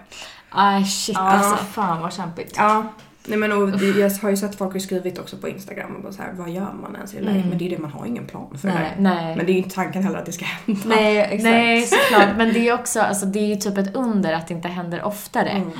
Aj 0.51 0.85
shit 0.85 1.17
Ja, 1.17 1.23
alltså. 1.23 1.65
fan 1.65 2.03
vad 2.03 2.13
kämpigt. 2.13 2.55
Ja. 2.57 2.87
Nej 3.27 3.39
men 3.39 3.53
och 3.53 3.69
jag 3.83 4.11
har 4.11 4.31
ju 4.31 4.37
sett 4.37 4.55
folk 4.59 4.73
har 4.73 4.79
skrivit 4.81 5.19
också 5.19 5.37
på 5.37 5.49
Instagram 5.49 5.97
och 5.97 6.03
bara 6.03 6.13
så 6.13 6.23
här, 6.23 6.33
vad 6.33 6.51
gör 6.51 6.73
man 6.83 6.95
ens 6.97 7.15
i 7.15 7.21
det? 7.25 7.31
Mm. 7.31 7.49
Men 7.49 7.59
det 7.59 7.67
är 7.67 7.71
det, 7.71 7.79
man 7.79 7.91
har 7.91 8.07
ingen 8.07 8.27
plan 8.27 8.59
för 8.59 8.69
Nej. 8.69 8.95
det. 8.97 9.03
Nej. 9.03 9.37
Men 9.37 9.47
det 9.47 9.53
är 9.53 9.55
ju 9.55 9.59
inte 9.59 9.75
tanken 9.75 10.03
heller 10.03 10.19
att 10.19 10.27
det 10.27 10.33
ska 10.33 10.45
hända. 10.45 10.81
Nej, 10.87 11.19
exakt. 11.23 11.43
Nej, 11.43 11.83
såklart. 11.87 12.37
Men 12.37 12.53
det 12.53 12.69
är 12.69 12.75
också, 12.75 13.01
alltså 13.01 13.27
det 13.27 13.39
är 13.39 13.47
ju 13.47 13.57
typ 13.57 13.79
ett 13.79 13.97
under 13.97 14.33
att 14.33 14.49
det 14.49 14.55
inte 14.55 14.69
händer 14.69 15.03
oftare. 15.03 15.49
Mm. 15.51 15.71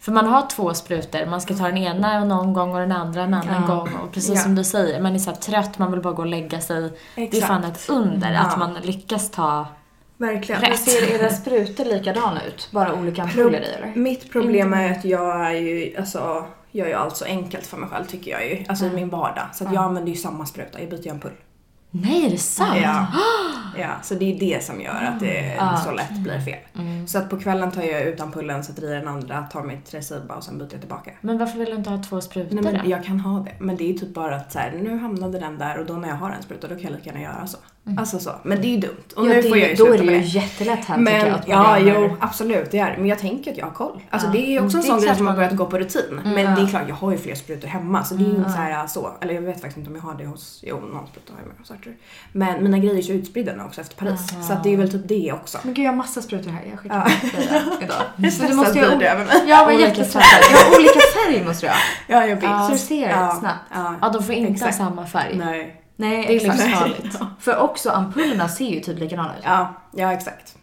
För 0.00 0.12
man 0.12 0.26
har 0.26 0.46
två 0.50 0.74
sprutor, 0.74 1.26
man 1.26 1.40
ska 1.40 1.54
ta 1.54 1.64
den 1.64 1.76
ena 1.78 2.24
någon 2.24 2.52
gång 2.52 2.72
och 2.74 2.80
den 2.80 2.92
andra 2.92 3.22
en 3.22 3.34
annan 3.34 3.62
Ja. 3.68 3.74
gång. 3.74 3.94
Och 3.94 4.12
precis 4.12 4.34
Ja. 4.34 4.40
som 4.40 4.54
du 4.54 4.64
säger, 4.64 5.00
man 5.00 5.14
är 5.14 5.18
så 5.18 5.32
trött, 5.32 5.78
man 5.78 5.92
vill 5.92 6.00
bara 6.00 6.12
gå 6.14 6.22
och 6.22 6.28
lägga 6.28 6.60
sig. 6.60 6.92
Det 7.14 7.36
är 7.36 7.40
fan 7.40 7.64
ett 7.64 7.86
under 7.88 8.34
att 8.34 8.48
Ja. 8.52 8.56
man 8.58 8.74
lyckas 8.82 9.30
ta... 9.30 9.66
Verkligen. 10.16 10.60
Rätt. 10.60 10.78
Ser 10.80 11.14
era 11.20 11.30
sprutor 11.30 11.84
likadana 11.84 12.44
ut? 12.44 12.68
Bara 12.72 12.94
olika 12.94 13.22
ampuller 13.22 13.60
i 13.60 13.64
eller? 13.64 13.92
Mitt 13.94 14.32
problem 14.32 14.72
är 14.74 14.92
att 14.92 15.04
jag 15.04 15.46
är 15.46 15.50
ju, 15.50 15.96
alltså, 15.98 16.44
gör 16.70 16.86
ju 16.86 16.92
allt 16.94 17.16
så 17.16 17.24
enkelt 17.24 17.66
för 17.66 17.76
mig 17.76 17.88
själv 17.88 18.04
tycker 18.04 18.30
jag 18.30 18.46
ju. 18.48 18.64
Alltså 18.68 18.84
i 18.84 18.90
min 18.90 19.08
vardag. 19.08 19.44
Så 19.52 19.64
att 19.66 19.74
jag 19.74 19.82
använder 19.84 20.12
ju 20.12 20.18
samma 20.18 20.46
spruta, 20.46 20.80
jag 20.80 20.90
byter 20.90 21.04
ju 21.04 21.10
ampull. 21.10 21.32
Nej, 21.90 22.26
är 22.26 22.30
det 22.30 22.38
sant? 22.38 22.78
Ja. 22.82 23.06
ja, 23.78 23.88
så 24.02 24.14
det 24.14 24.34
är 24.36 24.40
det 24.40 24.64
som 24.64 24.80
gör 24.80 25.02
att 25.02 25.20
det 25.20 25.56
Ah. 25.58 25.76
så 25.76 25.92
lätt 25.92 26.18
blir 26.18 26.40
fel. 26.40 26.58
Mm. 26.78 27.06
Så 27.06 27.18
att 27.18 27.30
på 27.30 27.40
kvällen 27.40 27.70
tar 27.70 27.82
jag 27.82 28.02
ut 28.02 28.20
ampullen, 28.20 28.64
sätter 28.64 28.84
i 28.84 28.94
den 28.94 29.08
andra, 29.08 29.42
tar 29.42 29.62
mitt 29.62 29.94
Reciba 29.94 30.34
och 30.34 30.44
sen 30.44 30.58
byter 30.58 30.68
jag 30.72 30.80
tillbaka. 30.80 31.10
Men 31.20 31.38
varför 31.38 31.58
vill 31.58 31.70
du 31.70 31.74
inte 31.76 31.90
ha 31.90 32.02
två 32.02 32.20
sprutor 32.20 32.54
Nej, 32.60 32.72
men 32.72 32.88
jag 32.90 33.04
kan 33.04 33.20
ha 33.20 33.40
det. 33.40 33.52
Men 33.58 33.76
det 33.76 33.90
är 33.90 33.94
typ 33.98 34.14
bara 34.14 34.36
att 34.36 34.52
så 34.52 34.58
här, 34.58 34.72
nu 34.82 34.98
hamnade 34.98 35.38
den 35.38 35.58
där 35.58 35.78
och 35.78 35.86
då 35.86 35.92
när 35.94 36.08
jag 36.08 36.16
har 36.16 36.30
en 36.30 36.42
spruta 36.42 36.68
då 36.68 36.74
kan 36.74 36.82
jag 36.84 36.92
lika 36.92 37.06
gärna 37.06 37.20
göra 37.20 37.46
så. 37.46 37.58
Alltså 37.98 38.18
så. 38.18 38.30
Men 38.42 38.60
det 38.60 38.66
är 38.66 38.70
ju 38.70 38.76
dumt. 38.80 38.96
Och 39.16 39.24
Ja, 39.26 39.28
nu 39.28 39.42
det, 39.42 39.48
får 39.48 39.58
jag 39.58 39.68
ju 39.70 39.74
då 39.74 39.86
är 39.86 39.98
det 39.98 40.04
ju 40.04 40.20
jättelätt 40.40 40.84
här 40.84 40.98
tycker 40.98 41.12
jag 41.12 41.22
Men 41.24 41.34
att 41.34 41.48
ja, 41.48 41.78
jo 41.78 42.16
absolut 42.20 42.70
det 42.70 42.78
är. 42.78 42.96
Men 42.96 43.06
jag 43.06 43.18
tänker 43.18 43.50
att 43.52 43.56
jag 43.58 43.66
har 43.66 43.72
koll. 43.72 44.00
Alltså 44.10 44.28
Ja. 44.28 44.32
det 44.32 44.38
är 44.46 44.50
ju 44.50 44.64
också 44.64 44.76
en 44.76 44.82
sån 44.82 45.00
grej 45.00 45.16
som 45.16 45.26
har 45.26 45.34
börjat 45.34 45.56
gå 45.56 45.66
på 45.66 45.78
rutin. 45.78 46.20
Men 46.24 46.38
Ja. 46.38 46.50
det 46.50 46.62
är 46.62 46.66
klart, 46.66 46.82
jag 46.88 46.94
har 46.94 47.12
ju 47.12 47.18
fler 47.18 47.34
sprutor 47.34 47.68
hemma 47.68 48.04
så 48.04 48.14
det 48.14 48.22
är 48.22 48.24
ju 48.24 48.30
inte 48.30 48.40
Mm. 48.40 48.52
så 48.52 48.58
här 48.58 48.86
så. 48.86 49.10
Eller 49.20 49.34
jag 49.34 49.42
vet 49.42 49.54
faktiskt 49.60 49.76
inte 49.78 49.90
om 49.90 49.96
jag 49.96 50.02
har 50.02 50.14
det 50.14 50.26
hos, 50.26 50.60
jo 50.66 50.76
någon 50.80 51.06
spruta 51.06 51.32
har 51.32 51.40
jag 51.40 51.46
med 51.48 51.56
hos 51.58 51.70
Arthur. 51.70 51.96
Men 52.32 52.62
mina 52.62 52.78
grejer 52.78 52.98
är 52.98 53.02
så 53.02 53.12
utspridda 53.12 53.52
nu 53.56 53.62
också 53.62 53.80
efter 53.80 53.96
Paris. 53.96 54.32
Så 54.46 54.52
att 54.52 54.62
det 54.64 54.72
är 54.72 54.76
väl 54.76 54.90
typ 54.92 55.08
det 55.08 55.32
också. 55.32 55.58
Men 55.62 55.74
gud 55.74 55.84
jag 55.84 55.90
har 55.90 55.96
massa 55.96 56.22
sprutor 56.22 56.50
här, 56.50 56.62
jag 56.70 56.78
skickar 56.80 57.10
Ja. 57.50 57.62
idag. 57.82 58.02
Hur 58.16 58.30
Så 58.30 58.42
du 58.72 58.96
blir 58.96 59.06
över 59.08 59.24
mig? 59.24 59.36
Jag 59.48 59.64
var 59.64 59.72
jättestressad. 59.72 60.22
Jag 60.52 60.58
har 60.58 60.76
olika 60.78 61.00
färg 61.00 61.44
måste 61.46 61.66
jag 61.66 61.72
ha. 61.72 61.80
Ja, 62.08 62.26
jag 62.26 62.36
vet. 62.36 62.66
Så 62.66 62.72
du 62.72 62.78
ser 62.78 63.10
snabbt. 63.40 63.58
Ja. 64.00 64.08
De 64.12 64.22
får 64.22 64.34
inte 64.34 64.64
ha 64.64 64.72
samma 64.72 65.06
färg. 65.06 65.36
Nej. 65.36 65.76
Nej, 66.00 66.26
Det 66.26 66.32
är 66.32 66.36
exakt. 66.36 66.64
livsfarligt. 66.66 67.18
För 67.40 67.56
också 67.58 67.90
ampullerna 67.90 68.48
ser 68.48 68.68
ju 68.68 68.80
typ 68.80 68.98
likadana 68.98 69.36
ut. 69.38 69.44
Ja, 69.44 69.74
ja 69.96 70.12
exakt. 70.12 70.56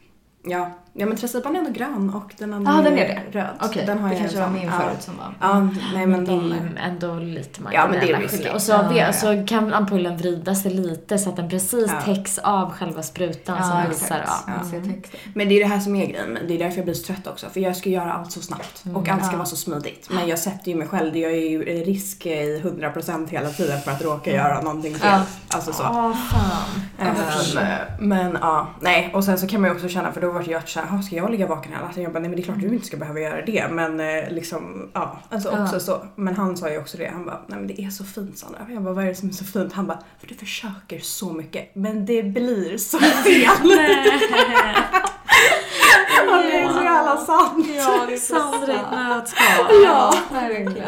Ja, 0.44 0.72
ja 0.98 1.06
men 1.06 1.18
Treciban 1.18 1.56
är 1.56 1.60
ändå 1.60 1.72
grön 1.72 2.10
och 2.16 2.34
den 2.38 2.54
andra 2.54 2.72
Ja, 2.72 2.82
den 2.82 2.94
är 3.00 3.22
det. 3.32 3.40
röd. 3.40 3.48
Okej, 3.62 3.84
den 3.86 4.00
har 4.00 4.10
det 4.10 4.14
jag 4.16 4.22
kanske 4.22 4.40
var 4.42 4.50
min 4.50 4.64
ja. 4.64 4.72
förut 4.72 5.02
som 5.02 5.18
var... 5.18 5.34
Ja, 5.42 5.70
nej 5.94 6.08
men 6.08 6.26
det 6.26 6.32
är 6.32 6.36
ju 6.36 6.78
ändå 6.78 7.16
lite 7.16 7.62
Ja, 7.74 7.88
men 7.88 7.92
det 7.92 7.98
är 7.98 8.00
marginella 8.02 8.28
skillnader. 8.28 8.56
Och 8.56 8.62
så, 8.62 8.72
Ja, 8.72 8.82
vet, 8.90 8.98
ja. 8.98 9.14
så 9.14 9.44
kan 9.48 9.74
ampullen 9.74 10.18
vrida 10.18 10.56
sig 10.56 10.72
lite 10.74 11.18
så 11.18 11.30
att 11.30 11.36
den 11.36 11.50
precis 11.50 11.92
Ja. 11.92 12.02
täcks 12.02 12.38
av 12.38 12.72
själva 12.74 13.04
sprutan 13.04 13.64
som 13.64 13.78
Ja, 13.80 13.84
visar. 13.90 14.26
Ja. 14.48 14.54
Texten. 14.72 15.02
Men 15.34 15.50
det 15.50 15.56
är 15.56 15.60
det 15.60 15.70
här 15.74 15.80
som 15.80 15.96
är 15.96 16.06
grejen. 16.06 16.38
Det 16.48 16.54
är 16.54 16.60
därför 16.60 16.78
jag 16.78 16.86
blir 16.86 16.96
så 16.96 17.04
trött 17.14 17.28
också. 17.28 17.48
För 17.50 17.60
jag 17.60 17.76
ska 17.76 17.90
göra 17.90 18.14
allt 18.14 18.32
så 18.32 18.42
snabbt. 18.42 18.84
Och 18.96 19.10
allt 19.10 19.24
ska 19.24 19.34
Ja. 19.34 19.38
vara 19.38 19.46
så 19.46 19.56
smidigt. 19.56 20.10
Men 20.12 20.28
jag 20.28 20.40
sätter 20.40 20.72
ju 20.72 20.76
mig 20.78 20.88
själv. 20.88 21.18
Jag 21.18 21.32
är 21.32 21.50
ju 21.50 21.64
risk 21.64 22.26
i 22.26 22.62
100% 22.64 23.30
hela 23.30 23.50
tiden 23.50 23.82
för 23.82 23.92
att 23.92 24.02
råka 24.02 24.32
göra 24.32 24.62
någonting 24.62 24.96
fel. 24.96 25.10
Ja. 25.12 25.22
Alltså 25.50 25.74
så. 25.74 25.84
Åh, 25.84 26.14
fan. 26.14 26.82
Ehm, 27.00 27.18
men 28.00 28.38
ja, 28.42 28.68
nej. 28.82 29.12
Och 29.14 29.24
sen 29.24 29.38
så 29.38 29.48
kan 29.48 29.62
man 29.62 29.70
ju 29.70 29.76
också 29.76 29.88
känna, 29.90 30.12
för 30.12 30.22
då 30.22 30.32
vart 30.32 30.48
jag 30.48 30.68
"Jaha, 30.92 31.02
ska 31.02 31.16
jag 31.16 31.32
ligga 31.32 31.48
vaken 31.48 31.72
hela 31.72 31.86
natten? 31.86 32.04
Jag 32.04 32.14
bara, 32.14 32.20
nej 32.20 32.30
men 32.30 32.36
det 32.36 32.42
är 32.42 32.46
klart 32.46 32.60
du 32.60 32.68
inte 32.68 32.88
ska 32.88 32.98
behöva 32.98 33.20
göra 33.20 33.46
det. 33.46 33.68
Men 33.72 34.00
eh, 34.00 34.30
liksom, 34.30 34.90
ja. 34.94 35.20
Alltså 35.30 35.50
Ja. 35.52 35.64
också 35.64 35.80
så. 35.80 36.06
Men 36.16 36.36
han 36.36 36.58
sa 36.58 36.70
ju 36.70 36.78
också 36.80 36.98
det, 36.98 37.08
han 37.14 37.26
bara, 37.26 37.42
nej 37.48 37.60
men 37.60 37.68
det 37.68 37.82
är 37.82 37.90
så 37.90 38.04
fint 38.04 38.38
Sandra. 38.38 38.60
Jag 38.70 38.84
bara, 38.84 38.94
vad 38.94 39.04
är 39.04 39.08
det 39.10 39.16
som 39.16 39.30
är 39.30 39.34
så 39.34 39.46
fint? 39.46 39.74
Han 39.74 39.88
bara, 39.88 40.00
för 40.20 40.28
du 40.28 40.36
försöker 40.36 41.00
så 41.00 41.34
mycket. 41.34 41.76
Men 41.76 42.06
det 42.06 42.24
blir 42.24 42.78
så 42.78 43.00
fel. 43.00 43.50
Och 46.30 46.38
det 46.44 46.60
är 46.60 46.74
så 46.74 46.84
jävla 46.84 47.18
sant. 47.18 47.68
Ja, 47.76 48.06
det 48.08 48.14
är 48.14 48.18
Sandra 48.18 48.74
i 48.74 48.76
ett 48.76 48.92
nötskal. 48.92 49.66
Ja. 49.86 50.14
verkligen. 50.32 50.84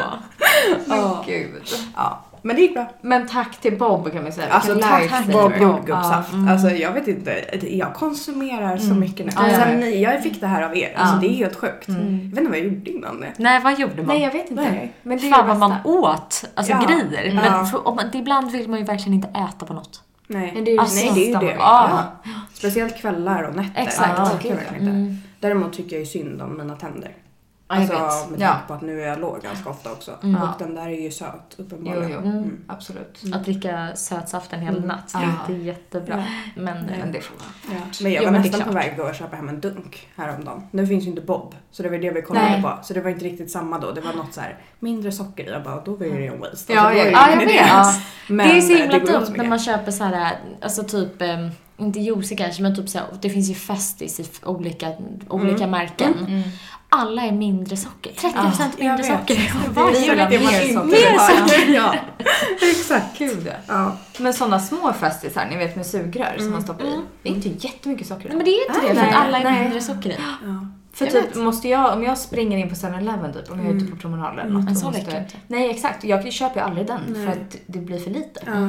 Ja. 0.88 1.24
Men 1.24 1.26
gud. 1.26 1.62
Ja, 1.96 2.24
men 2.42 2.56
det 2.56 2.62
gick 2.62 2.74
bra. 2.74 2.86
Men 3.00 3.26
tack 3.28 3.60
till 3.60 3.78
Bob 3.78 4.12
kan 4.12 4.24
vi 4.24 4.32
säga. 4.32 4.52
Alltså 4.52 4.74
Vilken 4.74 4.90
tack. 5.08 5.26
Bob 5.32 5.52
jordgubbssaft. 5.60 6.32
mm. 6.32 6.48
Alltså 6.48 6.70
jag 6.70 6.92
vet 6.92 7.08
inte, 7.08 7.44
jag 7.76 7.94
konsumerar 7.94 8.76
så 8.76 8.84
Mm. 8.86 9.00
mycket 9.00 9.26
nu. 9.26 9.32
Ja. 9.36 9.42
Sen 9.56 9.80
ni, 9.80 10.02
jag 10.02 10.22
fick 10.22 10.40
det 10.40 10.46
här 10.46 10.62
av 10.62 10.76
er, 10.76 10.92
alltså 10.96 11.14
Ja. 11.16 11.20
det 11.20 11.26
är 11.28 11.36
helt 11.36 11.56
sjukt. 11.56 11.88
Mm. 11.88 12.02
Jag 12.24 12.30
vet 12.30 12.38
inte 12.38 12.50
vad 12.50 12.58
jag 12.58 12.64
gjorde 12.66 12.90
innan 12.90 13.20
det. 13.20 13.32
Nej, 13.36 13.60
vad 13.64 13.78
gjorde 13.80 13.96
man? 13.96 14.06
Nej, 14.06 14.22
jag 14.22 14.32
vet 14.32 14.50
inte. 14.50 14.62
Nej. 14.62 14.92
Men 15.02 15.18
det 15.18 15.30
Fan 15.30 15.48
vad 15.48 15.58
man 15.58 15.72
åt, 15.84 16.44
alltså 16.54 16.72
Ja. 16.72 16.86
grejer. 16.86 17.34
Men 17.34 17.66
för, 17.66 17.88
om, 17.88 17.96
man- 17.96 18.10
ibland 18.16 18.50
vill 18.52 18.68
man 18.70 18.78
ju 18.78 18.84
verkligen 18.84 19.14
inte 19.14 19.28
äta 19.28 19.66
på 19.66 19.74
något. 19.74 20.02
Nej. 20.26 20.50
Men 20.54 20.64
det 20.64 20.70
är 20.70 20.72
ju 20.72 20.78
Alltså, 20.78 20.94
Nej 21.04 21.10
det 21.14 21.20
är 21.34 21.40
ju 21.40 21.46
det. 21.48 21.54
Ja. 21.58 22.02
Speciellt 22.54 22.96
kvällar 22.96 23.42
och 23.42 23.56
nätter. 23.56 23.82
Exakt. 23.82 24.18
Verkligen 24.18 24.58
inte. 24.58 24.74
Mm. 24.74 25.16
Däremot 25.40 25.72
tycker 25.72 25.92
jag 25.96 26.00
ju 26.00 26.06
synd 26.06 26.42
om 26.42 26.58
mina 26.58 26.76
tänder. 26.76 27.10
Jag 27.70 27.78
Alltså 27.78 27.94
vet. 28.30 28.30
med 28.30 28.40
Ja. 28.40 28.52
tanke 28.52 28.66
på 28.68 28.74
att 28.74 28.82
nu 28.82 29.02
är 29.02 29.06
jag 29.08 29.20
låg 29.20 29.40
ganska 29.42 29.70
ofta 29.70 29.92
också. 29.92 30.12
Mm. 30.22 30.42
Och 30.42 30.48
Ja. 30.48 30.54
den 30.58 30.74
där 30.74 30.86
är 30.86 31.00
ju 31.00 31.10
söt 31.10 31.54
Jo, 31.56 31.64
uppenbarligen. 31.64 32.10
jo. 32.10 32.18
Mm. 32.30 32.60
Absolut. 32.66 33.22
Att 33.34 33.44
dricka 33.44 33.88
sötsaft 33.94 34.52
en 34.52 34.60
hel 34.60 34.76
Mm. 34.76 34.88
natt, 34.88 35.14
det 35.46 35.52
är 35.52 35.58
jättebra. 35.58 36.24
Men, 36.56 36.86
Men 36.86 37.12
det 37.12 37.20
får 37.20 37.34
vara. 37.36 37.78
Ja. 37.80 37.86
Men 38.02 38.12
jag 38.12 38.22
Jo, 38.24 38.30
var 38.30 38.36
är 38.38 38.42
nästan 38.42 38.62
på 38.62 38.72
väg 38.72 39.00
att 39.00 39.16
köpa 39.16 39.36
hem 39.36 39.48
en 39.48 39.60
dunk 39.60 40.08
häromdagen. 40.16 40.62
Nu 40.70 40.86
finns 40.86 41.04
ju 41.04 41.08
inte 41.08 41.22
Bob, 41.22 41.54
så 41.70 41.82
det 41.82 41.88
var 41.88 41.98
det 41.98 42.10
vi 42.10 42.22
kollade 42.22 42.46
Nej. 42.50 42.62
på. 42.62 42.78
Så 42.82 42.94
det 42.94 43.00
var 43.00 43.10
inte 43.10 43.24
riktigt 43.24 43.50
samma 43.50 43.78
då. 43.78 43.90
Det 43.92 44.00
var 44.00 44.12
något 44.12 44.34
så 44.34 44.40
här 44.40 44.58
mindre 44.78 45.12
socker 45.12 45.44
i. 45.44 45.50
Jag 45.50 45.62
bara, 45.64 45.80
då 45.84 45.94
var 45.94 46.06
ju 46.06 46.12
det 46.18 46.26
en 46.26 46.40
waste. 46.40 46.50
Alltså, 46.50 46.72
Ja, 46.72 46.82
var 46.84 46.92
ja, 46.92 47.30
jag 47.30 47.46
vet. 47.46 47.56
Ja. 47.68 47.92
Men, 48.28 48.48
det 48.48 48.56
är 48.56 48.60
så 48.60 48.72
eh, 48.72 48.78
himla 48.78 48.98
dumt 48.98 49.34
när 49.36 49.48
man 49.48 49.58
köper 49.58 49.90
så 49.92 50.04
här, 50.04 50.36
alltså 50.62 50.82
typ, 50.84 51.22
eh, 51.22 51.48
inte 51.76 52.00
juicy 52.00 52.36
kanske, 52.36 52.62
men 52.62 52.76
typ 52.76 52.88
så 52.88 52.98
här, 52.98 53.06
det 53.20 53.30
finns 53.30 53.50
ju 53.50 53.54
Festis 53.54 54.20
i 54.20 54.24
olika, 54.44 54.92
olika 55.28 55.66
märken. 55.66 56.14
Mm. 56.18 56.42
Alla 56.92 57.22
är 57.22 57.32
mindre 57.32 57.76
socker. 57.76 58.12
30% 58.12 58.32
Ja, 58.34 58.50
jag 58.78 58.86
mindre 58.88 59.04
socker. 59.04 59.34
Det 59.74 60.08
är 60.08 60.30
det 60.30 60.40
man 60.44 60.54
inte 60.54 60.74
socker. 60.74 61.66
vill 61.66 61.78
ha. 61.78 61.92
Mer 61.92 61.92
Ja, 61.92 61.94
exakt. 62.70 63.18
Gud 63.18 63.52
ja. 63.68 63.96
Men 64.18 64.34
sådana 64.34 64.60
små 64.60 64.92
festisar, 64.92 65.46
ni 65.50 65.56
vet 65.56 65.76
med 65.76 65.86
sugrör 65.86 66.34
som 66.38 66.50
man 66.50 66.62
stoppar 66.62 66.84
i. 66.84 66.88
Mm. 66.92 67.02
Det 67.22 67.28
är 67.28 67.32
inte 67.34 67.48
jättemycket 67.66 68.06
socker 68.06 68.28
Nej, 68.28 68.36
men 68.36 68.44
det 68.44 68.50
är 68.50 68.68
inte 68.68 68.80
Nej, 68.86 68.94
det, 68.94 69.00
för 69.12 69.18
alla 69.18 69.38
är 69.38 69.44
nej. 69.44 69.62
mindre 69.62 69.80
socker 69.80 70.10
i. 70.10 70.16
Ja. 70.18 70.66
För 70.92 71.04
Jag 71.04 71.14
typ 71.14 71.30
vet. 71.30 71.36
måste 71.36 71.68
jag, 71.68 71.92
om 71.92 72.02
jag 72.02 72.18
springer 72.18 72.58
in 72.58 72.68
på 72.68 72.74
7-Eleven 72.74 73.32
typ, 73.32 73.50
om 73.50 73.58
jag 73.58 73.68
är 73.68 73.74
ute 73.76 73.90
på 73.92 73.96
promenad 73.96 74.38
eller 74.38 74.50
något. 74.50 74.64
Men 74.64 74.74
då 74.74 74.80
så 74.80 74.86
måste, 74.86 75.00
inte. 75.00 75.26
Nej 75.46 75.70
exakt, 75.70 76.04
jag 76.04 76.32
köper 76.32 76.60
ju 76.60 76.66
aldrig 76.66 76.86
den 76.86 77.00
Nej. 77.08 77.24
för 77.26 77.32
att 77.32 77.56
det 77.66 77.78
blir 77.78 77.98
för 77.98 78.10
lite. 78.10 78.40
Ja, 78.46 78.68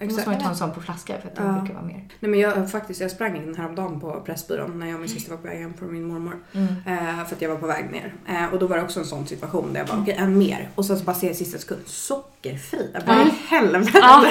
Då 0.00 0.04
måste 0.04 0.20
exakt. 0.20 0.26
man 0.26 0.36
ju 0.36 0.42
ta 0.42 0.48
en 0.50 0.56
sån 0.56 0.72
på 0.74 0.80
flaska 0.80 1.14
för 1.20 1.28
att 1.28 1.36
det 1.36 1.42
Ja. 1.42 1.52
brukar 1.52 1.74
vara 1.74 1.84
mer. 1.84 2.04
Nej 2.20 2.30
men 2.30 2.40
jag 2.40 2.70
faktiskt, 2.70 3.00
jag 3.00 3.10
sprang 3.10 3.36
in 3.36 3.54
häromdagen 3.58 4.00
på 4.00 4.20
Pressbyrån 4.26 4.78
när 4.78 4.86
jag 4.86 4.94
och 4.94 5.00
min 5.00 5.08
syster 5.08 5.30
var 5.30 5.36
på 5.38 5.46
väg 5.46 5.58
hem 5.60 5.74
från 5.78 5.92
min 5.92 6.04
mormor. 6.04 6.36
Mm. 6.52 6.66
Eh, 6.86 7.24
för 7.26 7.36
att 7.36 7.42
jag 7.42 7.48
var 7.48 7.56
på 7.56 7.66
väg 7.66 7.90
ner. 7.92 8.14
Eh, 8.28 8.52
och 8.52 8.58
då 8.58 8.66
var 8.66 8.76
det 8.76 8.82
också 8.82 9.00
en 9.00 9.06
sån 9.06 9.26
situation 9.26 9.72
där 9.72 9.80
jag 9.80 9.86
bara, 9.88 9.98
okej 10.02 10.14
en 10.18 10.38
mer. 10.38 10.68
Och 10.74 10.84
sen 10.84 10.98
så 10.98 11.04
bara 11.04 11.16
ser 11.16 11.26
jag 11.26 11.36
sista 11.36 11.58
sekund, 11.58 11.80
sockerfri. 11.86 12.90
Jag 12.94 13.02
bara, 13.04 13.16
Ja. 13.16 13.26
i 13.26 13.32
helvete. 13.48 13.90
Ja, 14.02 14.24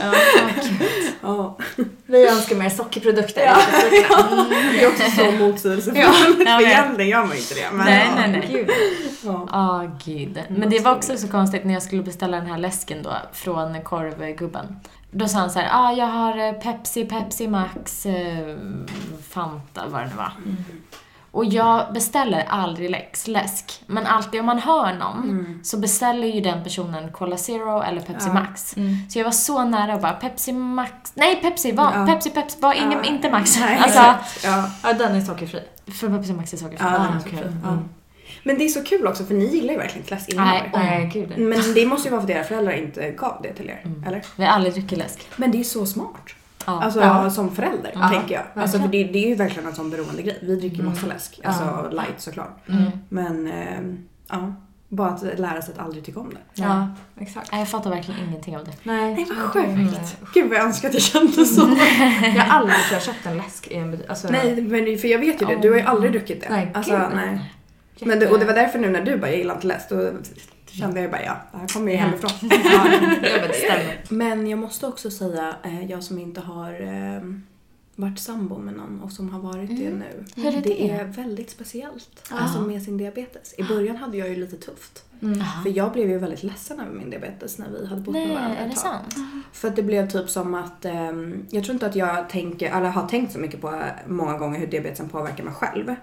Ja. 0.00 0.14
Ja. 1.22 1.56
Vi 2.06 2.28
önskar 2.28 2.56
mer 2.56 2.68
sockerprodukter. 2.70 3.42
Ja. 3.44 3.56
Det 4.72 4.82
är 4.84 4.88
också 4.88 5.10
så 5.10 5.30
motsägelsefullt. 5.32 5.98
Ja, 6.46 6.56
vet. 6.58 6.66
egentligen 6.66 7.10
gör 7.10 7.24
man 7.26 7.36
inte 7.36 7.54
det. 7.54 7.66
Men 7.72 7.86
Nej, 7.86 8.06
ja. 8.08 8.14
nej, 8.16 8.30
nej. 8.30 8.48
Gud. 8.52 8.70
Ja. 9.24 9.48
Ah, 9.50 9.84
gud. 10.04 10.42
Men 10.48 10.70
det 10.70 10.80
var 10.80 10.94
också 10.96 11.16
så 11.16 11.28
konstigt 11.28 11.64
när 11.64 11.74
jag 11.74 11.82
skulle 11.82 12.02
beställa 12.02 12.36
den 12.36 12.46
här 12.46 12.58
läsken 12.58 13.02
då 13.02 13.12
från 13.32 13.82
korvgubben. 13.82 14.65
Då 15.10 15.28
sa 15.28 15.38
han 15.38 15.50
så 15.50 15.58
här, 15.58 15.68
ah, 15.72 15.92
jag 15.92 16.06
har 16.06 16.38
eh, 16.48 16.52
Pepsi, 16.52 17.04
Pepsi 17.04 17.48
Max, 17.48 18.06
eh, 18.06 18.56
Fanta, 19.30 19.82
vad 19.88 20.00
det 20.02 20.06
nu 20.06 20.14
var. 20.16 20.32
Och 21.30 21.44
jag 21.44 21.92
beställer 21.92 22.44
aldrig 22.48 22.90
läx, 22.90 23.28
läsk. 23.28 23.82
Men 23.86 24.06
alltid 24.06 24.40
om 24.40 24.46
man 24.46 24.58
hör 24.58 24.94
någon 24.94 25.22
Mm. 25.30 25.60
så 25.64 25.78
beställer 25.78 26.28
ju 26.28 26.40
den 26.40 26.64
personen 26.64 27.12
Cola 27.12 27.36
Zero 27.36 27.82
eller 27.82 28.00
Pepsi 28.00 28.26
Ja. 28.28 28.32
Max. 28.34 28.76
Mm. 28.76 29.10
Så 29.10 29.18
jag 29.18 29.24
var 29.24 29.32
så 29.32 29.64
nära 29.64 29.94
och 29.94 30.00
bara 30.00 30.12
Pepsi 30.12 30.52
Max, 30.52 31.12
nej 31.14 31.36
Pepsi, 31.36 31.72
var, 31.72 31.92
Ja. 31.94 32.06
Pepsi, 32.06 32.30
Pepsi, 32.30 32.60
var 32.60 32.74
ingen, 32.74 32.92
Ja. 32.92 33.04
inte 33.04 33.30
Max. 33.30 33.58
Nej, 33.60 33.78
alltså, 33.78 33.98
exakt. 34.00 34.44
ja. 34.44 34.70
Ja, 34.82 34.92
den 34.92 35.14
är 35.16 35.20
sockerfri. 35.20 35.60
för 36.00 36.08
Pepsi 36.18 36.32
Max 36.32 36.52
är 36.52 36.56
sockerfri. 36.56 36.86
Ja, 36.86 36.92
den 36.92 37.02
är 37.02 37.16
Ah, 37.16 37.20
sockerfri. 37.20 37.46
Mm. 37.46 37.88
Men 38.46 38.58
det 38.58 38.64
är 38.64 38.68
så 38.68 38.82
kul 38.84 39.06
också 39.06 39.24
för 39.24 39.34
ni 39.34 39.44
gillar 39.46 39.72
ju 39.72 39.78
verkligen 39.78 40.06
läsk 40.10 40.28
innan. 40.28 40.46
Nej. 40.48 40.70
Nej, 40.74 41.10
gud. 41.12 41.38
Men 41.38 41.74
det 41.74 41.86
måste 41.86 42.08
ju 42.08 42.12
vara 42.14 42.20
för 42.26 42.30
att 42.32 42.36
era 42.36 42.44
föräldrar 42.44 42.72
inte 42.72 43.10
gav 43.10 43.40
det 43.42 43.52
till 43.52 43.70
er. 43.70 43.80
Mm. 43.84 44.04
Eller? 44.04 44.22
Vi 44.36 44.44
har 44.44 44.52
aldrig 44.52 44.74
druckit 44.74 44.98
läsk. 44.98 45.28
Men 45.36 45.50
det 45.50 45.60
är 45.60 45.64
så 45.64 45.86
smart. 45.86 46.16
Ja. 46.66 46.82
Alltså 46.82 47.00
Ja. 47.00 47.30
som 47.30 47.54
förälder, 47.56 47.90
Ja, 47.94 48.08
tänker 48.08 48.34
jag. 48.34 48.62
Alltså, 48.62 48.78
för 48.78 48.88
det, 48.88 49.04
det 49.04 49.24
är 49.24 49.28
ju 49.28 49.34
verkligen 49.34 49.68
en 49.68 49.74
sån 49.74 49.90
beroende 49.90 50.22
grej. 50.22 50.38
Vi 50.42 50.56
dricker 50.56 50.76
Mm. 50.80 50.90
massa 50.90 51.06
läsk. 51.06 51.40
Alltså 51.44 51.64
Ja. 51.64 51.88
light 51.90 52.14
såklart. 52.20 52.68
Mm. 52.68 52.90
Men 53.08 53.46
ehm, 53.46 53.98
ja. 54.30 54.54
Bara 54.88 55.08
att 55.08 55.38
lära 55.38 55.62
sig 55.62 55.74
att 55.74 55.80
aldrig 55.80 56.04
tycka 56.04 56.20
om 56.20 56.30
det. 56.30 56.62
Ja, 56.62 56.88
exakt. 57.20 57.52
Nej, 57.52 57.60
Jag 57.60 57.68
fattar 57.68 57.90
verkligen 57.90 58.20
ingenting 58.28 58.56
av 58.56 58.64
det. 58.64 58.72
Nej, 58.82 59.14
Nej 59.14 59.26
vad 59.54 59.66
inte- 59.78 59.98
sjukt. 59.98 60.16
Gud 60.34 60.48
vad 60.48 60.58
jag 60.58 60.64
önskar 60.64 60.88
att 60.88 60.94
jag 60.94 61.02
kände 61.02 61.44
så. 61.46 61.60
Jag 62.22 62.42
har 62.44 62.58
aldrig 62.60 62.76
jag, 62.92 63.02
köpt 63.02 63.26
en 63.26 63.36
läsk 63.36 63.66
i 63.70 63.74
en 63.74 63.90
butik. 63.90 64.06
Alltså, 64.10 64.28
nej 64.30 64.62
men 64.62 64.98
för 64.98 65.08
jag 65.08 65.18
vet 65.18 65.42
ju 65.42 65.46
det, 65.46 65.56
du 65.62 65.70
har 65.70 65.76
ju 65.78 65.82
aldrig 65.84 66.12
druckit 66.12 66.40
det. 66.40 66.46
Nej, 66.50 66.70
alltså, 66.74 66.92
gud, 66.92 67.38
Men 68.00 68.18
det, 68.18 68.30
och 68.30 68.38
det 68.38 68.44
var 68.44 68.54
därför 68.54 68.78
nu 68.78 68.88
när 68.90 69.02
du 69.02 69.16
bara, 69.18 69.30
jag 69.30 69.38
gillar 69.38 69.54
inte 69.54 69.66
läsk, 69.66 69.88
då 69.88 70.10
kände 70.66 71.00
jag 71.00 71.10
bara 71.10 71.22
ja, 71.24 71.36
det 71.52 71.58
här 71.58 71.68
kommer 71.68 71.92
ju 71.92 71.98
hemifrån. 71.98 72.30
Ja, 73.68 73.78
men 74.08 74.44
det 74.44 74.50
jag 74.50 74.58
måste 74.58 74.86
också 74.86 75.10
säga, 75.10 75.56
eh, 75.64 75.90
jag 75.90 76.02
som 76.02 76.18
inte 76.18 76.40
har 76.40 76.72
eh, 76.72 77.22
varit 77.96 78.18
sambo 78.18 78.58
med 78.58 78.74
någon 78.74 79.00
och 79.00 79.12
som 79.12 79.30
har 79.30 79.40
varit 79.40 79.68
det 79.68 79.86
Mm. 79.86 79.98
nu. 79.98 80.24
Hur 80.36 80.46
är 80.46 80.52
det 80.52 80.60
det? 80.60 80.90
är 80.90 81.04
väldigt 81.04 81.50
speciellt. 81.50 82.24
Ja. 82.30 82.36
Alltså 82.38 82.60
med 82.60 82.82
sin 82.82 82.96
diabetes. 82.98 83.54
I 83.58 83.62
början 83.62 83.96
hade 83.96 84.16
jag 84.16 84.28
ju 84.28 84.36
lite 84.36 84.56
tufft. 84.56 85.04
Mm. 85.22 85.38
För 85.62 85.70
jag 85.70 85.92
blev 85.92 86.10
ju 86.10 86.18
väldigt 86.18 86.42
ledsen 86.42 86.80
över 86.80 86.92
min 86.92 87.10
diabetes 87.10 87.58
när 87.58 87.68
vi 87.70 87.86
hade 87.86 88.00
bott 88.00 88.14
med 88.14 88.26
Nej, 88.26 88.34
varandra 88.36 88.58
är 88.58 88.64
ett 88.68 88.74
det 88.74 88.80
tag. 88.80 88.92
sant? 88.92 89.14
För 89.52 89.68
att 89.68 89.76
det 89.76 89.82
blev 89.82 90.10
typ 90.10 90.30
som 90.30 90.54
att, 90.54 90.84
ehm, 90.84 91.46
jag 91.50 91.64
tror 91.64 91.74
inte 91.74 91.86
att 91.86 91.96
jag 91.96 92.28
tänker, 92.28 92.70
eller 92.76 92.88
har 92.88 93.08
tänkt 93.08 93.32
så 93.32 93.38
mycket 93.38 93.60
på 93.60 93.68
eh, 93.74 93.82
många 94.06 94.38
gånger 94.38 94.58
hur 94.60 94.66
diabetesen 94.66 95.08
påverkar 95.08 95.44
mig 95.44 95.54
själv. 95.54 95.94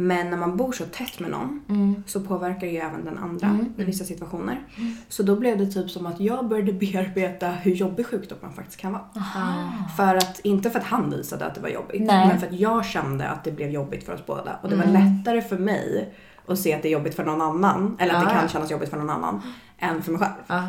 Mm. 0.00 0.08
Men 0.18 0.30
när 0.30 0.36
man 0.36 0.56
bor 0.56 0.72
så 0.72 0.84
tätt 0.84 1.20
med 1.20 1.30
någon 1.30 1.60
Mm. 1.68 2.02
så 2.06 2.20
påverkar 2.20 2.60
det 2.60 2.72
ju 2.72 2.78
även 2.78 3.04
den 3.04 3.18
andra 3.18 3.46
Mm. 3.46 3.72
i 3.76 3.84
vissa 3.84 4.04
situationer. 4.04 4.60
Så 5.08 5.22
då 5.22 5.36
blev 5.36 5.58
det 5.58 5.66
typ 5.66 5.90
som 5.90 6.06
att 6.06 6.20
jag 6.20 6.48
började 6.48 6.72
bearbeta 6.92 7.48
hur 7.50 7.72
jobbig 7.74 8.06
sjukdomen 8.06 8.52
faktiskt 8.52 8.80
kan 8.80 8.92
vara. 8.92 9.02
Aha. 9.16 9.72
För 9.96 10.16
att, 10.16 10.40
inte 10.40 10.70
för 10.70 10.78
att 10.78 10.84
han 10.86 11.10
visade 11.10 11.46
att 11.46 11.54
det 11.54 11.60
var 11.60 11.68
jobbigt, 11.68 12.02
Nej. 12.02 12.28
men 12.28 12.40
för 12.40 12.46
att 12.46 12.52
jag 12.60 12.84
kände 12.84 13.28
att 13.28 13.44
det 13.44 13.52
blev 13.52 13.70
jobbigt 13.70 14.04
för 14.04 14.14
oss 14.14 14.26
båda. 14.26 14.58
Och 14.62 14.68
det 14.70 14.76
var 14.76 14.84
Mm. 14.84 15.16
lättare 15.18 15.42
för 15.42 15.58
mig 15.58 16.14
att 16.46 16.58
se 16.58 16.74
att 16.74 16.82
det 16.82 16.88
är 16.88 16.92
jobbigt 16.92 17.14
för 17.14 17.24
någon 17.24 17.40
annan, 17.42 17.96
eller 18.00 18.14
att 18.14 18.24
det 18.26 18.32
Ja. 18.34 18.40
kan 18.40 18.48
kännas 18.48 18.70
jobbigt 18.70 18.88
för 18.90 18.96
någon 18.96 19.10
annan, 19.10 19.42
än 19.78 20.02
för 20.02 20.12
mig 20.12 20.20
själv. 20.20 20.32
Ja. 20.46 20.68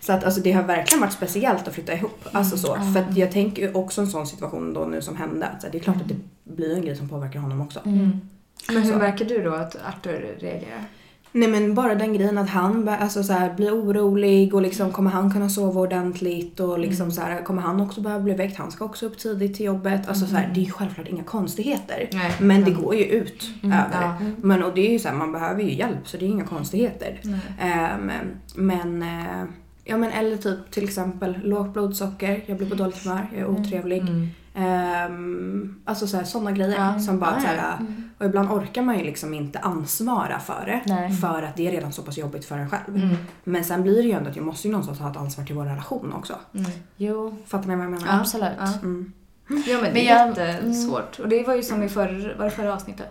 Så 0.00 0.12
att 0.12 0.24
alltså, 0.24 0.40
det 0.40 0.52
har 0.52 0.62
verkligen 0.62 1.00
varit 1.00 1.12
speciellt 1.12 1.68
att 1.68 1.74
flytta 1.74 1.92
ihop. 1.94 2.20
Alltså 2.32 2.58
så. 2.58 2.74
Mm. 2.74 2.94
För 2.94 3.00
att 3.00 3.16
jag 3.16 3.32
tänker 3.32 3.76
också 3.76 4.00
en 4.00 4.06
sån 4.06 4.26
situation 4.26 4.74
då 4.74 4.84
nu 4.84 5.02
som 5.02 5.16
hände. 5.16 5.48
Så 5.60 5.66
det 5.72 5.78
är 5.78 5.82
klart 5.82 5.96
att 5.96 6.08
det 6.08 6.16
blir 6.44 6.74
en 6.76 6.82
grej 6.82 6.96
som 6.96 7.08
påverkar 7.08 7.40
honom 7.40 7.60
också. 7.60 7.80
Mm. 7.86 8.20
Men 8.68 8.82
hur 8.82 8.92
Så. 8.92 8.98
märker 8.98 9.24
du 9.24 9.42
då 9.42 9.54
att 9.54 9.76
Arthur 9.88 10.36
reagerar? 10.40 10.84
Nej 11.36 11.48
men 11.48 11.74
bara 11.74 11.94
den 11.94 12.12
grejen 12.14 12.38
att 12.38 12.48
han 12.48 12.88
alltså, 12.88 13.22
så 13.22 13.32
här, 13.32 13.54
blir 13.54 13.70
orolig 13.80 14.54
och 14.54 14.62
liksom 14.62 14.92
kommer 14.92 15.10
han 15.10 15.32
kunna 15.32 15.48
sova 15.48 15.80
ordentligt 15.80 16.60
och 16.60 16.78
liksom 16.78 17.10
så 17.10 17.20
här, 17.20 17.42
kommer 17.44 17.62
han 17.62 17.80
också 17.80 18.00
behöva 18.00 18.22
bli 18.24 18.34
väckt? 18.34 18.56
Han 18.58 18.70
ska 18.70 18.84
också 18.84 19.06
upp 19.06 19.18
tidigt 19.18 19.56
till 19.56 19.66
jobbet. 19.66 20.08
Alltså 20.08 20.26
så 20.26 20.36
här, 20.36 20.50
det 20.54 20.60
är 20.60 20.64
ju 20.64 20.70
självklart 20.70 21.08
inga 21.08 21.22
konstigheter. 21.24 22.08
Nej. 22.12 22.32
Men 22.40 22.64
det 22.64 22.70
går 22.70 22.94
ju 22.94 23.04
ut 23.04 23.48
Mm, 23.62 23.72
över. 23.78 24.02
ja. 24.02 24.14
Men 24.42 24.62
och 24.62 24.74
det 24.74 24.86
är 24.88 24.92
ju 24.92 24.98
så 24.98 25.08
här, 25.08 25.14
man 25.16 25.32
behöver 25.32 25.62
ju 25.62 25.74
hjälp 25.74 26.08
så 26.08 26.16
det 26.16 26.24
är 26.24 26.28
inga 26.28 26.44
konstigheter. 26.44 27.20
Ehm, 27.60 28.10
men, 28.54 29.02
eh, 29.02 29.44
ja 29.84 29.96
men 29.96 30.10
eller 30.10 30.36
typ 30.36 30.70
till 30.70 30.84
exempel 30.84 31.38
lågt 31.44 31.72
blodsocker, 31.72 32.42
jag 32.46 32.56
blir 32.56 32.68
på 32.68 32.74
dåligt 32.74 33.04
humör, 33.04 33.26
jag 33.32 33.40
är 33.40 33.46
otrevlig. 33.46 34.02
Mm. 34.54 34.68
Ehm, 34.70 35.80
alltså 35.84 36.06
så 36.06 36.16
här, 36.16 36.24
sådana 36.24 36.52
grejer 36.52 36.92
Ja. 36.94 36.98
som 37.00 37.18
bara 37.18 37.30
här, 37.34 37.76
och 38.18 38.26
ibland 38.26 38.50
orkar 38.50 38.82
man 38.82 38.98
ju 38.98 39.04
liksom 39.04 39.34
inte 39.34 39.58
ansvara 39.58 40.38
för 40.40 40.66
det. 40.66 40.94
Nej. 40.94 41.12
För 41.12 41.42
att 41.42 41.56
det 41.56 41.66
är 41.68 41.70
redan 41.72 41.92
så 41.92 42.02
pass 42.02 42.18
jobbigt 42.18 42.44
för 42.44 42.58
en 42.58 42.70
själv. 42.70 42.96
Mm. 42.96 43.16
Men 43.44 43.64
sen 43.64 43.82
blir 43.82 43.96
det 43.96 44.08
ju 44.08 44.12
ändå 44.12 44.30
att 44.30 44.36
jag 44.36 44.44
måste 44.44 44.68
ju 44.68 44.72
någonstans 44.72 44.98
ha 45.00 45.10
ett 45.10 45.16
ansvar 45.16 45.44
till 45.44 45.54
vår 45.54 45.64
relation 45.64 46.12
också. 46.12 46.34
Mm. 46.54 46.70
Jo, 46.96 47.36
Fattar 47.46 47.68
ni 47.68 47.76
vad 47.76 47.84
jag 47.84 47.90
menar? 47.90 48.06
Ja. 48.06 48.20
absolut. 48.20 48.50
Ja. 48.58 48.68
Mm. 48.82 49.12
Ja 49.48 49.78
men 49.82 49.94
det 49.94 50.08
är 50.10 50.26
jättesvårt. 50.28 51.18
Och 51.18 51.28
det 51.28 51.42
var 51.46 51.54
ju 51.54 51.62
som 51.62 51.82
i 51.82 51.88
förra, 51.88 52.36
var 52.38 52.44
det 52.44 52.50
förra 52.50 52.74
avsnittet? 52.74 53.06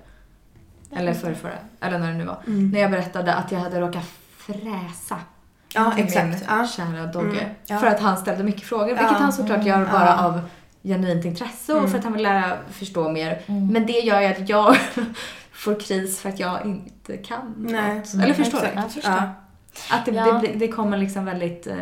Eller 0.96 1.14
förra, 1.14 1.36
förra, 1.36 1.52
eller 1.80 2.00
när 2.00 2.12
det 2.12 2.18
nu 2.18 2.26
var. 2.26 2.38
Mm. 2.48 2.70
När 2.70 2.80
jag 2.80 2.92
berättade 2.92 3.34
att 3.34 3.52
jag 3.52 3.60
hade 3.60 3.80
råkat 3.82 4.06
fräsa 4.38 5.18
Ja 5.74 5.92
till 5.92 6.04
exakt. 6.04 6.26
min 6.28 6.36
Ja. 6.50 6.68
kära 6.68 7.06
Dogge. 7.06 7.40
Mm, 7.42 7.56
ja. 7.66 7.78
För 7.80 7.88
att 7.88 8.00
han 8.00 8.18
ställde 8.18 8.44
mycket 8.44 8.64
frågor, 8.64 8.86
vilket 8.88 9.02
Ja. 9.12 9.18
han 9.18 9.34
såklart 9.34 9.66
gör 9.66 9.76
Mm, 9.78 9.92
bara 9.92 10.06
ja. 10.06 10.26
av 10.26 10.40
genuint 10.84 11.26
intresse 11.26 11.74
och 11.74 11.80
Mm. 11.80 11.92
för 11.92 11.98
att 11.98 12.04
han 12.04 12.14
vill 12.14 12.24
lära 12.24 12.58
förstå 12.72 13.10
mer. 13.10 13.42
Mm. 13.46 13.68
Men 13.68 13.86
det 13.86 14.00
gör 14.00 14.22
ju 14.22 14.28
att 14.28 14.50
jag 14.50 14.76
får 15.52 15.80
kris 15.80 16.20
för 16.20 16.30
att 16.30 16.40
jag 16.40 16.66
inte 16.66 17.18
kan 17.18 17.54
Nej. 17.58 17.96
något. 17.96 18.14
Eller 18.14 18.34
förstår 18.34 18.60
du? 18.62 18.68
Jag 18.76 18.92
förstår. 18.92 19.14
Ja. 19.14 19.30
Att 19.92 20.06
det, 20.06 20.12
Ja. 20.12 20.42
det, 20.44 20.48
det 20.60 20.68
kommer 20.68 20.98
liksom 20.98 21.26
väldigt 21.26 21.68
eh, 21.68 21.76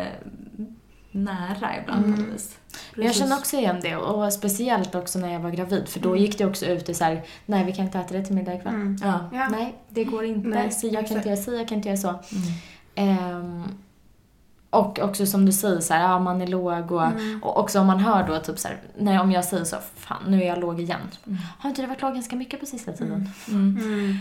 nära 1.11 1.69
ibland 1.81 2.03
på 2.03 2.07
Mm. 2.07 2.21
något 2.21 2.33
vis. 2.35 2.57
Men 2.95 3.05
Jag 3.05 3.15
känner 3.15 3.37
också 3.37 3.57
igen 3.57 3.79
det 3.81 3.95
och 3.95 4.33
speciellt 4.33 4.95
också 4.95 5.19
när 5.19 5.33
jag 5.33 5.39
var 5.39 5.49
gravid 5.51 5.87
för 5.89 5.99
då 5.99 6.09
Mm. 6.09 6.21
gick 6.21 6.37
det 6.37 6.45
också 6.45 6.65
ut 6.65 6.89
i 6.89 6.93
så 6.93 7.03
här, 7.03 7.23
nej 7.45 7.65
vi 7.65 7.71
kan 7.73 7.85
inte 7.85 7.99
äta 7.99 8.13
det 8.13 8.25
till 8.25 8.35
middag 8.35 8.53
ikväll. 8.53 8.73
Mm. 8.73 8.97
Ja. 9.01 9.29
Ja. 9.33 9.47
Nej, 9.49 9.75
det 9.89 10.03
går 10.03 10.25
inte. 10.25 10.47
Nej, 10.49 10.71
så 10.71 10.87
jag 10.87 11.07
kan 11.07 11.17
inte 11.17 11.29
göra 11.29 11.41
så, 11.41 11.53
jag 11.53 11.67
kan 11.67 11.77
inte 11.77 11.89
göra 11.89 11.97
så. 11.97 12.19
Mm. 12.95 13.63
Och 14.71 14.99
också 14.99 15.25
som 15.25 15.45
du 15.45 15.51
säger 15.51 15.79
så 15.79 15.93
här, 15.93 16.01
ja 16.03 16.19
man 16.19 16.41
är 16.41 16.47
låg 16.47 16.91
och, 16.91 17.03
Mm. 17.03 17.43
och 17.43 17.59
också 17.59 17.79
om 17.79 17.87
man 17.87 17.99
hör 17.99 18.27
då 18.27 18.39
typ 18.39 18.59
så 18.59 18.67
här, 18.67 18.77
nej 18.97 19.19
om 19.19 19.31
jag 19.31 19.45
säger 19.45 19.63
så, 19.63 19.77
fan 19.95 20.23
nu 20.27 20.41
är 20.43 20.47
jag 20.47 20.59
låg 20.59 20.79
igen. 20.79 20.99
Mm. 21.27 21.37
Har 21.59 21.69
inte 21.69 21.81
du 21.81 21.87
varit 21.87 22.01
låg 22.01 22.13
ganska 22.13 22.35
mycket 22.35 22.59
på 22.59 22.65
sista 22.65 22.91
tiden? 22.91 23.29
Mm. 23.47 23.77
Mm. 23.81 24.17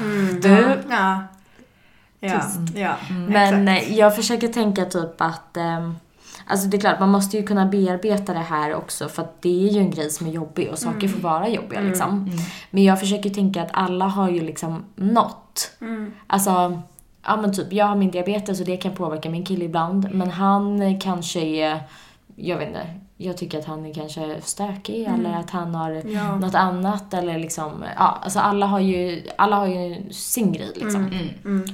Mm. 0.00 0.40
Du- 0.40 0.82
Ja. 0.90 1.22
Ja. 2.20 2.40
Tyst. 2.40 2.76
ja. 2.76 2.94
Mm. 3.10 3.24
Men 3.24 3.68
Exakt. 3.68 3.90
eh, 3.90 3.98
jag 3.98 4.16
försöker 4.16 4.48
tänka 4.48 4.84
typ 4.84 5.20
att 5.20 5.56
ehm, 5.56 5.96
Alltså 6.46 6.68
det 6.68 6.76
är 6.76 6.80
klart, 6.80 7.00
man 7.00 7.08
måste 7.08 7.36
ju 7.36 7.46
kunna 7.46 7.66
bearbeta 7.66 8.32
det 8.34 8.38
här 8.40 8.74
också 8.74 9.08
för 9.08 9.22
att 9.22 9.42
det 9.42 9.68
är 9.68 9.72
ju 9.72 9.78
en 9.80 9.90
grej 9.90 10.10
som 10.10 10.26
är 10.26 10.30
jobbig 10.30 10.68
och 10.70 10.78
saker 10.78 10.98
Mm. 11.06 11.12
får 11.12 11.20
vara 11.20 11.48
jobbiga 11.48 11.78
Mm. 11.80 11.90
liksom. 11.90 12.10
Mm. 12.10 12.38
Men 12.70 12.84
jag 12.84 13.00
försöker 13.00 13.30
tänka 13.30 13.62
att 13.62 13.68
alla 13.72 14.04
har 14.04 14.30
ju 14.30 14.40
liksom 14.40 14.84
något. 14.96 15.70
Mm. 15.80 16.12
Alltså, 16.26 16.82
ja 17.28 17.36
men 17.36 17.52
typ 17.52 17.72
jag 17.72 17.86
har 17.86 17.96
min 17.96 18.10
diabetes 18.10 18.60
och 18.60 18.66
det 18.66 18.76
kan 18.76 18.94
påverka 18.94 19.30
min 19.30 19.44
kille 19.44 19.64
ibland. 19.64 20.08
Men 20.14 20.30
han 20.30 21.00
kanske 21.00 21.40
är, 21.40 21.80
jag 22.36 22.58
vet 22.58 22.68
inte, 22.68 22.86
jag 23.16 23.36
tycker 23.36 23.58
att 23.58 23.64
han 23.64 23.86
är 23.86 23.94
kanske 23.94 24.36
stökig 24.40 25.04
Mm. 25.06 25.20
eller 25.26 25.38
att 25.38 25.50
han 25.50 25.74
har 25.74 25.90
Ja. 26.06 26.36
något 26.36 26.54
annat 26.54 27.14
eller 27.14 27.38
liksom, 27.38 27.84
ja 27.96 28.18
alltså 28.22 28.38
alla 28.38 28.66
har 28.66 28.80
ju, 28.80 29.22
alla 29.38 29.56
har 29.56 29.66
ju 29.66 30.12
sin 30.12 30.52
grej 30.52 30.70
liksom. 30.74 31.00
Mm. 31.00 31.12
Mm. 31.18 31.28
Mm. 31.44 31.64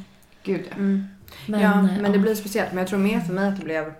Gud 0.42 0.64
ja. 0.70 0.74
Mm. 0.76 1.06
Men, 1.46 1.60
ja, 1.60 1.70
eh, 1.78 1.84
men 2.00 2.12
det 2.12 2.18
blir 2.18 2.34
speciellt. 2.34 2.68
Men 2.72 2.78
jag 2.78 2.88
tror 2.88 2.98
mer 2.98 3.20
för 3.20 3.32
mig 3.32 3.48
att 3.48 3.58
det 3.58 3.64
blev 3.64 3.92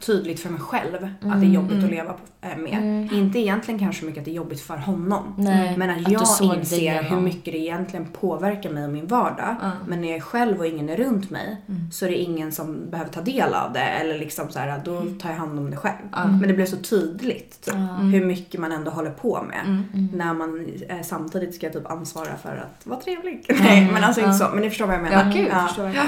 tydligt 0.00 0.40
för 0.40 0.50
mig 0.50 0.60
själv 0.60 0.94
att 0.94 1.00
det 1.20 1.26
är 1.28 1.32
Mm, 1.32 1.52
jobbigt 1.52 1.72
mm. 1.72 1.84
att 1.84 1.90
leva 1.90 2.14
äh, 2.40 2.56
med. 2.56 2.78
Mm. 2.78 3.08
Inte 3.12 3.38
egentligen 3.38 3.80
kanske 3.80 4.04
mycket 4.04 4.18
att 4.18 4.24
det 4.24 4.30
är 4.30 4.34
jobbigt 4.34 4.60
för 4.60 4.76
honom. 4.76 5.34
Nej, 5.38 5.76
Men 5.76 5.90
att, 5.90 5.96
att 6.06 6.12
jag 6.12 6.56
inser 6.58 7.02
hur 7.02 7.20
mycket 7.20 7.44
det 7.52 7.58
egentligen 7.58 8.06
påverkar 8.06 8.70
mig 8.70 8.84
och 8.84 8.90
min 8.90 9.06
vardag. 9.06 9.56
Ja. 9.62 9.70
Men 9.86 10.00
när 10.00 10.08
jag 10.08 10.16
är 10.16 10.20
själv 10.20 10.58
och 10.58 10.66
ingen 10.66 10.88
är 10.88 10.96
runt 10.96 11.30
mig 11.30 11.56
Mm. 11.68 11.90
så 11.90 12.04
är 12.06 12.10
det 12.10 12.16
ingen 12.16 12.52
som 12.52 12.90
behöver 12.90 13.10
ta 13.10 13.20
del 13.20 13.54
av 13.54 13.72
det. 13.72 13.80
Eller 13.80 14.18
liksom 14.18 14.48
så 14.50 14.58
här, 14.58 14.80
då 14.84 15.00
tar 15.20 15.28
jag 15.30 15.36
hand 15.36 15.58
om 15.58 15.70
det 15.70 15.76
själv. 15.76 15.96
Ja. 16.12 16.26
Men 16.26 16.48
det 16.48 16.54
blev 16.54 16.66
så 16.66 16.76
tydligt 16.76 17.60
typ, 17.64 17.74
Ja. 17.74 17.80
hur 17.96 18.24
mycket 18.24 18.60
man 18.60 18.72
ändå 18.72 18.90
håller 18.90 19.10
på 19.10 19.42
med. 19.42 19.60
Mm. 19.64 19.84
Mm. 19.94 20.08
När 20.14 20.34
man 20.34 20.66
eh, 20.88 20.96
samtidigt 21.02 21.54
ska 21.54 21.70
typ 21.70 21.90
ansvara 21.90 22.36
för 22.42 22.56
att 22.56 22.86
vara 22.86 23.00
trevlig. 23.00 23.44
Nej 23.60 23.90
men 23.92 24.04
alltså 24.04 24.20
inte 24.20 24.30
Ja. 24.32 24.38
så. 24.38 24.48
Men 24.54 24.62
ni 24.62 24.68
förstår 24.68 24.86
vad 24.86 24.94
jag 24.96 25.04
Ja, 25.06 25.08
menar. 25.10 25.32
gud, 25.32 25.48
jag 25.52 25.66
förstår. 25.68 25.88
Ja. 25.88 26.02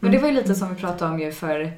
Men 0.00 0.12
det 0.12 0.18
var 0.18 0.28
ju 0.28 0.34
lite 0.34 0.54
som 0.54 0.68
vi 0.74 0.80
pratade 0.80 1.10
om 1.12 1.20
ju 1.20 1.32
för 1.32 1.60
ja, 1.60 1.70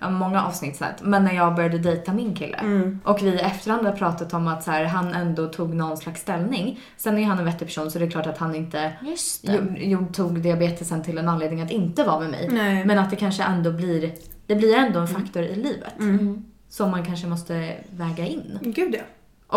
många 0.00 0.44
avsnitt 0.44 0.76
sedan. 0.76 0.92
Men 1.02 1.24
när 1.24 1.32
jag 1.32 1.54
började 1.54 1.78
dejta 1.78 2.12
min 2.12 2.34
kille. 2.34 2.56
Mm. 2.56 3.00
Och 3.04 3.22
vi 3.22 3.28
i 3.28 3.38
efterhand 3.38 3.86
har 3.86 3.92
pratat 3.92 4.34
om 4.34 4.48
att 4.48 4.62
så 4.62 4.70
här, 4.70 4.84
han 4.84 5.14
ändå 5.14 5.46
tog 5.46 5.74
någon 5.74 5.96
slags 5.96 6.20
ställning. 6.20 6.80
Sen 6.96 7.18
är 7.18 7.24
han 7.24 7.38
en 7.38 7.44
vettig 7.44 7.68
person 7.68 7.90
så 7.90 7.98
det 7.98 8.04
är 8.04 8.10
klart 8.10 8.26
att 8.26 8.38
han 8.38 8.54
inte 8.54 8.92
Just 9.02 9.46
det. 9.46 9.52
jo, 9.54 9.74
jo, 9.76 10.06
tog 10.12 10.40
diabetesen 10.40 11.02
till 11.02 11.18
en 11.18 11.28
anledning 11.28 11.60
att 11.60 11.70
inte 11.70 12.04
vara 12.04 12.20
med 12.20 12.30
mig. 12.30 12.48
Nej. 12.52 12.84
Men 12.84 12.98
att 12.98 13.10
det 13.10 13.16
kanske 13.16 13.42
ändå 13.42 13.72
blir, 13.72 14.14
det 14.46 14.54
blir 14.54 14.76
ändå 14.76 15.00
en 15.00 15.08
faktor 15.08 15.42
i 15.42 15.54
livet. 15.54 15.98
Mm. 15.98 16.18
Mm. 16.18 16.44
Som 16.68 16.90
man 16.90 17.04
kanske 17.04 17.26
måste 17.26 17.76
väga 17.90 18.26
in. 18.26 18.58
Gud 18.62 18.94
ja. 18.94 19.02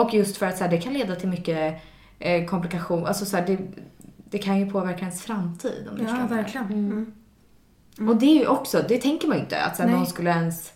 Och 0.02 0.14
just 0.14 0.38
för 0.38 0.46
att 0.46 0.58
så 0.58 0.64
här, 0.64 0.72
det 0.72 0.78
kan 0.78 0.94
leda 0.94 1.16
till 1.16 1.30
mycket 1.30 1.82
eh, 2.20 2.46
komplikation. 2.46 3.06
Alltså 3.06 3.26
så 3.26 3.38
här, 3.38 3.48
det, 3.48 3.58
det 4.30 4.38
kan 4.38 4.60
ju 4.60 4.72
påverka 4.72 5.00
ens 5.00 5.22
framtid 5.22 5.88
om 5.92 6.08
Ja, 6.08 6.28
verkligen. 6.30 7.14
Mm. 7.98 8.04
Mm. 8.08 8.10
Och 8.10 8.22
det 8.22 8.26
är 8.26 8.40
ju 8.40 8.48
också, 8.48 8.84
det 8.90 8.98
tänker 8.98 9.28
man 9.28 9.38
ju 9.38 9.44
inte. 9.44 9.62
Att 9.64 9.80
Nej. 9.80 9.92
någon 9.92 10.06
skulle 10.08 10.30
ens... 10.30 10.72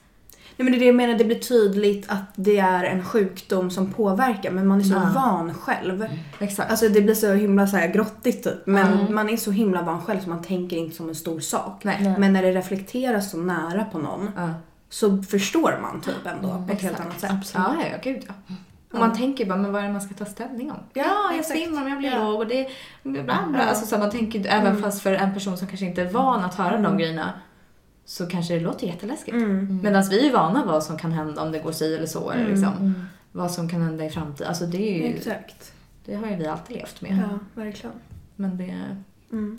Nej 0.58 0.64
men 0.64 0.72
det 0.72 0.78
är 0.78 0.80
det 0.80 0.86
jag 0.86 0.96
menar, 0.96 1.14
det 1.14 1.24
blir 1.26 1.40
tydligt 1.40 2.06
att 2.10 2.24
det 2.36 2.58
är 2.58 2.84
en 2.84 3.06
sjukdom 3.06 3.70
som 3.72 3.94
påverkar 3.94 4.52
men 4.52 4.68
man 4.68 4.80
är 4.80 4.84
så 4.84 4.94
Ja. 4.94 5.12
van 5.16 5.54
själv. 5.54 6.06
Exakt. 6.40 6.72
Alltså 6.72 6.90
det 6.90 7.02
blir 7.02 7.16
så 7.16 7.34
himla 7.34 7.68
så 7.68 7.78
här 7.78 7.88
grottigt 7.88 8.44
typ. 8.44 8.66
Men 8.66 8.94
Mm. 9.00 9.16
man 9.16 9.30
är 9.30 9.38
så 9.38 9.52
himla 9.52 9.82
van 9.82 10.02
själv 10.02 10.20
så 10.20 10.30
man 10.30 10.42
tänker 10.42 10.78
inte 10.78 10.96
som 10.96 11.10
en 11.10 11.16
stor 11.16 11.40
sak. 11.40 11.84
Nej. 11.84 11.98
Nej. 12.02 12.16
Men 12.18 12.34
när 12.34 12.42
det 12.44 12.52
reflekteras 12.52 13.32
så 13.32 13.38
nära 13.38 13.84
på 13.92 13.98
någon 14.00 14.30
Ja. 14.38 14.50
så 14.90 15.24
förstår 15.24 15.80
man 15.82 16.02
typ 16.02 16.26
ändå 16.36 16.50
Mm, 16.52 16.68
på 16.68 16.74
ett 16.74 16.82
helt 16.82 17.00
annat 17.00 17.20
sätt. 17.20 17.32
Absolut. 17.32 17.68
Ja, 17.68 17.86
ja, 17.92 17.98
gud 18.04 18.24
ja. 18.28 18.34
Och 18.92 19.00
man 19.00 19.14
tänker 19.18 19.46
bara, 19.46 19.58
men 19.58 19.72
vad 19.72 19.82
är 19.82 19.88
det 19.88 19.92
man 19.94 20.02
ska 20.02 20.14
ta 20.14 20.26
ställning 20.26 20.72
om? 20.72 20.78
Ja, 20.94 21.04
jag 21.32 21.40
exakt. 21.40 21.60
svimmar, 21.60 21.82
men 21.82 21.90
jag 21.90 22.00
blir 22.00 22.10
Ja. 22.12 22.24
låg 22.24 22.40
och 22.40 22.48
det 22.48 22.68
bla 23.04 23.24
bla. 23.24 23.48
Ja. 23.54 23.62
Alltså 23.64 23.86
så 23.86 23.98
man 23.98 24.10
tänker 24.12 24.46
även 24.48 24.68
Mm. 24.68 24.82
fast 24.82 25.02
för 25.02 25.14
en 25.14 25.34
person 25.34 25.58
som 25.58 25.68
kanske 25.68 25.86
inte 25.86 26.02
är 26.02 26.10
van 26.10 26.44
att 26.44 26.56
höra 26.56 26.72
de 26.72 26.86
Mm. 26.86 26.98
grejerna 26.98 27.34
så 28.06 28.26
kanske 28.28 28.54
det 28.54 28.60
låter 28.60 28.88
jätteläskigt. 28.88 29.36
Mm. 29.36 29.80
Medan 29.84 30.04
vi 30.10 30.28
är 30.28 30.34
vana 30.34 30.66
vad 30.66 30.84
som 30.84 30.98
kan 30.98 31.12
hända 31.12 31.42
om 31.42 31.52
det 31.52 31.60
går 31.60 31.72
si 31.72 31.96
eller 31.96 32.06
så. 32.08 32.32
Mm. 32.32 32.48
liksom, 32.48 32.74
Mm. 32.78 33.06
Vad 33.32 33.52
som 33.52 33.70
kan 33.70 33.82
hända 33.82 34.06
i 34.06 34.10
framtiden. 34.10 34.48
Alltså 34.48 34.66
det 34.66 34.78
är 34.78 35.08
ju, 35.08 35.16
Exakt. 35.16 35.72
det 36.06 36.16
har 36.16 36.28
ju 36.28 36.36
vi 36.36 36.48
alltid 36.48 36.78
levt 36.78 37.02
med. 37.02 37.12
Ja, 37.32 37.40
verkligen. 37.62 37.96
Men 38.36 38.58
det, 38.58 38.96
Mm. 39.32 39.58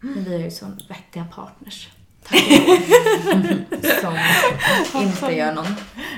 Men 0.00 0.24
vi 0.24 0.32
har 0.34 0.40
ju 0.44 0.50
så 0.50 0.66
vettiga 0.88 1.24
partners. 1.34 1.88
Tack 2.28 2.40
och 4.02 4.04
lov. 4.04 4.18
Som 4.92 5.02
inte 5.02 5.36
gör 5.36 5.54
någon. 5.54 5.66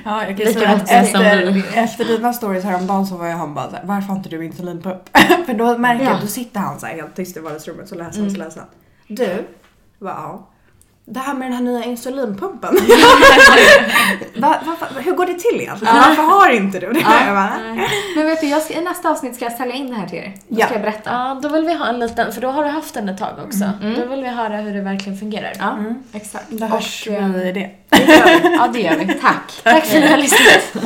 Ja, 0.05 0.23
jag 0.27 0.37
kan 0.37 0.53
säga 0.53 0.69
att 0.69 0.91
efter, 0.91 1.63
efter 1.83 2.05
dina 2.05 2.33
stories 2.33 2.63
häromdagen 2.63 3.05
så 3.07 3.17
var 3.17 3.27
jag 3.27 3.37
han 3.37 3.53
bara 3.53 3.69
såhär, 3.69 3.83
varför 3.85 4.07
har 4.07 4.15
inte 4.15 4.29
du 4.29 4.45
insulinpump? 4.45 5.01
För 5.45 5.53
då 5.53 5.77
märker 5.77 6.03
jag, 6.05 6.13
Ja. 6.13 6.17
då 6.21 6.27
sitter 6.27 6.59
han 6.59 6.79
såhär 6.79 6.93
helt 6.93 7.15
tyst 7.15 7.37
i 7.37 7.39
vardagsrummet 7.39 7.89
så 7.89 7.95
läser 7.95 8.21
han 8.21 8.31
så 8.31 8.37
läser 8.37 8.59
han. 8.59 8.69
Du, 9.07 9.43
bara, 9.99 10.13
ja. 10.13 10.47
Det 11.07 11.19
här 11.19 11.33
med 11.33 11.45
den 11.51 11.53
här 11.53 11.63
nya 11.63 11.83
insulinpumpen. 11.83 12.75
va, 14.35 14.55
va, 14.65 14.75
va, 14.79 14.87
hur 15.01 15.11
går 15.15 15.25
det 15.25 15.33
till 15.33 15.61
egentligen? 15.61 15.95
Varför 15.95 16.23
har 16.23 16.49
inte 16.49 16.79
du 16.79 16.91
det? 16.93 16.99
Jag 16.99 17.35
bara, 17.35 17.53
Men 18.15 18.25
vet 18.25 18.41
du, 18.41 18.47
jag 18.47 18.61
ska, 18.61 18.73
i 18.73 18.81
nästa 18.83 19.09
avsnitt 19.09 19.35
ska 19.35 19.45
jag 19.45 19.53
sälja 19.53 19.75
in 19.75 19.87
det 19.89 19.95
här 19.95 20.07
till 20.07 20.17
er. 20.17 20.33
Då 20.47 20.59
Ja. 20.59 20.65
ska 20.65 20.75
jag 20.75 20.81
berätta. 20.81 21.09
Ja, 21.11 21.39
då 21.43 21.49
vill 21.49 21.65
vi 21.65 21.73
ha 21.73 21.87
en 21.87 21.99
liten, 21.99 22.33
för 22.33 22.41
då 22.41 22.47
har 22.49 22.63
du 22.63 22.69
haft 22.69 22.93
den 22.93 23.09
ett 23.09 23.17
tag 23.17 23.33
också. 23.45 23.69
Då 23.97 24.05
vill 24.05 24.21
vi 24.23 24.29
höra 24.29 24.57
hur 24.57 24.73
det 24.73 24.81
verkligen 24.81 25.17
fungerar. 25.19 25.53
Ja, 25.59 25.77
exakt. 26.13 26.49
Då 26.49 26.65
hörs 26.65 27.07
eh, 27.07 27.27
vi 27.27 27.49
i 27.49 27.51
det. 27.51 27.69
Ja, 28.57 28.67
det 28.73 28.79
gör 28.81 28.95
vi. 28.95 29.13
Tack. 29.13 29.61
Tack 29.63 29.85
för 29.85 29.97
att 29.97 30.03
ni 30.03 30.09
har 30.11 30.17
lyssnat. 30.17 30.81